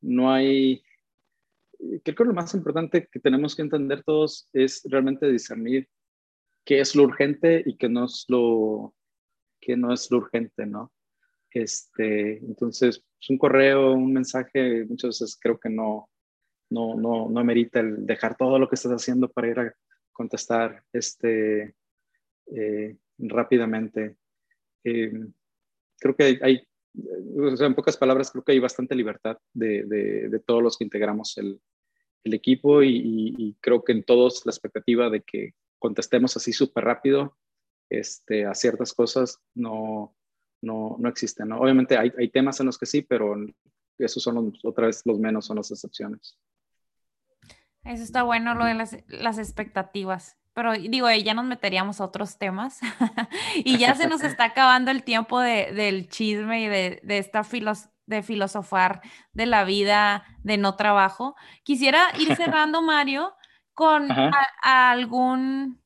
no 0.00 0.32
hay, 0.32 0.82
creo 2.02 2.16
que 2.16 2.24
lo 2.24 2.32
más 2.32 2.54
importante 2.54 3.06
que 3.12 3.20
tenemos 3.20 3.54
que 3.54 3.60
entender 3.60 4.02
todos 4.02 4.48
es 4.54 4.80
realmente 4.84 5.30
discernir 5.30 5.86
qué 6.64 6.80
es 6.80 6.96
lo 6.96 7.02
urgente 7.02 7.62
y 7.66 7.76
qué 7.76 7.90
no 7.90 8.06
es 8.06 8.24
lo, 8.26 8.94
qué 9.60 9.76
no 9.76 9.92
es 9.92 10.10
lo 10.10 10.16
urgente, 10.16 10.64
¿no? 10.64 10.90
Este, 11.54 12.38
entonces, 12.38 13.04
pues, 13.18 13.30
un 13.30 13.38
correo, 13.38 13.92
un 13.92 14.12
mensaje, 14.12 14.84
muchas 14.86 15.20
veces 15.20 15.38
creo 15.40 15.58
que 15.58 15.68
no, 15.68 16.08
no, 16.70 16.94
no, 16.94 17.28
no 17.28 17.44
merita 17.44 17.80
el 17.80 18.06
dejar 18.06 18.36
todo 18.36 18.58
lo 18.58 18.68
que 18.68 18.76
estás 18.76 18.92
haciendo 18.92 19.30
para 19.30 19.48
ir 19.48 19.60
a 19.60 19.74
contestar 20.12 20.82
este, 20.92 21.74
eh, 22.46 22.96
rápidamente. 23.18 24.16
Eh, 24.84 25.12
creo 25.98 26.16
que 26.16 26.38
hay, 26.42 26.66
en 26.94 27.74
pocas 27.74 27.96
palabras, 27.96 28.30
creo 28.30 28.44
que 28.44 28.52
hay 28.52 28.58
bastante 28.58 28.94
libertad 28.94 29.38
de, 29.52 29.84
de, 29.84 30.40
todos 30.40 30.62
los 30.62 30.76
que 30.76 30.84
integramos 30.84 31.36
el, 31.38 31.60
el 32.24 32.34
equipo 32.34 32.82
y, 32.82 33.34
y, 33.36 33.56
creo 33.60 33.84
que 33.84 33.92
en 33.92 34.04
todos 34.04 34.44
la 34.44 34.50
expectativa 34.50 35.10
de 35.10 35.22
que 35.22 35.54
contestemos 35.78 36.36
así 36.36 36.52
súper 36.52 36.84
rápido 36.84 37.36
este, 37.88 38.46
a 38.46 38.54
ciertas 38.54 38.92
cosas 38.92 39.40
no, 39.54 40.14
no, 40.62 40.96
no 40.98 41.08
existen. 41.08 41.48
¿no? 41.48 41.58
Obviamente 41.58 41.98
hay, 41.98 42.12
hay, 42.18 42.28
temas 42.28 42.58
en 42.60 42.66
los 42.66 42.78
que 42.78 42.86
sí, 42.86 43.02
pero 43.02 43.34
esos 43.98 44.22
son 44.22 44.54
otra 44.62 44.86
vez 44.86 45.02
los 45.04 45.18
menos, 45.18 45.46
son 45.46 45.56
las 45.56 45.70
excepciones. 45.70 46.38
Eso 47.84 48.02
está 48.02 48.22
bueno, 48.22 48.54
lo 48.54 48.64
de 48.64 48.74
las, 48.74 48.96
las 49.08 49.38
expectativas. 49.38 50.38
Pero 50.54 50.72
digo, 50.72 51.10
ya 51.10 51.34
nos 51.34 51.46
meteríamos 51.46 52.00
a 52.00 52.04
otros 52.04 52.38
temas 52.38 52.78
y 53.56 53.78
ya 53.78 53.94
se 53.94 54.06
nos 54.06 54.22
está 54.22 54.44
acabando 54.44 54.90
el 54.90 55.02
tiempo 55.02 55.40
de, 55.40 55.72
del 55.72 56.08
chisme 56.08 56.62
y 56.62 56.68
de, 56.68 57.00
de 57.02 57.18
esta 57.18 57.42
filos, 57.42 57.88
de 58.06 58.22
filosofar 58.22 59.00
de 59.32 59.46
la 59.46 59.64
vida 59.64 60.24
de 60.42 60.58
no 60.58 60.76
trabajo. 60.76 61.34
Quisiera 61.64 62.08
ir 62.18 62.36
cerrando, 62.36 62.82
Mario, 62.82 63.34
con 63.72 64.08
algún... 64.62 65.81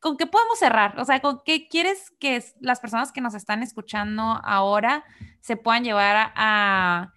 Con, 0.00 0.16
qué 0.16 0.26
podemos 0.26 0.58
cerrar? 0.58 0.98
O 0.98 1.04
sea, 1.04 1.20
¿con 1.20 1.42
qué 1.44 1.68
quieres 1.68 2.10
que 2.18 2.42
las 2.58 2.80
personas 2.80 3.12
que 3.12 3.20
nos 3.20 3.34
están 3.34 3.62
escuchando 3.62 4.22
ahora 4.42 5.04
se 5.42 5.58
puedan 5.58 5.84
llevar 5.84 6.32
a, 6.34 7.12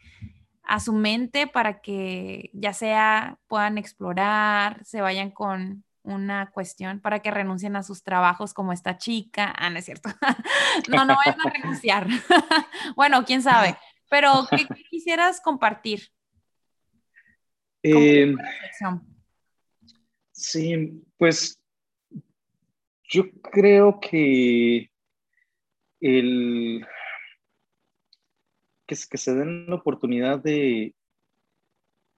a 0.63 0.79
su 0.81 0.91
mente 0.91 1.47
para 1.47 1.79
que 1.79 2.49
ya 2.51 2.73
sea 2.73 3.39
puedan 3.47 3.77
explorar, 3.77 4.83
se 4.83 4.99
vayan 4.99 5.31
con 5.31 5.85
una 6.03 6.51
cuestión 6.51 6.99
para 6.99 7.21
que 7.21 7.31
renuncien 7.31 7.77
a 7.77 7.83
sus 7.83 8.03
trabajos 8.03 8.53
como 8.53 8.73
esta 8.73 8.97
chica. 8.97 9.55
Ah, 9.57 9.69
no 9.69 9.79
es 9.79 9.85
cierto. 9.85 10.09
no, 10.89 11.05
no 11.05 11.15
vayan 11.15 11.39
a 11.39 11.49
renunciar. 11.49 12.07
bueno, 12.97 13.23
quién 13.23 13.41
sabe. 13.41 13.77
Pero, 14.09 14.45
¿qué, 14.49 14.67
quisieras 14.89 15.39
compartir? 15.39 16.09
Eh, 17.81 18.35
sí, 20.33 21.01
pues 21.17 21.60
yo 23.11 23.29
creo 23.51 23.99
que 23.99 24.89
el 25.99 26.87
que, 28.87 28.95
se 28.95 29.35
den 29.35 29.67
la 29.67 29.75
oportunidad 29.75 30.39
de 30.39 30.95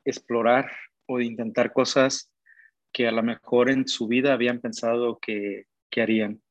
explorar 0.06 0.72
o 1.08 1.18
de 1.18 1.26
intentar 1.26 1.74
cosas 1.74 2.32
que 2.92 3.08
a 3.08 3.12
lo 3.12 3.24
mejor 3.24 3.70
en 3.70 3.88
su 3.88 4.08
vida 4.08 4.34
habían 4.34 4.62
pensado 4.62 5.20
que, 5.20 5.66
que 5.90 6.02
harían. 6.02 6.42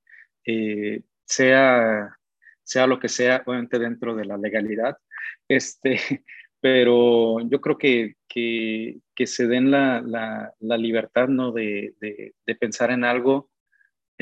Eh, 0.44 1.02
sea, 1.24 2.18
sea 2.64 2.86
lo 2.88 2.98
que 2.98 3.08
sea, 3.08 3.42
obviamente 3.46 3.78
dentro 3.78 4.14
de 4.16 4.24
la 4.24 4.36
legalidad, 4.36 4.98
este, 5.48 6.24
pero 6.60 7.40
yo 7.48 7.60
creo 7.60 7.78
que, 7.78 8.16
que, 8.28 8.98
que 9.14 9.26
se 9.26 9.46
den 9.46 9.70
la, 9.70 10.02
la, 10.02 10.76
libertad 10.76 11.28
¿no? 11.28 11.52
De, 11.52 11.94
de, 12.00 12.54
pensar 12.56 12.90
en 12.90 13.04
algo 13.04 13.51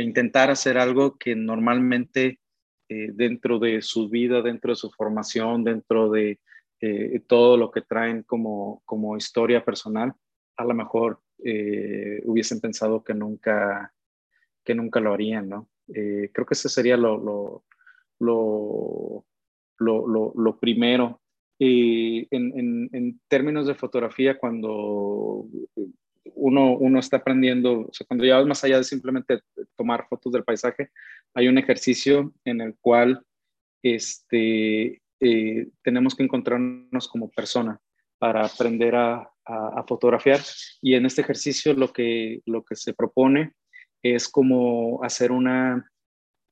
e 0.00 0.02
intentar 0.02 0.50
hacer 0.50 0.78
algo 0.78 1.18
que 1.18 1.36
normalmente 1.36 2.40
eh, 2.88 3.10
dentro 3.12 3.58
de 3.58 3.82
su 3.82 4.08
vida, 4.08 4.40
dentro 4.40 4.72
de 4.72 4.76
su 4.76 4.90
formación, 4.90 5.62
dentro 5.62 6.10
de 6.10 6.40
eh, 6.80 7.20
todo 7.26 7.58
lo 7.58 7.70
que 7.70 7.82
traen 7.82 8.22
como, 8.22 8.82
como 8.86 9.16
historia 9.16 9.62
personal, 9.62 10.14
a 10.56 10.64
lo 10.64 10.74
mejor 10.74 11.20
eh, 11.44 12.22
hubiesen 12.24 12.60
pensado 12.60 13.04
que 13.04 13.12
nunca, 13.12 13.92
que 14.64 14.74
nunca 14.74 15.00
lo 15.00 15.12
harían, 15.12 15.48
¿no? 15.48 15.68
Creo 15.86 16.46
que 16.46 16.54
ese 16.54 16.68
sería 16.68 16.96
lo, 16.96 17.18
lo, 18.20 19.24
lo, 19.78 20.58
primero. 20.60 21.20
en, 21.58 22.88
en, 22.92 23.20
términos 23.26 23.66
de 23.66 23.74
fotografía, 23.74 24.38
cuando 24.38 25.46
uno, 26.34 26.76
uno 26.76 26.98
está 26.98 27.18
aprendiendo, 27.18 27.80
o 27.80 27.90
cuando 28.06 28.24
ya 28.24 28.36
vas 28.36 28.46
más 28.46 28.64
allá 28.64 28.78
de 28.78 28.84
simplemente 28.84 29.40
tomar 29.76 30.06
fotos 30.08 30.32
del 30.32 30.44
paisaje, 30.44 30.90
hay 31.34 31.48
un 31.48 31.58
ejercicio 31.58 32.32
en 32.44 32.60
el 32.60 32.76
cual 32.80 33.24
este, 33.82 35.02
eh, 35.20 35.68
tenemos 35.82 36.14
que 36.14 36.22
encontrarnos 36.22 37.08
como 37.08 37.30
persona 37.30 37.80
para 38.18 38.44
aprender 38.44 38.94
a, 38.96 39.30
a, 39.44 39.84
fotografiar. 39.86 40.40
Y 40.82 40.94
en 40.94 41.06
este 41.06 41.22
ejercicio 41.22 41.72
lo 41.74 41.92
que, 41.92 42.42
lo 42.46 42.64
que 42.64 42.76
se 42.76 42.92
propone 42.92 43.54
es 44.02 44.28
como 44.28 45.02
hacer 45.02 45.32
una, 45.32 45.90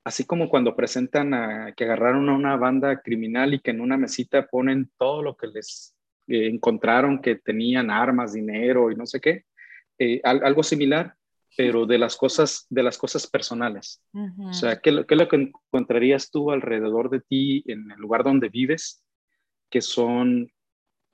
así 0.04 0.24
como 0.24 0.48
cuando 0.48 0.74
presentan 0.74 1.34
a, 1.34 1.72
que 1.76 1.84
agarraron 1.84 2.28
a 2.28 2.34
una 2.34 2.56
banda 2.56 3.00
criminal 3.00 3.54
y 3.54 3.60
que 3.60 3.70
en 3.70 3.80
una 3.80 3.96
mesita 3.96 4.46
ponen 4.46 4.90
todo 4.98 5.22
lo 5.22 5.36
que 5.36 5.48
les 5.48 5.94
eh, 6.26 6.48
encontraron, 6.48 7.20
que 7.20 7.36
tenían 7.36 7.90
armas, 7.90 8.32
dinero 8.32 8.90
y 8.90 8.94
no 8.94 9.06
sé 9.06 9.20
qué, 9.20 9.44
eh, 9.98 10.20
algo 10.24 10.62
similar, 10.62 11.14
pero 11.56 11.86
de 11.86 11.98
las 11.98 12.16
cosas, 12.16 12.66
de 12.70 12.82
las 12.82 12.98
cosas 12.98 13.26
personales. 13.26 14.02
O 14.38 14.52
sea, 14.52 14.80
¿qué, 14.80 15.04
¿qué, 15.06 15.14
es 15.14 15.20
lo 15.20 15.28
que 15.28 15.36
encontrarías 15.36 16.30
tú 16.30 16.50
alrededor 16.50 17.10
de 17.10 17.20
ti 17.20 17.64
en 17.66 17.90
el 17.90 17.98
lugar 17.98 18.22
donde 18.22 18.48
vives? 18.48 19.04
Que 19.70 19.80
son 19.80 20.50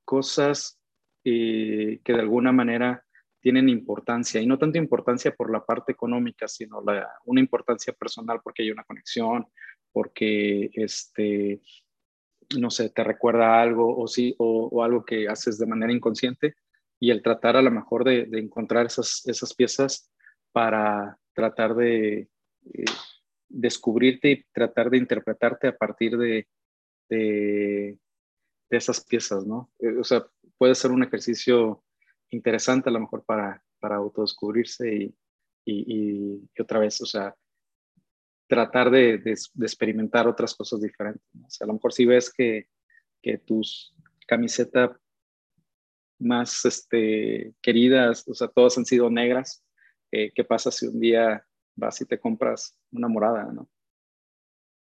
cosas 0.05 0.79
eh, 1.25 2.01
que 2.05 2.13
de 2.13 2.21
alguna 2.21 2.53
manera 2.53 3.03
tienen 3.41 3.71
importancia, 3.71 4.41
y 4.41 4.47
no 4.47 4.59
tanto 4.59 4.79
importancia 4.79 5.35
por 5.35 5.51
la 5.51 5.65
parte 5.65 5.93
económica, 5.93 6.49
sino 6.49 6.83
la, 6.83 7.09
una 7.25 7.41
importancia 7.41 7.93
personal 7.95 8.41
porque 8.43 8.63
hay 8.63 8.71
una 8.71 8.85
conexión, 8.85 9.47
porque, 9.93 10.71
este, 10.75 11.63
no 12.59 12.71
sé, 12.71 12.91
te 12.91 13.05
recuerda 13.05 13.61
algo 13.61 13.97
o, 13.97 14.07
sí, 14.07 14.35
o, 14.39 14.83
algo 14.83 15.05
que 15.05 15.29
haces 15.29 15.59
de 15.59 15.67
manera 15.67 15.93
inconsciente, 15.93 16.57
y 17.05 17.11
el 17.11 17.23
tratar 17.23 17.55
a 17.55 17.61
lo 17.61 17.71
mejor 17.71 18.03
de, 18.03 18.25
de 18.25 18.39
encontrar 18.39 18.87
esas, 18.87 19.27
esas 19.27 19.53
piezas 19.53 20.11
para 20.53 21.19
tratar 21.35 21.75
de 21.75 22.31
eh, 22.73 22.85
descubrirte 23.47 24.31
y 24.31 24.45
tratar 24.55 24.89
de 24.89 24.97
interpretarte 24.97 25.69
a 25.69 25.77
partir 25.77 26.17
de, 26.17 26.49
de, 27.11 27.99
de 28.71 28.77
esas 28.79 29.05
piezas, 29.05 29.47
¿no? 29.47 29.71
Eh, 29.81 29.99
o 29.99 30.05
sea, 30.05 30.27
puede 30.57 30.75
ser 30.75 30.93
un 30.93 31.03
ejercicio 31.03 31.85
interesante 32.31 32.89
a 32.89 32.93
lo 32.93 33.01
mejor 33.01 33.23
para, 33.27 33.63
para 33.79 33.97
autodescubrirse 33.97 34.95
y, 34.95 35.15
y, 35.67 36.47
y, 36.57 36.61
otra 36.63 36.79
vez, 36.79 37.03
o 37.03 37.07
sea, 37.07 37.37
tratar 38.49 38.91
de, 38.91 39.19
de, 39.19 39.33
experimentar 39.61 40.27
otras 40.27 40.55
cosas 40.55 40.81
diferentes. 40.81 41.29
¿no? 41.35 41.47
O 41.49 41.51
sea, 41.51 41.67
a 41.67 41.69
lo 41.69 41.75
mejor 41.75 41.93
si 41.93 42.07
ves 42.07 42.33
que, 42.33 42.71
que 43.21 43.37
tus 43.37 43.95
camisetas 44.27 44.93
más 46.19 46.65
este, 46.65 47.55
queridas, 47.61 48.27
o 48.29 48.35
sea, 48.35 48.49
todas 48.49 48.77
han 48.79 48.87
sido 48.87 49.11
negras, 49.11 49.65
eh, 50.11 50.33
¿qué 50.35 50.45
pasa 50.45 50.71
si 50.71 50.87
un 50.87 51.01
día 51.01 51.45
vas 51.75 52.01
y 52.01 52.07
te 52.07 52.19
compras 52.19 52.79
una 52.93 53.09
morada, 53.09 53.51
¿no? 53.53 53.69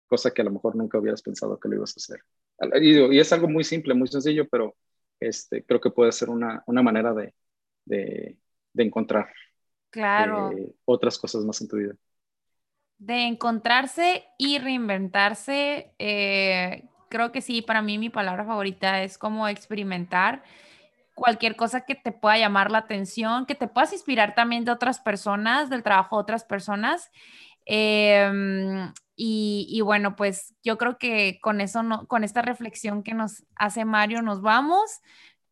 Cosa 0.06 0.32
que 0.32 0.42
a 0.42 0.44
lo 0.44 0.50
mejor 0.50 0.76
nunca 0.76 0.98
hubieras 0.98 1.22
pensado 1.22 1.58
que 1.58 1.68
lo 1.68 1.76
ibas 1.76 1.94
a 1.96 2.00
hacer. 2.00 2.20
Y, 2.80 3.16
y 3.16 3.18
es 3.18 3.32
algo 3.32 3.48
muy 3.48 3.64
simple, 3.64 3.94
muy 3.94 4.08
sencillo, 4.08 4.46
pero 4.48 4.76
este, 5.18 5.64
creo 5.64 5.80
que 5.80 5.90
puede 5.90 6.12
ser 6.12 6.28
una, 6.28 6.62
una 6.66 6.82
manera 6.82 7.14
de, 7.14 7.34
de, 7.84 8.36
de 8.72 8.82
encontrar 8.82 9.32
claro. 9.90 10.52
eh, 10.52 10.74
otras 10.84 11.18
cosas 11.18 11.44
más 11.44 11.60
en 11.60 11.68
tu 11.68 11.76
vida. 11.76 11.94
De 12.98 13.22
encontrarse 13.22 14.24
y 14.38 14.58
reinventarse, 14.58 15.94
eh, 15.98 16.84
creo 17.08 17.32
que 17.32 17.40
sí, 17.40 17.62
para 17.62 17.82
mí 17.82 17.98
mi 17.98 18.10
palabra 18.10 18.44
favorita 18.44 19.02
es 19.02 19.18
como 19.18 19.48
experimentar 19.48 20.44
cualquier 21.14 21.56
cosa 21.56 21.82
que 21.82 21.94
te 21.94 22.12
pueda 22.12 22.38
llamar 22.38 22.70
la 22.70 22.78
atención, 22.78 23.46
que 23.46 23.54
te 23.54 23.68
puedas 23.68 23.92
inspirar 23.92 24.34
también 24.34 24.64
de 24.64 24.72
otras 24.72 25.00
personas, 25.00 25.70
del 25.70 25.82
trabajo 25.82 26.16
de 26.16 26.22
otras 26.22 26.44
personas. 26.44 27.10
Eh, 27.66 28.90
y, 29.16 29.66
y, 29.70 29.80
bueno, 29.80 30.16
pues 30.16 30.54
yo 30.62 30.76
creo 30.76 30.98
que 30.98 31.38
con 31.40 31.60
eso, 31.60 31.82
no, 31.82 32.06
con 32.06 32.24
esta 32.24 32.42
reflexión 32.42 33.02
que 33.02 33.14
nos 33.14 33.44
hace 33.54 33.84
Mario, 33.84 34.22
nos 34.22 34.42
vamos. 34.42 35.00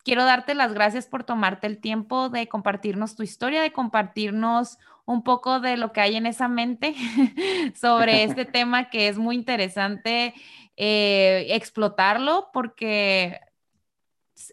Quiero 0.04 0.24
darte 0.24 0.54
las 0.54 0.74
gracias 0.74 1.06
por 1.06 1.22
tomarte 1.22 1.68
el 1.68 1.80
tiempo 1.80 2.28
de 2.28 2.48
compartirnos 2.48 3.14
tu 3.14 3.22
historia, 3.22 3.62
de 3.62 3.72
compartirnos 3.72 4.78
un 5.04 5.22
poco 5.22 5.60
de 5.60 5.76
lo 5.76 5.92
que 5.92 6.00
hay 6.00 6.16
en 6.16 6.26
esa 6.26 6.48
mente 6.48 6.94
sobre 7.80 8.24
este 8.24 8.44
tema 8.44 8.90
que 8.90 9.08
es 9.08 9.18
muy 9.18 9.36
interesante 9.36 10.34
eh, 10.76 11.46
explotarlo 11.50 12.50
porque 12.52 13.40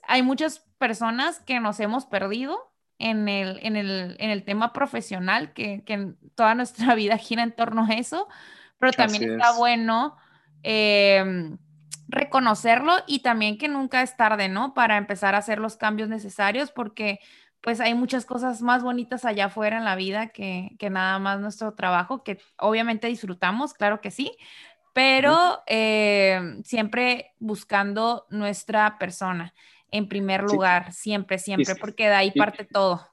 hay 0.04 0.22
muchas 0.22 0.69
personas 0.80 1.40
que 1.42 1.60
nos 1.60 1.80
hemos 1.80 2.08
perdido 2.08 2.74
en 2.98 3.30
el, 3.30 3.60
en 3.62 3.76
el, 3.76 4.16
en 4.20 4.32
el 4.32 4.44
tema 4.44 4.74
profesional, 4.74 5.54
que, 5.54 5.84
que 5.84 6.14
toda 6.34 6.56
nuestra 6.56 6.96
vida 6.96 7.18
gira 7.18 7.44
en 7.44 7.56
torno 7.56 7.86
a 7.86 7.94
eso 7.94 8.28
pero 8.80 8.94
también 8.94 9.24
Así 9.24 9.32
está 9.34 9.52
es. 9.52 9.58
bueno 9.58 10.18
eh, 10.64 11.56
reconocerlo 12.08 12.94
y 13.06 13.20
también 13.20 13.58
que 13.58 13.68
nunca 13.68 14.02
es 14.02 14.18
tarde, 14.18 14.50
¿no? 14.50 14.74
Para 14.74 14.98
empezar 14.98 15.36
a 15.36 15.40
hacer 15.40 15.60
los 15.60 15.78
cambios 15.78 16.10
necesarios 16.10 16.72
porque 16.72 17.20
pues 17.62 17.82
hay 17.82 17.94
muchas 17.94 18.26
cosas 18.26 18.62
más 18.62 18.82
bonitas 18.84 19.26
allá 19.26 19.46
afuera 19.46 19.78
en 19.78 19.84
la 19.84 19.96
vida 19.96 20.28
que, 20.28 20.72
que 20.80 20.90
nada 20.90 21.20
más 21.20 21.42
nuestro 21.42 21.74
trabajo, 21.74 22.24
que 22.24 22.40
obviamente 22.58 23.08
disfrutamos, 23.08 23.74
claro 23.74 24.00
que 24.00 24.12
sí, 24.12 24.32
pero 24.94 25.62
eh, 25.68 26.58
siempre 26.64 27.34
buscando 27.38 28.26
nuestra 28.30 28.98
persona 28.98 29.54
en 29.92 30.08
primer 30.08 30.44
lugar, 30.44 30.92
sí. 30.92 31.02
siempre, 31.02 31.38
siempre, 31.38 31.74
y, 31.76 31.80
porque 31.80 32.04
de 32.06 32.16
ahí 32.16 32.32
y, 32.34 32.38
parte 32.38 32.66
todo. 32.66 33.06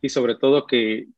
Y 0.00 0.08
sobre 0.08 0.34
todo 0.36 0.66
que 0.66 1.08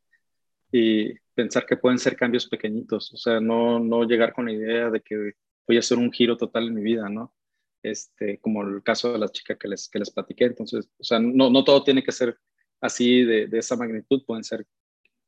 y 0.72 1.14
pensar 1.34 1.66
que 1.66 1.76
pueden 1.76 1.98
ser 1.98 2.16
cambios 2.16 2.46
pequeñitos, 2.46 3.12
o 3.12 3.16
sea, 3.16 3.40
no, 3.40 3.78
no 3.78 4.04
llegar 4.04 4.32
con 4.32 4.46
la 4.46 4.52
idea 4.52 4.90
de 4.90 5.00
que 5.00 5.32
voy 5.66 5.76
a 5.76 5.80
hacer 5.80 5.98
un 5.98 6.12
giro 6.12 6.36
total 6.36 6.66
en 6.66 6.74
mi 6.74 6.82
vida, 6.82 7.08
¿no? 7.08 7.34
Este, 7.82 8.38
como 8.38 8.62
el 8.62 8.82
caso 8.82 9.12
de 9.12 9.18
la 9.18 9.28
chica 9.28 9.56
que 9.56 9.68
les, 9.68 9.88
que 9.88 9.98
les 9.98 10.10
platiqué, 10.10 10.46
entonces, 10.46 10.88
o 10.98 11.04
sea, 11.04 11.18
no, 11.20 11.48
no 11.48 11.64
todo 11.64 11.84
tiene 11.84 12.02
que 12.02 12.12
ser 12.12 12.38
así 12.80 13.22
de, 13.22 13.46
de, 13.46 13.58
esa 13.58 13.76
magnitud 13.76 14.24
pueden 14.26 14.44
ser 14.44 14.66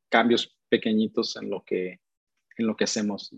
cambios 0.09 0.57
pequeñitos 0.69 1.35
en 1.37 1.49
lo 1.49 1.63
que, 1.63 2.01
en 2.57 2.67
lo 2.67 2.75
que 2.75 2.83
hacemos. 2.83 3.33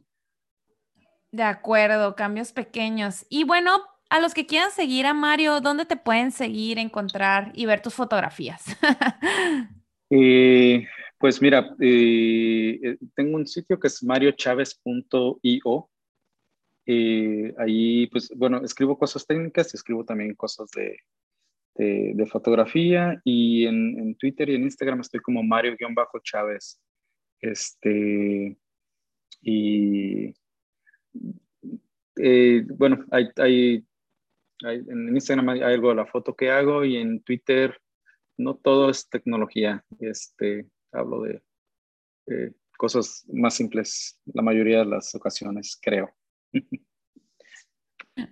De 1.32 1.44
acuerdo, 1.44 2.16
cambios 2.16 2.52
pequeños. 2.52 3.26
Y 3.30 3.44
bueno, 3.44 3.84
a 4.14 4.20
los 4.20 4.36
que 4.36 4.46
quieran 4.46 4.70
seguir 4.70 5.08
a 5.08 5.14
Mario, 5.16 5.60
¿dónde 5.60 5.88
te 5.88 5.98
pueden 5.98 6.32
seguir, 6.32 6.78
encontrar 6.78 7.52
y 7.56 7.66
ver 7.66 7.82
tus 7.82 7.96
fotografías? 7.96 8.64
eh, 10.12 10.86
pues 11.18 11.42
mira, 11.42 11.76
eh, 11.80 12.80
eh, 12.84 12.98
tengo 13.16 13.38
un 13.38 13.48
sitio 13.48 13.80
que 13.80 13.88
es 13.88 14.04
mariochavez.io. 14.04 15.90
Eh, 16.86 17.56
ahí, 17.58 18.06
pues, 18.06 18.32
bueno, 18.36 18.64
escribo 18.64 19.00
cosas 19.00 19.26
técnicas 19.26 19.74
y 19.74 19.78
escribo 19.78 20.06
también 20.06 20.36
cosas 20.36 20.70
de, 20.76 20.96
de, 21.74 22.26
fotografía. 22.28 23.20
Y 23.24 23.66
en, 23.66 24.16
Twitter 24.16 24.48
y 24.48 24.56
en 24.56 24.64
Instagram 24.66 25.00
estoy 25.00 25.22
como 25.22 25.42
Mario-Chávez. 25.42 26.80
Este, 27.40 28.56
y 29.42 30.36
bueno, 32.78 33.06
hay, 33.10 33.30
hay, 33.38 33.84
en 34.64 35.16
Instagram 35.16 35.50
hay 35.50 35.62
algo 35.62 35.90
de 35.90 35.96
la 35.96 36.06
foto 36.06 36.36
que 36.36 36.52
hago 36.52 36.84
y 36.86 36.98
en 36.98 37.22
Twitter 37.24 37.80
no 38.38 38.56
todo 38.56 38.90
es 38.90 39.10
tecnología. 39.10 39.84
Este, 40.00 40.68
hablo 40.92 41.24
de 41.24 41.44
cosas 42.78 43.26
más 43.32 43.56
simples 43.56 44.20
la 44.26 44.42
mayoría 44.42 44.80
de 44.80 44.86
las 44.86 45.14
ocasiones, 45.16 45.80
creo. 45.82 46.14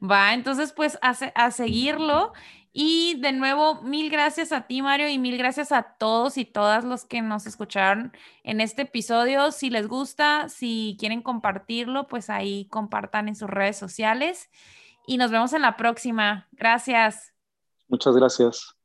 Va, 0.04 0.34
entonces 0.34 0.74
pues 0.74 0.98
a, 1.02 1.12
a, 1.12 1.52
seguirlo. 1.52 2.34
Y 2.74 3.20
de 3.20 3.34
nuevo, 3.34 3.82
mil 3.82 4.10
gracias 4.10 4.52
a 4.52 4.68
ti, 4.68 4.82
Mario, 4.82 5.10
y 5.10 5.20
mil 5.20 5.38
gracias 5.38 5.72
a 5.72 5.84
todos 5.98 6.38
y 6.38 6.46
todas 6.46 6.86
los 6.86 7.04
que 7.04 7.22
nos 7.22 7.46
escucharon 7.46 8.14
en 8.44 8.62
este 8.62 8.84
episodio. 8.84 9.52
Si 9.52 9.70
les 9.70 9.88
gusta, 9.88 10.48
si 10.48 10.96
quieren 11.00 11.22
compartirlo, 11.22 12.08
pues 12.08 12.30
ahí 12.30 12.66
compartan 12.70 13.28
en 13.28 13.36
sus 13.36 13.50
redes 13.50 13.78
sociales. 13.78 14.50
Y 15.12 15.18
nos 15.18 15.30
vemos 15.30 15.52
en 15.52 15.62
la 15.62 15.76
próxima. 15.76 16.48
Gracias. 16.54 17.34
Muchas 17.90 18.16
gracias. 18.16 18.78